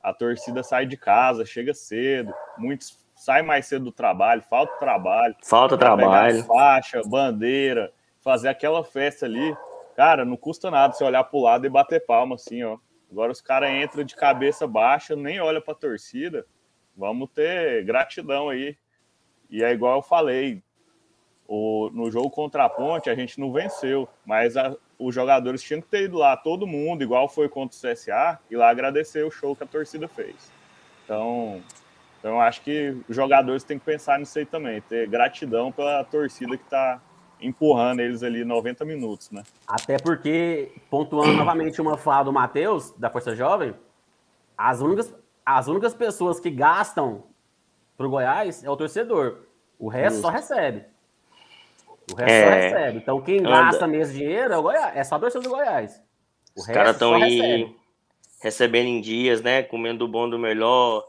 A 0.00 0.14
torcida 0.14 0.62
sai 0.62 0.86
de 0.86 0.96
casa, 0.96 1.44
chega 1.44 1.74
cedo, 1.74 2.32
muitos 2.56 2.96
saem 3.16 3.44
mais 3.44 3.66
cedo 3.66 3.86
do 3.86 3.92
trabalho, 3.92 4.42
falta 4.48 4.72
trabalho. 4.78 5.34
Falta 5.42 5.76
trabalho. 5.76 6.44
Faixa, 6.44 7.02
bandeira, 7.04 7.92
fazer 8.22 8.48
aquela 8.48 8.84
festa 8.84 9.26
ali. 9.26 9.54
Cara, 9.94 10.24
não 10.24 10.36
custa 10.36 10.70
nada 10.70 10.94
você 10.94 11.04
olhar 11.04 11.24
para 11.24 11.38
o 11.38 11.42
lado 11.42 11.66
e 11.66 11.68
bater 11.68 12.06
palma 12.06 12.36
assim, 12.36 12.62
ó. 12.62 12.78
Agora 13.10 13.32
os 13.32 13.40
caras 13.40 13.70
entram 13.70 14.04
de 14.04 14.14
cabeça 14.14 14.66
baixa, 14.66 15.16
nem 15.16 15.40
olha 15.40 15.60
para 15.60 15.72
a 15.72 15.76
torcida. 15.76 16.46
Vamos 16.96 17.30
ter 17.30 17.84
gratidão 17.84 18.48
aí. 18.48 18.76
E 19.50 19.64
é 19.64 19.72
igual 19.72 19.96
eu 19.96 20.02
falei, 20.02 20.62
o, 21.48 21.90
no 21.92 22.10
jogo 22.10 22.30
contra 22.30 22.64
a 22.64 22.68
Ponte, 22.68 23.10
a 23.10 23.14
gente 23.14 23.40
não 23.40 23.52
venceu, 23.52 24.08
mas 24.24 24.56
a, 24.56 24.76
os 24.96 25.12
jogadores 25.12 25.60
tinham 25.60 25.80
que 25.80 25.88
ter 25.88 26.04
ido 26.04 26.16
lá, 26.16 26.36
todo 26.36 26.66
mundo, 26.66 27.02
igual 27.02 27.28
foi 27.28 27.48
contra 27.48 27.76
o 27.76 27.92
CSA, 27.92 28.38
e 28.48 28.56
lá 28.56 28.68
agradecer 28.70 29.24
o 29.24 29.30
show 29.30 29.56
que 29.56 29.64
a 29.64 29.66
torcida 29.66 30.06
fez. 30.06 30.52
Então, 31.04 31.60
então 32.20 32.32
eu 32.32 32.40
acho 32.40 32.60
que 32.62 32.96
os 33.08 33.16
jogadores 33.16 33.64
têm 33.64 33.80
que 33.80 33.84
pensar 33.84 34.20
nisso 34.20 34.38
aí 34.38 34.46
também, 34.46 34.80
ter 34.82 35.08
gratidão 35.08 35.72
pela 35.72 36.04
torcida 36.04 36.56
que 36.56 36.62
está 36.62 37.02
empurrando 37.40 38.00
eles 38.00 38.22
ali 38.22 38.44
90 38.44 38.84
minutos, 38.84 39.30
né? 39.30 39.42
Até 39.66 39.98
porque, 39.98 40.72
pontuando 40.88 41.32
novamente 41.32 41.80
uma 41.80 41.96
fala 41.96 42.24
do 42.24 42.32
Matheus, 42.32 42.92
da 42.92 43.10
Força 43.10 43.34
Jovem, 43.34 43.74
as 44.56 44.80
únicas, 44.80 45.14
as 45.44 45.68
únicas 45.68 45.94
pessoas 45.94 46.38
que 46.38 46.50
gastam 46.50 47.24
pro 47.96 48.10
Goiás 48.10 48.62
é 48.64 48.70
o 48.70 48.76
torcedor. 48.76 49.46
O 49.78 49.88
resto 49.88 50.16
Justo. 50.16 50.26
só 50.26 50.32
recebe. 50.32 50.84
O 52.12 52.14
resto 52.14 52.32
é... 52.32 52.44
só 52.44 52.50
recebe. 52.50 52.98
Então, 52.98 53.20
quem 53.20 53.42
gasta 53.42 53.86
mesmo 53.86 54.18
dinheiro 54.18 54.52
é 54.52 54.56
o 54.56 54.62
Goiás. 54.62 54.96
É 54.96 55.04
só 55.04 55.14
a 55.16 55.18
torcida 55.18 55.42
do 55.42 55.50
Goiás. 55.50 56.02
O 56.56 56.60
Os 56.60 56.66
caras 56.66 56.92
estão 56.92 57.14
aí 57.14 57.74
recebendo 58.42 58.86
em 58.86 59.00
dias, 59.00 59.42
né? 59.42 59.62
Comendo 59.62 60.00
do 60.00 60.08
bom 60.08 60.28
do 60.28 60.38
melhor, 60.38 61.06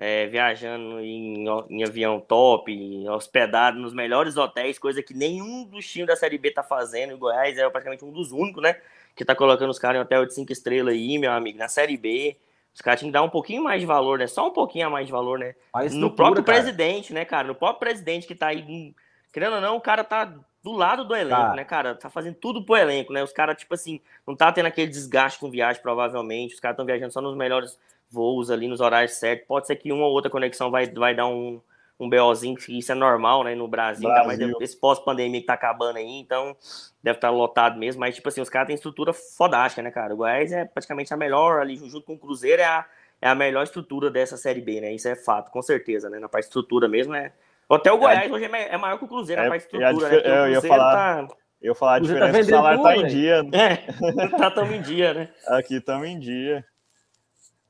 é, 0.00 0.26
viajando 0.26 0.98
em, 1.00 1.44
em, 1.68 1.84
avião 1.84 2.18
top, 2.18 3.06
hospedado 3.10 3.78
nos 3.78 3.92
melhores 3.92 4.38
hotéis, 4.38 4.78
coisa 4.78 5.02
que 5.02 5.12
nenhum 5.12 5.62
dos 5.64 5.86
times 5.86 6.08
da 6.08 6.16
Série 6.16 6.38
B 6.38 6.50
tá 6.50 6.62
fazendo. 6.62 7.14
O 7.14 7.18
Goiás 7.18 7.58
é 7.58 7.68
praticamente 7.68 8.02
um 8.02 8.10
dos 8.10 8.32
únicos, 8.32 8.62
né? 8.62 8.76
Que 9.14 9.26
tá 9.26 9.34
colocando 9.34 9.68
os 9.68 9.78
caras 9.78 9.98
em 9.98 10.02
hotel 10.02 10.24
de 10.24 10.32
cinco 10.32 10.52
estrelas 10.52 10.94
aí, 10.94 11.18
meu 11.18 11.30
amigo, 11.30 11.58
na 11.58 11.68
Série 11.68 11.98
B. 11.98 12.34
Os 12.74 12.80
caras 12.80 12.98
tinham 12.98 13.10
que 13.10 13.12
dar 13.12 13.22
um 13.22 13.28
pouquinho 13.28 13.62
mais 13.62 13.78
de 13.78 13.86
valor, 13.86 14.18
né? 14.18 14.26
Só 14.26 14.48
um 14.48 14.52
pouquinho 14.52 14.86
a 14.86 14.90
mais 14.90 15.04
de 15.04 15.12
valor, 15.12 15.38
né? 15.38 15.54
no 15.92 16.10
próprio 16.10 16.42
cara. 16.42 16.62
presidente, 16.62 17.12
né, 17.12 17.26
cara? 17.26 17.46
No 17.46 17.54
próprio 17.54 17.80
presidente 17.80 18.26
que 18.26 18.34
tá 18.34 18.46
aí 18.46 18.94
querendo 19.30 19.56
ou 19.56 19.60
não, 19.60 19.76
o 19.76 19.80
cara 19.82 20.02
tá 20.02 20.32
do 20.62 20.72
lado 20.72 21.04
do 21.04 21.14
elenco, 21.14 21.42
tá. 21.42 21.54
né, 21.54 21.64
cara? 21.64 21.94
Tá 21.94 22.08
fazendo 22.08 22.36
tudo 22.36 22.64
pro 22.64 22.76
elenco, 22.76 23.12
né? 23.12 23.22
Os 23.22 23.34
caras, 23.34 23.58
tipo 23.58 23.74
assim, 23.74 24.00
não 24.26 24.34
tá 24.34 24.50
tendo 24.50 24.66
aquele 24.66 24.90
desgaste 24.90 25.38
com 25.38 25.50
viagem, 25.50 25.82
provavelmente. 25.82 26.54
Os 26.54 26.60
caras 26.60 26.74
estão 26.74 26.86
viajando 26.86 27.12
só 27.12 27.20
nos 27.20 27.36
melhores 27.36 27.78
voos 28.10 28.50
ali, 28.50 28.68
nos 28.68 28.80
horários 28.80 29.14
certos. 29.14 29.46
Pode 29.46 29.66
ser 29.66 29.76
que 29.76 29.92
uma 29.92 30.04
ou 30.04 30.12
outra 30.12 30.30
conexão 30.30 30.70
vai, 30.70 30.86
vai 30.86 31.14
dar 31.14 31.26
um, 31.26 31.60
um 31.98 32.08
BOzinho, 32.08 32.56
que 32.56 32.78
isso 32.78 32.90
é 32.90 32.94
normal, 32.94 33.44
né? 33.44 33.54
No 33.54 33.68
Brasil, 33.68 34.08
Brasil. 34.08 34.38
Tá, 34.38 34.46
mas 34.46 34.62
esse 34.62 34.78
pós-pandemia 34.78 35.40
que 35.40 35.46
tá 35.46 35.54
acabando 35.54 35.96
aí, 35.96 36.18
então 36.18 36.56
deve 37.02 37.18
estar 37.18 37.28
tá 37.28 37.34
lotado 37.34 37.78
mesmo. 37.78 38.00
Mas, 38.00 38.14
tipo 38.14 38.28
assim, 38.28 38.40
os 38.40 38.48
caras 38.48 38.66
têm 38.66 38.74
estrutura 38.74 39.12
fodástica, 39.12 39.82
né, 39.82 39.90
cara? 39.90 40.14
O 40.14 40.18
Goiás 40.18 40.52
é 40.52 40.64
praticamente 40.64 41.12
a 41.12 41.16
melhor 41.16 41.60
ali, 41.60 41.76
junto 41.76 42.02
com 42.02 42.14
o 42.14 42.18
Cruzeiro, 42.18 42.62
é 42.62 42.66
a, 42.66 42.86
é 43.20 43.28
a 43.28 43.34
melhor 43.34 43.62
estrutura 43.62 44.10
dessa 44.10 44.36
Série 44.36 44.60
B, 44.60 44.80
né? 44.80 44.92
Isso 44.92 45.08
é 45.08 45.14
fato, 45.14 45.50
com 45.50 45.62
certeza, 45.62 46.08
né? 46.10 46.18
Na 46.18 46.28
parte 46.28 46.44
de 46.44 46.48
estrutura 46.48 46.88
mesmo, 46.88 47.14
é 47.14 47.32
até 47.70 47.92
o 47.92 47.98
Goiás 47.98 48.28
é, 48.28 48.34
hoje 48.34 48.44
é 48.46 48.76
maior 48.76 48.98
que 48.98 49.04
o 49.04 49.08
Cruzeiro, 49.08 49.40
é, 49.40 49.46
a 49.46 49.48
parte 49.48 49.68
de 49.68 49.76
estrutura, 49.76 50.10
né? 50.10 50.48
Eu 50.48 50.50
ia 50.50 50.60
falar, 50.60 51.26
tá... 51.26 51.34
eu 51.62 51.74
falar 51.74 51.94
a 51.94 51.98
diferença 52.00 52.50
tá 52.50 52.58
o 52.58 52.62
salário 52.62 52.82
tá 52.82 52.96
em 52.96 53.06
dia. 53.06 53.42
Né? 53.44 53.50
É, 53.52 54.26
tá 54.36 54.50
tão 54.50 54.72
em 54.72 54.82
dia, 54.82 55.14
né? 55.14 55.28
Aqui 55.46 55.76
estamos 55.76 56.08
em 56.08 56.18
dia. 56.18 56.64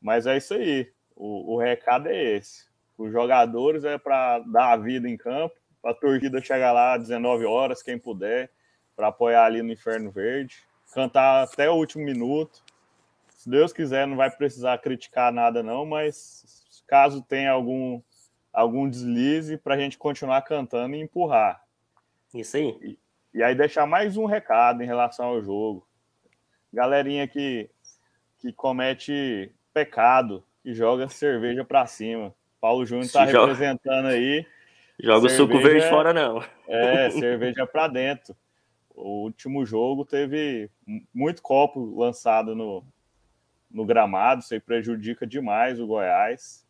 Mas 0.01 0.27
é 0.27 0.37
isso 0.37 0.55
aí. 0.55 0.91
O, 1.15 1.55
o 1.55 1.59
recado 1.59 2.09
é 2.09 2.37
esse. 2.37 2.65
Os 2.97 3.13
jogadores 3.13 3.85
é 3.85 3.99
para 3.99 4.41
dar 4.41 4.73
a 4.73 4.77
vida 4.77 5.09
em 5.09 5.17
campo, 5.17 5.55
para 5.81 5.93
a 5.93 5.95
torcida 5.95 6.41
chegar 6.41 6.73
lá 6.73 6.95
às 6.95 7.03
19 7.03 7.45
horas, 7.47 7.83
quem 7.83 7.99
puder, 7.99 8.51
para 8.95 9.09
apoiar 9.09 9.45
ali 9.45 9.63
no 9.63 9.73
Inferno 9.73 10.11
Verde, 10.11 10.57
cantar 10.93 11.45
até 11.45 11.71
o 11.71 11.75
último 11.75 12.05
minuto. 12.05 12.63
Se 13.31 13.49
Deus 13.49 13.73
quiser, 13.73 14.07
não 14.07 14.17
vai 14.17 14.31
precisar 14.31 14.77
criticar 14.79 15.33
nada, 15.33 15.63
não, 15.63 15.87
mas 15.87 16.45
caso 16.87 17.23
tenha 17.23 17.53
algum 17.53 18.03
algum 18.53 18.91
deslize 18.91 19.57
para 19.57 19.77
a 19.77 19.79
gente 19.79 19.97
continuar 19.97 20.43
cantando 20.43 20.97
e 20.97 21.01
empurrar. 21.01 21.65
Isso 22.35 22.57
aí. 22.57 22.77
E, 22.83 22.99
e 23.39 23.43
aí 23.43 23.55
deixar 23.55 23.87
mais 23.87 24.17
um 24.17 24.25
recado 24.25 24.83
em 24.83 24.87
relação 24.87 25.27
ao 25.27 25.43
jogo. 25.43 25.87
Galerinha 26.73 27.27
que, 27.29 27.71
que 28.39 28.53
comete 28.53 29.55
pecado 29.73 30.45
e 30.65 30.75
joga 30.75 31.09
cerveja 31.09 31.65
para 31.65 31.87
cima. 31.87 32.35
Paulo 32.61 32.85
Júnior 32.85 33.07
está 33.07 33.25
representando 33.25 34.07
aí. 34.07 34.47
Joga 34.99 35.29
cerveja, 35.29 35.43
o 35.43 35.47
suco 35.47 35.63
verde 35.63 35.89
fora, 35.89 36.13
não. 36.13 36.45
É, 36.69 37.11
cerveja 37.11 37.67
para 37.67 37.89
dentro. 37.89 38.37
O 38.95 39.23
último 39.25 39.65
jogo 39.65 40.05
teve 40.05 40.71
muito 41.13 41.41
copo 41.41 41.99
lançado 41.99 42.55
no, 42.55 42.85
no 43.71 43.87
gramado, 43.87 44.43
isso 44.43 44.53
aí 44.53 44.61
prejudica 44.61 45.27
demais 45.27 45.81
o 45.81 45.87
Goiás. 45.87 46.67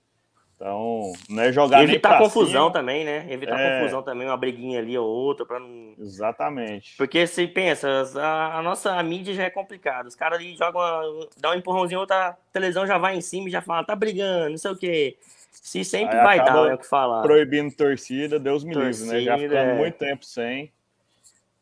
Então, 0.60 1.14
não 1.30 1.42
é 1.42 1.50
jogar 1.50 1.82
Evitar 1.82 2.18
confusão 2.18 2.64
cima. 2.64 2.70
também, 2.70 3.02
né? 3.02 3.24
Evitar 3.30 3.58
é... 3.58 3.78
confusão 3.78 4.02
também, 4.02 4.26
uma 4.26 4.36
briguinha 4.36 4.78
ali 4.78 4.96
ou 4.98 5.08
outra, 5.08 5.46
para 5.46 5.58
não. 5.58 5.94
Exatamente. 5.98 6.98
Porque 6.98 7.26
se 7.26 7.46
pensa, 7.46 7.88
a, 8.16 8.58
a, 8.58 8.62
nossa 8.62 8.92
a 8.92 9.02
mídia 9.02 9.32
já 9.32 9.44
é 9.44 9.50
complicada. 9.50 10.06
Os 10.06 10.14
caras 10.14 10.38
ali 10.38 10.54
jogam, 10.54 10.82
uma, 10.82 11.28
dá 11.38 11.52
um 11.52 11.54
empurrãozinho, 11.54 12.00
outra 12.00 12.36
televisão 12.52 12.86
já 12.86 12.98
vai 12.98 13.16
em 13.16 13.22
cima 13.22 13.48
e 13.48 13.50
já 13.50 13.62
fala, 13.62 13.84
tá 13.84 13.96
brigando, 13.96 14.50
não 14.50 14.58
sei 14.58 14.70
o 14.70 14.76
quê. 14.76 15.16
Se 15.50 15.82
sempre 15.82 16.18
Aí 16.18 16.24
vai 16.24 16.44
dar, 16.44 16.70
é 16.70 16.74
o 16.74 16.78
que 16.78 16.86
falar. 16.86 17.22
Proibindo 17.22 17.74
torcida, 17.74 18.38
Deus 18.38 18.62
me 18.62 18.74
livre, 18.74 19.06
né? 19.06 19.20
Já 19.22 19.38
ficando 19.38 19.70
é... 19.70 19.74
muito 19.74 19.96
tempo 19.96 20.26
sem. 20.26 20.70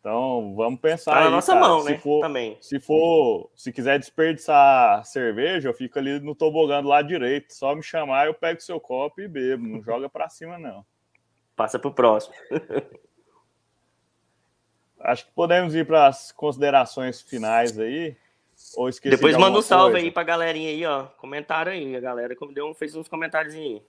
Então, 0.00 0.54
vamos 0.54 0.80
pensar. 0.80 1.14
Tá 1.14 1.24
na 1.24 1.30
nossa 1.30 1.54
cara. 1.54 1.66
mão, 1.66 1.80
se 1.82 1.90
né? 1.90 1.98
For, 1.98 2.20
Também. 2.20 2.56
Se 2.60 2.78
for, 2.78 3.50
se 3.56 3.72
quiser 3.72 3.98
desperdiçar 3.98 5.04
cerveja, 5.04 5.68
eu 5.68 5.74
fico 5.74 5.98
ali 5.98 6.20
no 6.20 6.34
tobogã 6.34 6.80
do 6.80 6.88
lado 6.88 7.08
direito. 7.08 7.52
Só 7.52 7.74
me 7.74 7.82
chamar, 7.82 8.26
eu 8.26 8.34
pego 8.34 8.60
seu 8.60 8.80
copo 8.80 9.20
e 9.20 9.28
bebo. 9.28 9.66
Não 9.66 9.82
joga 9.82 10.08
para 10.08 10.28
cima, 10.28 10.56
não. 10.58 10.86
Passa 11.56 11.78
pro 11.78 11.92
próximo. 11.92 12.34
Acho 15.00 15.26
que 15.26 15.32
podemos 15.32 15.74
ir 15.74 15.86
para 15.86 16.06
as 16.06 16.32
considerações 16.32 17.20
finais 17.20 17.78
aí. 17.78 18.16
Ou 18.76 18.88
esqueci 18.88 19.14
Depois 19.14 19.34
de 19.34 19.40
manda 19.40 19.58
um 19.58 19.62
salve 19.62 19.92
coisa. 19.92 20.06
aí 20.06 20.10
pra 20.10 20.24
galerinha 20.24 20.70
aí, 20.70 20.84
ó. 20.84 21.04
Comentaram 21.18 21.72
aí, 21.72 21.94
a 21.94 22.00
galera 22.00 22.36
deu, 22.52 22.74
fez 22.74 22.94
uns 22.96 23.08
comentários 23.08 23.54
aí. 23.54 23.82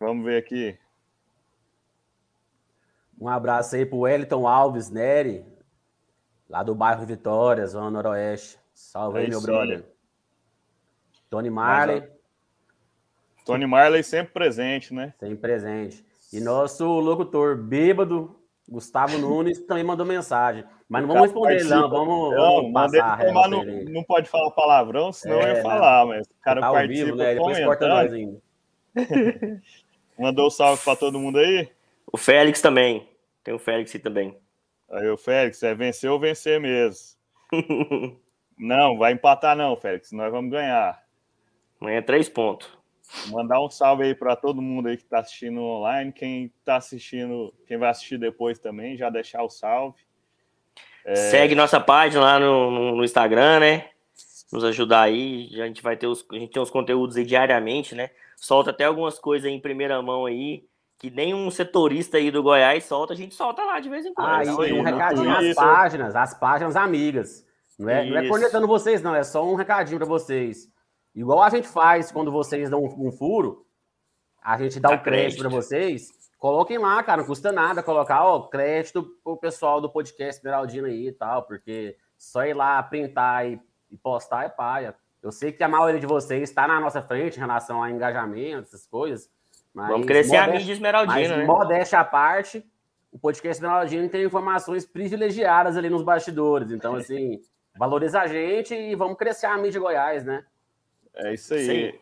Vamos 0.00 0.24
ver 0.24 0.38
aqui. 0.38 0.78
Um 3.20 3.28
abraço 3.28 3.76
aí 3.76 3.86
pro 3.86 3.98
Wellington 4.00 4.48
Alves 4.48 4.90
Neri, 4.90 5.44
lá 6.54 6.62
do 6.62 6.72
bairro 6.72 7.04
Vitória, 7.04 7.66
Zona 7.66 7.90
Noroeste. 7.90 8.60
Salve 8.72 9.18
aí, 9.18 9.24
aí 9.24 9.30
meu 9.30 9.40
sim. 9.40 9.46
brother. 9.46 9.84
Tony 11.28 11.50
Marley. 11.50 12.00
Mas, 12.00 13.44
Tony 13.44 13.66
Marley 13.66 14.04
sempre 14.04 14.32
presente, 14.32 14.94
né? 14.94 15.12
Sempre 15.18 15.36
presente. 15.36 16.06
E 16.32 16.40
nosso 16.40 16.86
locutor 17.00 17.56
bêbado, 17.56 18.36
Gustavo 18.68 19.18
Nunes, 19.18 19.66
também 19.66 19.82
mandou 19.82 20.06
mensagem. 20.06 20.64
Mas 20.88 21.02
não 21.02 21.08
vamos 21.08 21.22
responder 21.24 21.56
ele, 21.56 21.64
não. 21.64 21.90
Vamos, 21.90 22.30
não, 22.30 22.70
vamos 22.70 22.72
passar 22.72 23.20
a 23.20 23.48
não, 23.48 23.64
não 23.64 24.04
pode 24.04 24.28
falar 24.28 24.50
palavrão, 24.52 25.12
senão 25.12 25.40
é, 25.40 25.50
eu 25.50 25.56
ia 25.56 25.62
falar, 25.62 26.06
mas 26.06 26.24
o 26.26 26.40
cara 26.40 26.60
tá 26.60 26.70
participa 26.70 27.06
vivo, 27.06 27.16
né? 27.16 27.34
Depois 27.34 27.64
corta 27.64 27.88
nós 27.88 28.12
ainda. 28.12 28.40
Mandou 30.16 30.46
um 30.46 30.50
salve 30.50 30.84
para 30.84 30.94
todo 30.94 31.18
mundo 31.18 31.38
aí? 31.38 31.68
O 32.12 32.16
Félix 32.16 32.62
também. 32.62 33.08
Tem 33.42 33.52
o 33.52 33.58
Félix 33.58 33.92
também. 34.00 34.38
Aí 34.90 35.08
o 35.08 35.16
Félix, 35.16 35.62
é 35.62 35.74
vencer 35.74 36.10
ou 36.10 36.18
vencer 36.18 36.60
mesmo. 36.60 37.16
não, 38.58 38.96
vai 38.98 39.12
empatar 39.12 39.56
não, 39.56 39.76
Félix. 39.76 40.12
Nós 40.12 40.30
vamos 40.30 40.50
ganhar. 40.50 41.02
Amanhã 41.80 41.98
é 41.98 42.02
três 42.02 42.28
pontos. 42.28 42.70
Mandar 43.28 43.60
um 43.60 43.68
salve 43.68 44.04
aí 44.04 44.14
para 44.14 44.34
todo 44.34 44.62
mundo 44.62 44.88
aí 44.88 44.96
que 44.96 45.02
está 45.02 45.18
assistindo 45.18 45.60
online. 45.60 46.12
Quem 46.12 46.52
está 46.58 46.76
assistindo, 46.76 47.52
quem 47.66 47.76
vai 47.76 47.90
assistir 47.90 48.18
depois 48.18 48.58
também, 48.58 48.96
já 48.96 49.10
deixar 49.10 49.42
o 49.42 49.50
salve. 49.50 50.00
É... 51.04 51.14
Segue 51.14 51.54
nossa 51.54 51.80
página 51.80 52.22
lá 52.22 52.38
no, 52.38 52.70
no, 52.70 52.96
no, 52.96 53.04
Instagram, 53.04 53.60
né? 53.60 53.90
Nos 54.50 54.64
ajudar 54.64 55.02
aí. 55.02 55.50
A 55.60 55.66
gente 55.66 55.82
vai 55.82 55.96
ter 55.96 56.06
os, 56.06 56.24
a 56.30 56.36
gente 56.36 56.52
tem 56.52 56.62
os 56.62 56.70
conteúdos 56.70 57.16
aí 57.16 57.24
diariamente, 57.24 57.94
né? 57.94 58.10
Solta 58.36 58.70
até 58.70 58.84
algumas 58.84 59.18
coisas 59.18 59.46
aí 59.46 59.54
em 59.54 59.60
primeira 59.60 60.00
mão 60.00 60.26
aí 60.26 60.64
que 61.04 61.10
nem 61.10 61.34
um 61.34 61.50
setorista 61.50 62.16
aí 62.16 62.30
do 62.30 62.42
Goiás 62.42 62.84
solta, 62.84 63.12
a 63.12 63.16
gente 63.16 63.34
solta 63.34 63.62
lá 63.62 63.78
de 63.78 63.90
vez 63.90 64.06
em 64.06 64.14
quando. 64.14 64.26
Ah, 64.26 64.66
e 64.66 64.72
um 64.72 64.82
recadinho 64.82 65.30
às 65.30 65.54
páginas, 65.54 66.16
as 66.16 66.32
páginas 66.32 66.76
amigas. 66.76 67.44
Não 67.78 67.90
é, 67.90 68.08
não 68.08 68.16
é 68.16 68.26
cornetando 68.26 68.66
vocês, 68.66 69.02
não, 69.02 69.14
é 69.14 69.22
só 69.22 69.44
um 69.44 69.54
recadinho 69.54 69.98
para 69.98 70.08
vocês. 70.08 70.66
Igual 71.14 71.42
a 71.42 71.50
gente 71.50 71.68
faz 71.68 72.10
quando 72.10 72.32
vocês 72.32 72.70
dão 72.70 72.82
um, 72.82 73.08
um 73.08 73.12
furo, 73.12 73.66
a 74.42 74.56
gente 74.56 74.80
dá 74.80 74.92
o 74.92 74.94
um 74.94 74.98
crédito 74.98 75.40
para 75.40 75.50
vocês. 75.50 76.08
Coloquem 76.38 76.78
lá, 76.78 77.02
cara, 77.02 77.20
não 77.20 77.26
custa 77.26 77.52
nada 77.52 77.82
colocar 77.82 78.24
ó, 78.24 78.40
crédito 78.48 79.02
pro 79.22 79.36
pessoal 79.36 79.82
do 79.82 79.90
podcast 79.90 80.38
Esmeraldina 80.38 80.88
aí 80.88 81.08
e 81.08 81.12
tal, 81.12 81.42
porque 81.42 81.98
só 82.16 82.46
ir 82.46 82.54
lá 82.54 82.82
printar 82.82 83.46
e, 83.46 83.60
e 83.90 83.96
postar 83.98 84.44
é 84.44 84.48
paia. 84.48 84.94
Eu 85.22 85.30
sei 85.30 85.52
que 85.52 85.62
a 85.62 85.68
maioria 85.68 86.00
de 86.00 86.06
vocês 86.06 86.48
está 86.48 86.66
na 86.66 86.80
nossa 86.80 87.02
frente 87.02 87.36
em 87.36 87.40
relação 87.40 87.82
a 87.82 87.90
engajamento, 87.90 88.68
essas 88.68 88.86
coisas. 88.86 89.28
Mas 89.74 89.88
Vamos 89.88 90.06
crescer 90.06 90.36
modéstia, 90.36 90.54
a 90.54 90.58
mídia 90.58 90.72
esmeraldina, 90.72 91.28
mas, 91.28 91.38
né? 91.38 91.44
Modéstia 91.44 91.98
à 91.98 92.04
parte, 92.04 92.64
o 93.10 93.18
podcast 93.18 93.60
esmeraldino 93.60 94.08
tem 94.08 94.24
informações 94.24 94.86
privilegiadas 94.86 95.76
ali 95.76 95.90
nos 95.90 96.02
bastidores. 96.02 96.70
Então, 96.70 96.94
assim, 96.94 97.42
valoriza 97.76 98.20
a 98.20 98.26
gente 98.28 98.72
e 98.72 98.94
vamos 98.94 99.18
crescer 99.18 99.46
a 99.46 99.58
mídia 99.58 99.80
Goiás, 99.80 100.24
né? 100.24 100.44
É 101.16 101.34
isso 101.34 101.54
aí. 101.54 101.92
Sim. 101.92 101.98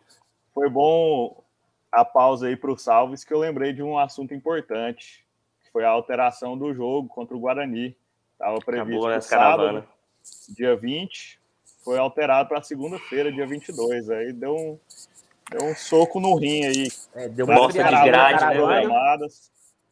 Foi 0.53 0.69
bom 0.69 1.43
a 1.91 2.05
pausa 2.05 2.47
aí 2.47 2.57
para 2.57 2.71
o 2.71 2.77
Salves, 2.77 3.25
que 3.25 3.33
eu 3.33 3.39
lembrei 3.39 3.73
de 3.73 3.83
um 3.83 3.99
assunto 3.99 4.35
importante, 4.35 5.25
que 5.65 5.71
foi 5.71 5.85
a 5.85 5.89
alteração 5.89 6.57
do 6.57 6.75
jogo 6.75 7.09
contra 7.09 7.35
o 7.35 7.41
Guarani. 7.41 7.97
Estava 8.33 8.59
previsto 8.59 9.01
para 9.01 9.21
sábado, 9.21 9.89
dia 10.49 10.77
20, 10.77 11.41
foi 11.85 11.99
alterado 11.99 12.49
para 12.49 12.63
segunda-feira, 12.63 13.33
dia 13.33 13.47
22. 13.47 14.11
Aí 14.11 14.33
deu 14.33 14.55
um, 14.55 14.79
Deu 15.59 15.69
um 15.69 15.75
soco 15.75 16.21
no 16.21 16.35
rim 16.37 16.65
aí. 16.65 16.89
É, 17.15 17.29
deu 17.29 17.47
uma 17.47 17.55
bosta 17.55 17.83
de 17.83 17.89
grade, 18.05 18.45
né? 18.45 19.27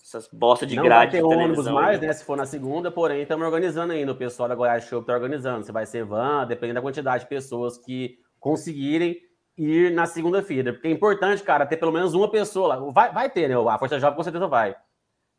Essas 0.03 0.29
bosta 0.33 0.67
de 0.67 0.75
não 0.75 0.83
grade. 0.83 1.21
Não 1.21 1.29
vai 1.29 1.39
ter 1.39 1.45
ônibus 1.45 1.69
mais, 1.69 2.01
né? 2.01 2.13
Se 2.13 2.25
for 2.25 2.37
na 2.37 2.45
segunda, 2.45 2.91
porém, 2.91 3.23
estamos 3.23 3.45
organizando 3.45 3.93
ainda. 3.93 4.11
O 4.11 4.17
pessoal 4.17 4.49
da 4.49 4.55
Goiás 4.55 4.85
Show 4.85 5.01
está 5.01 5.13
organizando. 5.13 5.65
Se 5.65 5.71
vai 5.71 5.87
ser 5.87 6.05
van, 6.05 6.47
depende 6.47 6.73
da 6.73 6.83
quantidade 6.83 7.23
de 7.23 7.29
pessoas 7.29 7.79
que 7.79 8.19
conseguirem 8.41 9.17
ir 9.57 9.93
na 9.93 10.07
segunda-feira. 10.07 10.73
Porque 10.73 10.89
é 10.89 10.91
importante, 10.91 11.43
cara, 11.43 11.65
ter 11.65 11.77
pelo 11.77 11.93
menos 11.93 12.13
uma 12.13 12.29
pessoa 12.29 12.69
lá. 12.69 12.91
Vai, 12.91 13.13
vai 13.13 13.31
ter, 13.31 13.49
né? 13.49 13.55
A 13.55 13.79
Força 13.79 14.01
Jovem 14.01 14.17
com 14.17 14.23
certeza 14.25 14.49
vai. 14.49 14.75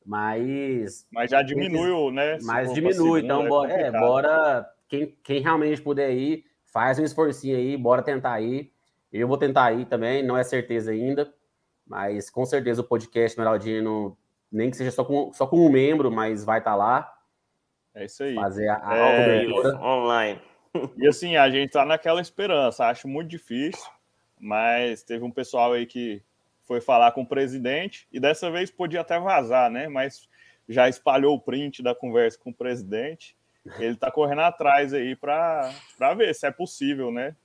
Mas. 0.05 1.05
Mas 1.11 1.29
já 1.29 1.41
diminui, 1.41 2.11
né? 2.13 2.37
Mas 2.43 2.73
diminui. 2.73 3.21
Então, 3.21 3.47
bora, 3.47 3.73
é, 3.73 3.91
bora. 3.91 4.65
Quem, 4.87 5.15
quem 5.23 5.41
realmente 5.41 5.81
puder 5.81 6.11
ir, 6.11 6.45
faz 6.65 6.99
um 6.99 7.03
esforcinho 7.03 7.57
aí, 7.57 7.75
bora 7.77 8.01
tentar 8.01 8.39
ir. 8.41 8.71
Eu 9.11 9.27
vou 9.27 9.37
tentar 9.37 9.71
ir 9.73 9.85
também, 9.85 10.23
não 10.23 10.37
é 10.37 10.43
certeza 10.43 10.91
ainda, 10.91 11.33
mas 11.85 12.29
com 12.29 12.45
certeza 12.45 12.81
o 12.81 12.85
podcast 12.85 13.37
Meraldino, 13.37 14.17
nem 14.51 14.71
que 14.71 14.77
seja 14.77 14.91
só 14.91 15.03
com, 15.03 15.33
só 15.33 15.45
com 15.45 15.65
um 15.65 15.69
membro, 15.69 16.09
mas 16.11 16.43
vai 16.43 16.59
estar 16.59 16.71
tá 16.71 16.77
lá. 16.77 17.13
É 17.93 18.05
isso 18.05 18.23
aí. 18.23 18.35
Fazer 18.35 18.69
a, 18.69 18.87
a 18.87 18.97
é, 18.97 19.47
online. 19.75 20.41
E 20.95 21.05
assim, 21.05 21.35
a 21.35 21.49
gente 21.49 21.71
tá 21.71 21.85
naquela 21.85 22.21
esperança, 22.21 22.85
acho 22.85 23.05
muito 23.05 23.27
difícil, 23.27 23.85
mas 24.39 25.03
teve 25.03 25.21
um 25.21 25.29
pessoal 25.29 25.73
aí 25.73 25.85
que 25.85 26.23
foi 26.63 26.79
falar 26.79 27.11
com 27.11 27.23
o 27.23 27.27
presidente 27.27 28.07
e 28.09 28.21
dessa 28.21 28.49
vez 28.49 28.71
podia 28.71 29.01
até 29.01 29.19
vazar, 29.19 29.69
né? 29.69 29.89
Mas 29.89 30.29
já 30.69 30.87
espalhou 30.87 31.35
o 31.35 31.41
print 31.41 31.83
da 31.83 31.93
conversa 31.93 32.39
com 32.39 32.51
o 32.51 32.53
presidente. 32.53 33.35
Ele 33.77 33.97
tá 33.97 34.09
correndo 34.09 34.43
atrás 34.43 34.93
aí 34.93 35.13
para 35.13 35.73
ver 36.15 36.33
se 36.33 36.47
é 36.47 36.51
possível, 36.51 37.11
né? 37.11 37.35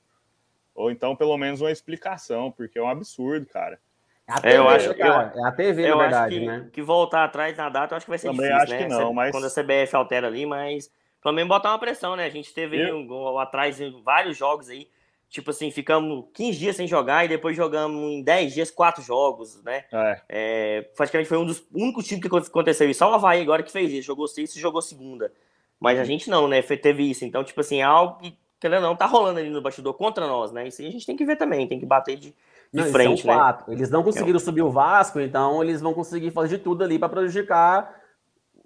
Ou 0.77 0.91
então, 0.91 1.17
pelo 1.17 1.37
menos, 1.39 1.61
uma 1.61 1.73
explicação, 1.73 2.53
porque 2.53 2.79
é 2.79 2.83
um 2.83 2.89
absurdo, 2.89 3.47
cara. 3.47 3.81
É 4.29 4.33
a 4.33 4.41
TV, 4.41 4.55
é, 4.55 4.59
eu 4.59 4.69
acho, 4.69 4.95
cara. 4.95 5.33
Eu, 5.35 5.45
é 5.45 5.49
a 5.49 5.53
TV, 5.53 5.83
eu 5.91 5.97
na 5.97 6.03
verdade, 6.03 6.39
que, 6.39 6.47
né? 6.47 6.69
Que 6.73 6.83
voltar 6.83 7.25
atrás 7.25 7.57
na 7.57 7.69
data, 7.69 7.95
eu 7.95 7.97
acho 7.97 8.05
que 8.05 8.11
vai 8.11 8.19
ser 8.19 8.29
Também 8.29 8.47
difícil, 8.47 8.63
acho 8.63 8.73
né? 8.73 8.83
que 8.83 8.89
não, 8.89 9.13
mas... 9.13 9.31
Quando 9.31 9.47
a 9.47 9.51
CBF 9.51 9.97
altera 9.97 10.27
ali, 10.27 10.45
mas 10.45 10.91
pelo 11.23 11.35
menos 11.35 11.49
botar 11.49 11.71
uma 11.71 11.79
pressão, 11.79 12.15
né? 12.15 12.27
A 12.27 12.31
gente 12.31 12.53
teve 12.53 12.79
eu... 12.79 12.99
um, 12.99 13.39
atrás 13.39 13.81
em 13.81 14.03
vários 14.03 14.37
jogos 14.37 14.69
aí, 14.69 14.89
tipo 15.29 15.51
assim, 15.51 15.71
ficamos 15.71 16.27
15 16.35 16.59
dias 16.59 16.77
sem 16.77 16.87
jogar 16.87 17.25
e 17.25 17.29
depois 17.29 17.57
jogamos 17.57 18.13
em 18.13 18.23
10 18.23 18.55
dias 18.55 18.71
quatro 18.71 19.03
jogos, 19.03 19.63
né? 19.65 19.85
É. 19.93 20.21
É, 20.29 20.83
praticamente 20.97 21.29
foi 21.29 21.39
um 21.39 21.47
dos 21.47 21.67
únicos 21.73 22.07
times 22.07 22.23
que 22.23 22.29
aconteceu 22.29 22.89
isso. 22.91 22.99
Só 22.99 23.11
o 23.11 23.15
Havaí 23.15 23.41
agora 23.41 23.63
que 23.63 23.73
fez 23.73 23.91
isso, 23.93 24.07
jogou 24.07 24.29
seis 24.29 24.55
e 24.55 24.61
jogou 24.61 24.83
segunda. 24.83 25.33
Mas 25.81 25.99
a 25.99 26.03
uhum. 26.03 26.07
gente 26.07 26.31
não, 26.31 26.47
né? 26.47 26.63
Teve 26.63 27.11
isso. 27.11 27.25
Então, 27.25 27.45
tipo 27.45 27.61
assim, 27.61 27.81
é 27.81 27.85
algo 27.85 28.19
que 28.19 28.37
querendo 28.61 28.83
ou 28.83 28.89
não, 28.91 28.97
tá 28.97 29.07
rolando 29.07 29.39
ali 29.39 29.51
no 29.51 29.61
bastidor 29.61 29.95
contra 29.95 30.27
nós, 30.27 30.53
né? 30.53 30.69
Isso 30.69 30.83
aí 30.83 30.89
a 30.89 30.91
gente 30.91 31.07
tem 31.07 31.17
que 31.17 31.25
ver 31.25 31.37
também, 31.37 31.67
tem 31.67 31.79
que 31.79 31.87
bater 31.87 32.17
de, 32.17 32.31
de 32.31 32.35
não, 32.73 32.87
frente, 32.87 33.29
é 33.29 33.33
um 33.33 33.37
né? 33.37 33.59
Eles 33.69 33.91
não 33.91 34.03
conseguiram 34.03 34.39
é. 34.39 34.41
subir 34.41 34.63
o 34.63 34.71
Vasco, 34.71 35.21
então 35.21 35.63
eles 35.63 35.81
vão 35.81 35.93
conseguir 35.95 36.31
fazer 36.31 36.57
de 36.57 36.65
tudo 36.65 36.83
ali 36.83 36.99
para 36.99 37.09
prejudicar 37.09 37.95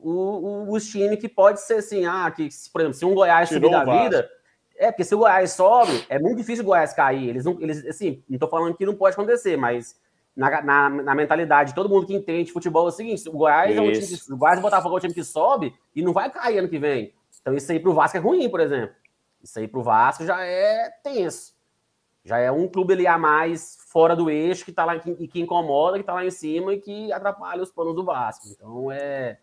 o, 0.03 0.11
o, 0.11 0.73
os 0.73 0.87
times 0.89 1.19
que 1.19 1.29
pode 1.29 1.61
ser 1.61 1.75
assim, 1.75 2.07
ah, 2.07 2.31
que, 2.31 2.49
por 2.73 2.81
exemplo, 2.81 2.97
se 2.97 3.05
um 3.05 3.15
Goiás 3.15 3.49
Tirou 3.49 3.71
subir 3.71 3.85
da 3.85 4.03
vida, 4.03 4.31
é, 4.77 4.91
porque 4.91 5.05
se 5.05 5.15
o 5.15 5.19
Goiás 5.19 5.53
sobe, 5.53 6.05
é 6.09 6.19
muito 6.19 6.39
difícil 6.39 6.65
o 6.65 6.67
Goiás 6.67 6.95
cair. 6.95 7.29
Eles 7.29 7.45
não, 7.45 7.61
eles, 7.61 7.85
assim, 7.85 8.23
não 8.29 8.39
tô 8.39 8.49
falando 8.49 8.75
que 8.75 8.87
não 8.87 8.95
pode 8.95 9.15
acontecer, 9.15 9.57
mas 9.57 10.01
na, 10.35 10.63
na, 10.63 10.89
na, 10.89 11.15
mentalidade 11.15 11.71
de 11.71 11.75
todo 11.75 11.89
mundo 11.89 12.07
que 12.07 12.15
entende 12.15 12.53
futebol 12.53 12.87
é 12.87 12.89
o 12.89 12.93
seguinte: 12.93 13.29
o 13.29 13.33
Goiás 13.33 13.71
isso. 13.73 13.79
é 13.79 13.83
um 13.83 13.93
time 13.93 14.07
que, 14.07 14.33
o 14.33 14.37
Goiás 14.37 14.57
e 14.57 14.61
o 14.61 14.63
Botafogo 14.63 14.95
é 14.95 14.97
um 14.97 15.01
time 15.01 15.15
que 15.15 15.25
sobe 15.25 15.75
e 15.95 16.03
não 16.03 16.13
vai 16.13 16.31
cair 16.31 16.59
ano 16.59 16.69
que 16.69 16.79
vem. 16.79 17.13
Então 17.41 17.55
isso 17.55 17.71
aí 17.71 17.79
pro 17.79 17.93
Vasco 17.93 18.17
é 18.17 18.21
ruim, 18.21 18.49
por 18.49 18.61
exemplo. 18.61 18.95
Isso 19.43 19.59
aí 19.59 19.67
pro 19.67 19.83
Vasco 19.83 20.25
já 20.25 20.45
é 20.45 20.91
tenso. 21.03 21.55
Já 22.25 22.39
é 22.39 22.51
um 22.51 22.69
clube 22.69 22.93
ali 22.93 23.07
a 23.07 23.17
mais 23.17 23.79
fora 23.89 24.15
do 24.15 24.29
eixo 24.29 24.65
que 24.65 24.73
tá 24.73 24.85
lá 24.85 24.97
e 24.97 25.29
que 25.29 25.41
incomoda, 25.41 25.99
que 25.99 26.05
tá 26.05 26.13
lá 26.13 26.25
em 26.25 26.31
cima 26.31 26.75
e 26.75 26.81
que 26.81 27.13
atrapalha 27.13 27.63
os 27.63 27.71
planos 27.71 27.95
do 27.95 28.05
Vasco. 28.05 28.47
Então 28.49 28.93
é 28.93 29.39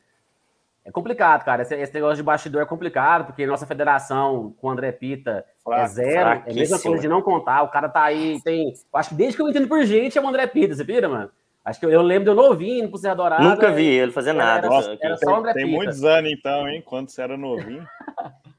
é 0.87 0.91
complicado, 0.91 1.43
cara. 1.43 1.63
Esse, 1.63 1.75
esse, 1.75 1.93
negócio 1.93 2.15
de 2.15 2.23
bastidor 2.23 2.61
é 2.61 2.65
complicado, 2.65 3.25
porque 3.25 3.45
nossa 3.45 3.65
federação 3.65 4.55
com 4.57 4.67
o 4.67 4.69
André 4.69 4.93
Pita 4.93 5.43
é 5.69 5.85
zero. 5.85 6.29
É 6.45 6.51
a 6.51 6.53
mesma 6.53 6.79
coisa 6.79 7.01
de 7.01 7.09
não 7.09 7.21
contar. 7.21 7.63
O 7.63 7.67
cara 7.67 7.89
tá 7.89 8.03
aí, 8.03 8.39
tem. 8.41 8.73
Acho 8.93 9.09
que 9.09 9.15
desde 9.15 9.35
que 9.35 9.41
eu 9.41 9.49
entendo 9.49 9.67
por 9.67 9.83
gente 9.83 10.17
é 10.17 10.21
o 10.21 10.25
André 10.25 10.47
Pita, 10.47 10.73
você 10.73 10.85
vira, 10.85 11.09
mano? 11.09 11.29
Acho 11.65 11.81
que 11.81 11.85
eu, 11.85 11.89
eu 11.89 12.01
lembro 12.01 12.23
de 12.23 12.29
eu 12.29 12.35
novinho 12.35 12.87
pro 12.87 12.97
Serra 12.97 13.15
Dourada. 13.15 13.43
Nunca 13.43 13.69
vi 13.69 13.85
ele 13.85 14.13
fazer 14.13 14.31
nada. 14.31 14.59
Era, 14.59 14.69
Nossa, 14.69 14.97
era 15.01 15.17
só 15.17 15.31
o 15.31 15.35
André 15.35 15.51
tem, 15.51 15.65
Pita. 15.65 15.77
Tem 15.77 15.85
muitos 15.85 16.03
anos 16.05 16.31
então, 16.31 16.69
hein? 16.69 16.81
Quando 16.85 17.09
você 17.09 17.21
era 17.21 17.35
novinho. 17.35 17.85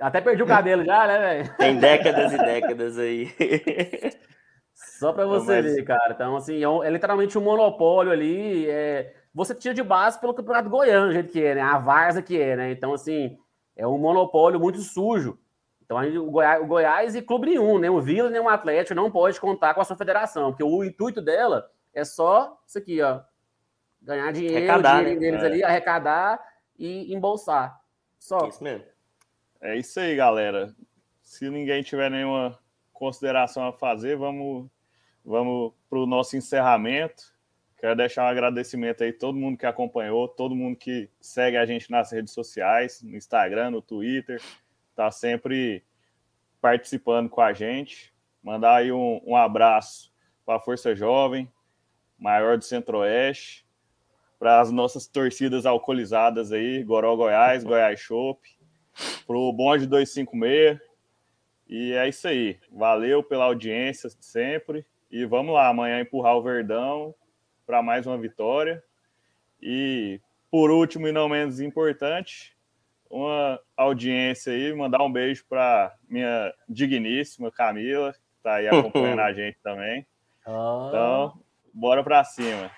Até 0.00 0.20
perdi 0.20 0.42
o 0.42 0.46
cabelo 0.46 0.84
já, 0.84 1.06
né, 1.06 1.18
velho? 1.18 1.56
Tem 1.56 1.78
décadas 1.78 2.32
e 2.32 2.38
décadas 2.38 2.98
aí. 2.98 3.32
Só 4.74 5.12
para 5.12 5.26
você 5.26 5.60
Mas... 5.60 5.74
ver, 5.74 5.84
cara. 5.84 6.12
Então, 6.12 6.36
assim, 6.36 6.64
é, 6.64 6.86
é, 6.86 6.90
literalmente 6.90 7.36
um 7.36 7.42
monopólio 7.42 8.12
ali. 8.12 8.68
É, 8.68 9.14
você 9.34 9.54
tira 9.54 9.74
de 9.74 9.82
base 9.82 10.20
pelo 10.20 10.34
Campeonato 10.34 10.70
Goiano, 10.70 11.08
do 11.08 11.12
jeito 11.12 11.32
que 11.32 11.42
é, 11.42 11.56
né? 11.56 11.62
A 11.62 11.78
Varsa 11.78 12.22
que 12.22 12.40
é, 12.40 12.56
né? 12.56 12.72
Então, 12.72 12.92
assim, 12.92 13.36
é 13.76 13.86
um 13.86 13.98
monopólio 13.98 14.60
muito 14.60 14.80
sujo. 14.80 15.38
Então, 15.84 16.02
gente, 16.04 16.18
o, 16.18 16.30
Goiás, 16.30 16.62
o 16.62 16.66
Goiás 16.66 17.14
e 17.14 17.22
clube 17.22 17.46
nenhum, 17.46 17.78
nem 17.78 17.88
o 17.88 18.00
Vila, 18.00 18.28
nem 18.28 18.40
o 18.40 18.48
Atlético 18.48 18.94
não 18.94 19.10
pode 19.10 19.40
contar 19.40 19.72
com 19.72 19.80
a 19.80 19.84
sua 19.84 19.96
federação, 19.96 20.50
porque 20.50 20.62
o 20.62 20.84
intuito 20.84 21.22
dela 21.22 21.70
é 21.94 22.04
só 22.04 22.60
isso 22.66 22.78
aqui, 22.78 23.00
ó. 23.00 23.20
Ganhar 24.02 24.30
dinheiro, 24.32 24.56
arrecadar, 24.56 24.98
dinheiro 24.98 25.20
né? 25.20 25.26
deles 25.26 25.42
é. 25.42 25.46
ali, 25.46 25.64
arrecadar 25.64 26.40
e 26.78 27.14
embolsar. 27.14 27.80
Só. 28.18 28.46
Isso 28.46 28.62
mesmo. 28.62 28.84
É 29.60 29.76
isso 29.76 29.98
aí, 29.98 30.14
galera. 30.14 30.74
Se 31.22 31.50
ninguém 31.50 31.82
tiver 31.82 32.10
nenhuma 32.10 32.56
consideração 32.92 33.66
a 33.66 33.72
fazer, 33.72 34.16
vamos, 34.16 34.70
vamos 35.24 35.72
para 35.90 35.98
o 35.98 36.06
nosso 36.06 36.36
encerramento. 36.36 37.36
Quero 37.76 37.96
deixar 37.96 38.24
um 38.24 38.28
agradecimento 38.28 39.02
aí 39.02 39.10
a 39.10 39.18
todo 39.18 39.38
mundo 39.38 39.58
que 39.58 39.66
acompanhou, 39.66 40.28
todo 40.28 40.54
mundo 40.54 40.76
que 40.76 41.10
segue 41.20 41.56
a 41.56 41.66
gente 41.66 41.90
nas 41.90 42.12
redes 42.12 42.32
sociais, 42.32 43.02
no 43.02 43.16
Instagram, 43.16 43.70
no 43.70 43.82
Twitter, 43.82 44.40
tá 44.94 45.10
sempre 45.10 45.84
participando 46.60 47.28
com 47.28 47.40
a 47.40 47.52
gente. 47.52 48.12
Mandar 48.42 48.76
aí 48.76 48.92
um, 48.92 49.20
um 49.24 49.36
abraço 49.36 50.12
para 50.46 50.56
a 50.56 50.60
Força 50.60 50.94
Jovem, 50.94 51.50
maior 52.18 52.58
do 52.58 52.64
Centro-Oeste, 52.64 53.66
para 54.38 54.60
as 54.60 54.70
nossas 54.70 55.06
torcidas 55.06 55.66
alcoolizadas 55.66 56.52
aí, 56.52 56.82
Goró 56.82 57.14
Goiás, 57.16 57.64
Goiás 57.64 58.00
Chopp, 58.00 58.57
para 59.26 59.36
o 59.36 59.52
Bonde 59.52 59.86
256. 59.86 60.80
E 61.68 61.92
é 61.92 62.08
isso 62.08 62.26
aí. 62.26 62.58
Valeu 62.72 63.22
pela 63.22 63.44
audiência 63.44 64.10
sempre. 64.20 64.86
E 65.10 65.24
vamos 65.24 65.54
lá, 65.54 65.68
amanhã 65.68 66.00
empurrar 66.00 66.36
o 66.36 66.42
Verdão 66.42 67.14
para 67.66 67.82
mais 67.82 68.06
uma 68.06 68.16
vitória. 68.16 68.82
E 69.60 70.20
por 70.50 70.70
último 70.70 71.08
e 71.08 71.12
não 71.12 71.28
menos 71.28 71.60
importante, 71.60 72.56
uma 73.10 73.60
audiência 73.76 74.52
aí, 74.52 74.72
mandar 74.72 75.02
um 75.02 75.12
beijo 75.12 75.44
para 75.48 75.94
minha 76.08 76.52
digníssima 76.68 77.50
Camila, 77.50 78.12
que 78.12 78.18
está 78.36 78.54
aí 78.54 78.68
acompanhando 78.68 79.20
a 79.20 79.32
gente 79.32 79.58
também. 79.62 80.06
Então, 80.42 81.38
bora 81.72 82.02
para 82.02 82.24
cima. 82.24 82.70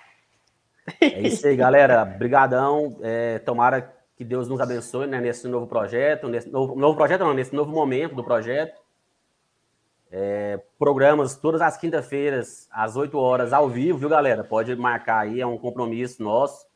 É 1.00 1.20
isso 1.20 1.46
aí, 1.46 1.54
galera. 1.54 2.04
Brigadão. 2.04 2.98
É, 3.02 3.38
tomara 3.40 3.94
que 4.20 4.24
Deus 4.26 4.46
nos 4.48 4.60
abençoe 4.60 5.06
né, 5.06 5.18
nesse 5.18 5.48
novo 5.48 5.66
projeto, 5.66 6.28
nesse 6.28 6.50
novo, 6.50 6.74
novo 6.78 6.94
projeto 6.94 7.22
não, 7.22 7.32
nesse 7.32 7.54
novo 7.54 7.72
momento 7.72 8.14
do 8.14 8.22
projeto. 8.22 8.78
É, 10.10 10.60
programas 10.78 11.36
todas 11.36 11.62
as 11.62 11.78
quinta-feiras, 11.78 12.68
às 12.70 12.96
8 12.96 13.16
horas, 13.16 13.54
ao 13.54 13.66
vivo, 13.66 13.96
viu, 13.96 14.10
galera? 14.10 14.44
Pode 14.44 14.76
marcar 14.76 15.20
aí, 15.20 15.40
é 15.40 15.46
um 15.46 15.56
compromisso 15.56 16.22
nosso. 16.22 16.66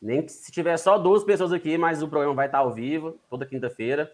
Nem 0.00 0.22
que 0.22 0.32
se 0.32 0.50
tiver 0.50 0.78
só 0.78 0.96
duas 0.96 1.22
pessoas 1.22 1.52
aqui, 1.52 1.76
mas 1.76 2.02
o 2.02 2.08
programa 2.08 2.34
vai 2.36 2.46
estar 2.46 2.60
ao 2.60 2.72
vivo, 2.72 3.18
toda 3.28 3.44
quinta-feira, 3.44 4.10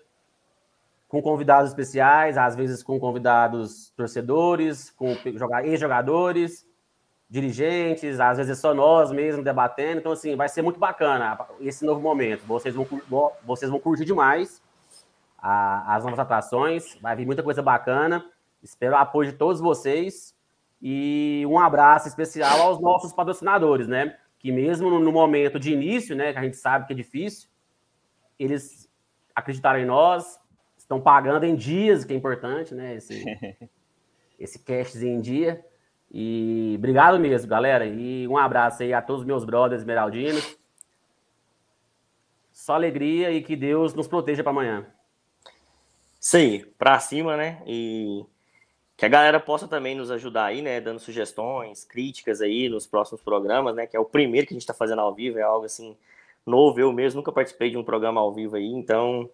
com 1.06 1.22
convidados 1.22 1.70
especiais, 1.70 2.36
às 2.36 2.56
vezes 2.56 2.82
com 2.82 2.98
convidados 2.98 3.90
torcedores, 3.90 4.90
com 4.90 5.16
ex-jogadores, 5.62 6.66
dirigentes, 7.28 8.18
às 8.20 8.38
vezes 8.38 8.58
é 8.58 8.60
só 8.60 8.72
nós 8.72 9.10
mesmo 9.12 9.42
debatendo. 9.42 10.00
Então, 10.00 10.12
assim, 10.12 10.34
vai 10.34 10.48
ser 10.48 10.62
muito 10.62 10.78
bacana 10.78 11.38
esse 11.60 11.84
novo 11.84 12.00
momento. 12.00 12.44
Vocês 12.46 12.74
vão, 12.74 12.86
vocês 13.44 13.70
vão 13.70 13.78
curtir 13.78 14.04
demais 14.04 14.62
a, 15.38 15.94
as 15.96 16.04
novas 16.04 16.18
atrações, 16.18 16.96
vai 17.00 17.14
vir 17.14 17.26
muita 17.26 17.42
coisa 17.42 17.62
bacana. 17.62 18.24
Espero 18.62 18.94
o 18.94 18.98
apoio 18.98 19.30
de 19.30 19.36
todos 19.36 19.60
vocês 19.60 20.34
e 20.80 21.44
um 21.46 21.58
abraço 21.58 22.08
especial 22.08 22.62
aos 22.62 22.80
nossos 22.80 23.12
patrocinadores, 23.12 23.86
né? 23.86 24.16
Que 24.38 24.50
mesmo 24.50 24.98
no 24.98 25.12
momento 25.12 25.58
de 25.58 25.72
início, 25.72 26.16
né, 26.16 26.32
que 26.32 26.38
a 26.38 26.42
gente 26.42 26.56
sabe 26.56 26.86
que 26.86 26.92
é 26.92 26.96
difícil, 26.96 27.48
eles 28.38 28.88
acreditaram 29.34 29.80
em 29.80 29.86
nós, 29.86 30.40
estão 30.76 31.00
pagando 31.00 31.44
em 31.44 31.54
dias, 31.54 32.04
que 32.04 32.12
é 32.12 32.16
importante, 32.16 32.74
né? 32.74 32.94
Esse, 32.94 33.24
esse 34.38 34.58
cashzinho 34.60 35.18
em 35.18 35.20
dia. 35.20 35.64
E 36.10 36.74
obrigado 36.78 37.18
mesmo, 37.18 37.48
galera. 37.48 37.86
E 37.86 38.26
um 38.26 38.36
abraço 38.36 38.82
aí 38.82 38.92
a 38.92 39.02
todos 39.02 39.22
os 39.22 39.26
meus 39.26 39.44
brothers 39.44 39.82
esmeraldinos. 39.82 40.56
Só 42.52 42.74
alegria 42.74 43.30
e 43.30 43.42
que 43.42 43.54
Deus 43.54 43.94
nos 43.94 44.08
proteja 44.08 44.42
para 44.42 44.50
amanhã. 44.50 44.86
Isso 46.20 46.36
aí, 46.36 46.66
cima, 47.00 47.36
né? 47.36 47.62
E 47.66 48.24
que 48.96 49.06
a 49.06 49.08
galera 49.08 49.38
possa 49.38 49.68
também 49.68 49.94
nos 49.94 50.10
ajudar 50.10 50.46
aí, 50.46 50.60
né? 50.60 50.80
Dando 50.80 50.98
sugestões, 50.98 51.84
críticas 51.84 52.40
aí 52.40 52.68
nos 52.68 52.86
próximos 52.86 53.22
programas, 53.22 53.74
né? 53.76 53.86
Que 53.86 53.96
é 53.96 54.00
o 54.00 54.04
primeiro 54.04 54.46
que 54.46 54.54
a 54.54 54.58
gente 54.58 54.66
tá 54.66 54.74
fazendo 54.74 55.00
ao 55.00 55.14
vivo, 55.14 55.38
é 55.38 55.42
algo 55.42 55.66
assim 55.66 55.96
novo. 56.44 56.80
Eu 56.80 56.92
mesmo 56.92 57.18
nunca 57.18 57.30
participei 57.30 57.70
de 57.70 57.76
um 57.76 57.84
programa 57.84 58.20
ao 58.20 58.32
vivo 58.32 58.56
aí, 58.56 58.66
então 58.66 59.30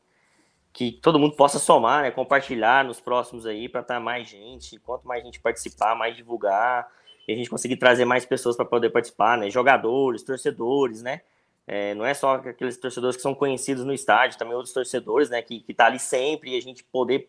que 0.74 0.90
todo 0.90 1.20
mundo 1.20 1.36
possa 1.36 1.60
somar, 1.60 2.02
né? 2.02 2.10
Compartilhar 2.10 2.84
nos 2.84 3.00
próximos 3.00 3.46
aí 3.46 3.68
para 3.68 3.80
estar 3.80 3.94
tá 3.94 4.00
mais 4.00 4.28
gente. 4.28 4.76
Quanto 4.80 5.06
mais 5.06 5.22
gente 5.22 5.38
participar, 5.38 5.94
mais 5.94 6.16
divulgar, 6.16 6.88
e 7.28 7.32
a 7.32 7.36
gente 7.36 7.48
conseguir 7.48 7.76
trazer 7.76 8.04
mais 8.04 8.26
pessoas 8.26 8.56
para 8.56 8.64
poder 8.64 8.90
participar, 8.90 9.38
né? 9.38 9.48
Jogadores, 9.48 10.24
torcedores, 10.24 11.00
né? 11.00 11.20
É, 11.64 11.94
não 11.94 12.04
é 12.04 12.12
só 12.12 12.34
aqueles 12.34 12.76
torcedores 12.76 13.16
que 13.16 13.22
são 13.22 13.34
conhecidos 13.34 13.84
no 13.84 13.92
estádio, 13.92 14.36
também 14.36 14.54
outros 14.54 14.74
torcedores, 14.74 15.30
né, 15.30 15.40
que, 15.40 15.60
que 15.60 15.72
tá 15.72 15.86
ali 15.86 15.98
sempre 15.98 16.50
e 16.50 16.58
a 16.58 16.60
gente 16.60 16.84
poder 16.84 17.26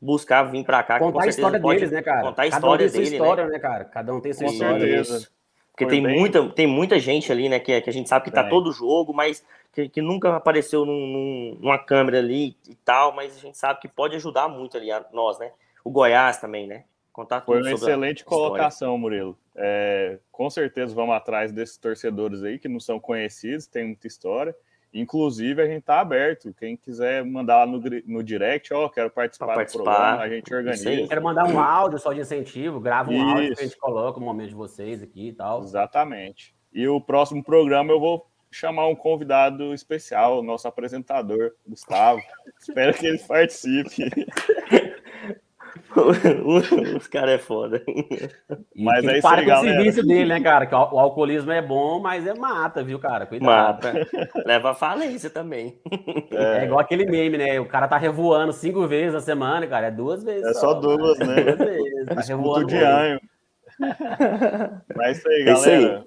buscar 0.00 0.42
vir 0.42 0.64
para 0.64 0.82
cá. 0.82 0.98
Contar 0.98 1.22
a 1.22 1.28
história 1.28 1.60
deles, 1.60 1.90
né, 1.92 2.02
cara? 2.02 2.22
Contar 2.22 2.42
a 2.42 2.46
história 2.48 2.60
Cada 2.60 2.74
um 2.74 2.78
tem 2.78 2.90
dele, 2.90 3.06
sua 3.06 3.14
história, 3.14 3.44
né? 3.44 3.50
né? 3.52 3.58
cara? 3.60 3.84
Cada 3.84 4.14
um 4.14 4.20
tem 4.20 4.32
sua 4.32 4.46
Com 4.46 4.52
história. 4.52 4.80
Certeza. 4.80 5.28
Porque 5.76 5.86
tem 5.86 6.00
muita, 6.00 6.48
tem 6.48 6.66
muita 6.66 6.98
gente 6.98 7.30
ali, 7.30 7.50
né, 7.50 7.60
que, 7.60 7.78
que 7.82 7.90
a 7.90 7.92
gente 7.92 8.08
sabe 8.08 8.24
que 8.24 8.30
tá 8.30 8.42
todo 8.48 8.72
jogo, 8.72 9.12
mas 9.12 9.44
que, 9.74 9.90
que 9.90 10.00
nunca 10.00 10.34
apareceu 10.34 10.86
num, 10.86 11.06
num, 11.06 11.58
numa 11.60 11.78
câmera 11.78 12.18
ali 12.18 12.56
e 12.66 12.74
tal, 12.76 13.14
mas 13.14 13.36
a 13.36 13.40
gente 13.40 13.58
sabe 13.58 13.78
que 13.80 13.86
pode 13.86 14.16
ajudar 14.16 14.48
muito 14.48 14.78
ali 14.78 14.90
a 14.90 15.04
nós, 15.12 15.38
né? 15.38 15.52
O 15.84 15.90
Goiás 15.90 16.38
também, 16.38 16.66
né? 16.66 16.84
Contar 17.12 17.42
Foi 17.42 17.60
uma 17.60 17.70
excelente 17.70 18.24
colocação, 18.24 18.96
Murilo. 18.96 19.36
É, 19.54 20.18
com 20.32 20.48
certeza 20.48 20.94
vamos 20.94 21.14
atrás 21.14 21.52
desses 21.52 21.76
torcedores 21.76 22.42
aí 22.42 22.58
que 22.58 22.68
não 22.68 22.80
são 22.80 22.98
conhecidos, 22.98 23.66
tem 23.66 23.84
muita 23.84 24.06
história. 24.06 24.56
Inclusive, 24.92 25.60
a 25.60 25.66
gente 25.66 25.80
está 25.80 26.00
aberto. 26.00 26.54
Quem 26.54 26.76
quiser 26.76 27.24
mandar 27.24 27.58
lá 27.58 27.66
no, 27.66 27.82
no 28.06 28.22
direct, 28.22 28.72
ó, 28.72 28.88
quero 28.88 29.10
participar, 29.10 29.54
participar, 29.54 29.82
do 29.82 29.84
programa, 29.84 30.22
a 30.22 30.28
gente 30.28 30.54
organiza. 30.54 31.08
Quero 31.08 31.22
mandar 31.22 31.46
um 31.46 31.60
áudio 31.60 31.98
só 31.98 32.12
de 32.12 32.20
incentivo, 32.20 32.80
grava 32.80 33.10
um 33.10 33.14
Isso. 33.14 33.24
áudio 33.24 33.54
que 33.54 33.60
a 33.60 33.64
gente 33.64 33.76
coloca 33.76 34.20
no 34.20 34.26
momento 34.26 34.48
de 34.48 34.54
vocês 34.54 35.02
aqui 35.02 35.28
e 35.28 35.32
tal. 35.32 35.62
Exatamente. 35.62 36.54
E 36.72 36.86
o 36.88 37.00
próximo 37.00 37.42
programa 37.42 37.92
eu 37.92 38.00
vou 38.00 38.26
chamar 38.50 38.86
um 38.86 38.94
convidado 38.94 39.74
especial, 39.74 40.42
nosso 40.42 40.66
apresentador, 40.66 41.52
Gustavo. 41.66 42.20
Espero 42.58 42.94
que 42.94 43.06
ele 43.06 43.18
participe. 43.18 44.06
Os 46.96 47.06
caras 47.06 47.34
é 47.34 47.38
foda. 47.38 47.82
mas 48.76 49.04
é 49.04 49.18
isso 49.18 49.28
aí, 49.28 49.40
com 49.42 49.46
galera. 49.46 49.60
o 49.60 49.82
serviço 49.82 50.06
dele, 50.06 50.28
né, 50.34 50.40
cara? 50.40 50.66
Que 50.66 50.74
o 50.74 50.78
alcoolismo 50.98 51.52
é 51.52 51.62
bom, 51.62 52.00
mas 52.00 52.26
é 52.26 52.34
mata, 52.34 52.82
viu, 52.82 52.98
cara? 52.98 53.26
Cuidado. 53.26 53.84
Mata. 53.84 54.08
Leva 54.44 54.70
a 54.70 54.74
falência 54.74 55.30
também. 55.30 55.80
É. 56.30 56.58
é. 56.58 56.64
igual 56.64 56.80
aquele 56.80 57.06
meme, 57.06 57.38
né? 57.38 57.60
O 57.60 57.66
cara 57.66 57.88
tá 57.88 57.96
revoando 57.96 58.52
cinco 58.52 58.86
vezes 58.86 59.14
na 59.14 59.20
semana, 59.20 59.66
cara. 59.66 59.86
É 59.86 59.90
duas 59.90 60.22
vezes. 60.22 60.44
É 60.44 60.54
só, 60.54 60.72
só 60.72 60.74
duas, 60.74 61.18
né? 61.18 61.42
Duas 61.42 61.58
vezes. 61.58 62.06
Tá 62.06 62.20
revoando 62.20 62.66
de 62.66 62.76
anho. 62.76 63.20
Mas 64.96 65.08
é 65.08 65.12
isso 65.12 65.28
aí, 65.28 65.44
galera. 65.44 66.06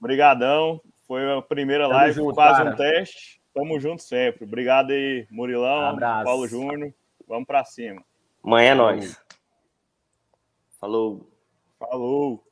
Obrigadão. 0.00 0.80
Foi 1.06 1.38
a 1.38 1.40
primeira 1.40 1.84
Tamo 1.84 1.94
live, 1.94 2.14
junto, 2.14 2.34
quase 2.34 2.58
cara. 2.58 2.70
um 2.70 2.76
teste. 2.76 3.40
Tamo 3.54 3.78
junto 3.80 4.02
sempre. 4.02 4.44
Obrigado 4.44 4.90
aí, 4.90 5.26
Murilão, 5.30 5.94
um 5.94 5.98
Paulo 5.98 6.46
Júnior. 6.48 6.92
Vamos 7.26 7.46
para 7.46 7.64
cima. 7.64 8.02
Amanhã 8.46 8.70
é 8.70 8.74
nóis. 8.76 9.20
Falou. 10.78 11.28
Falou. 11.80 12.45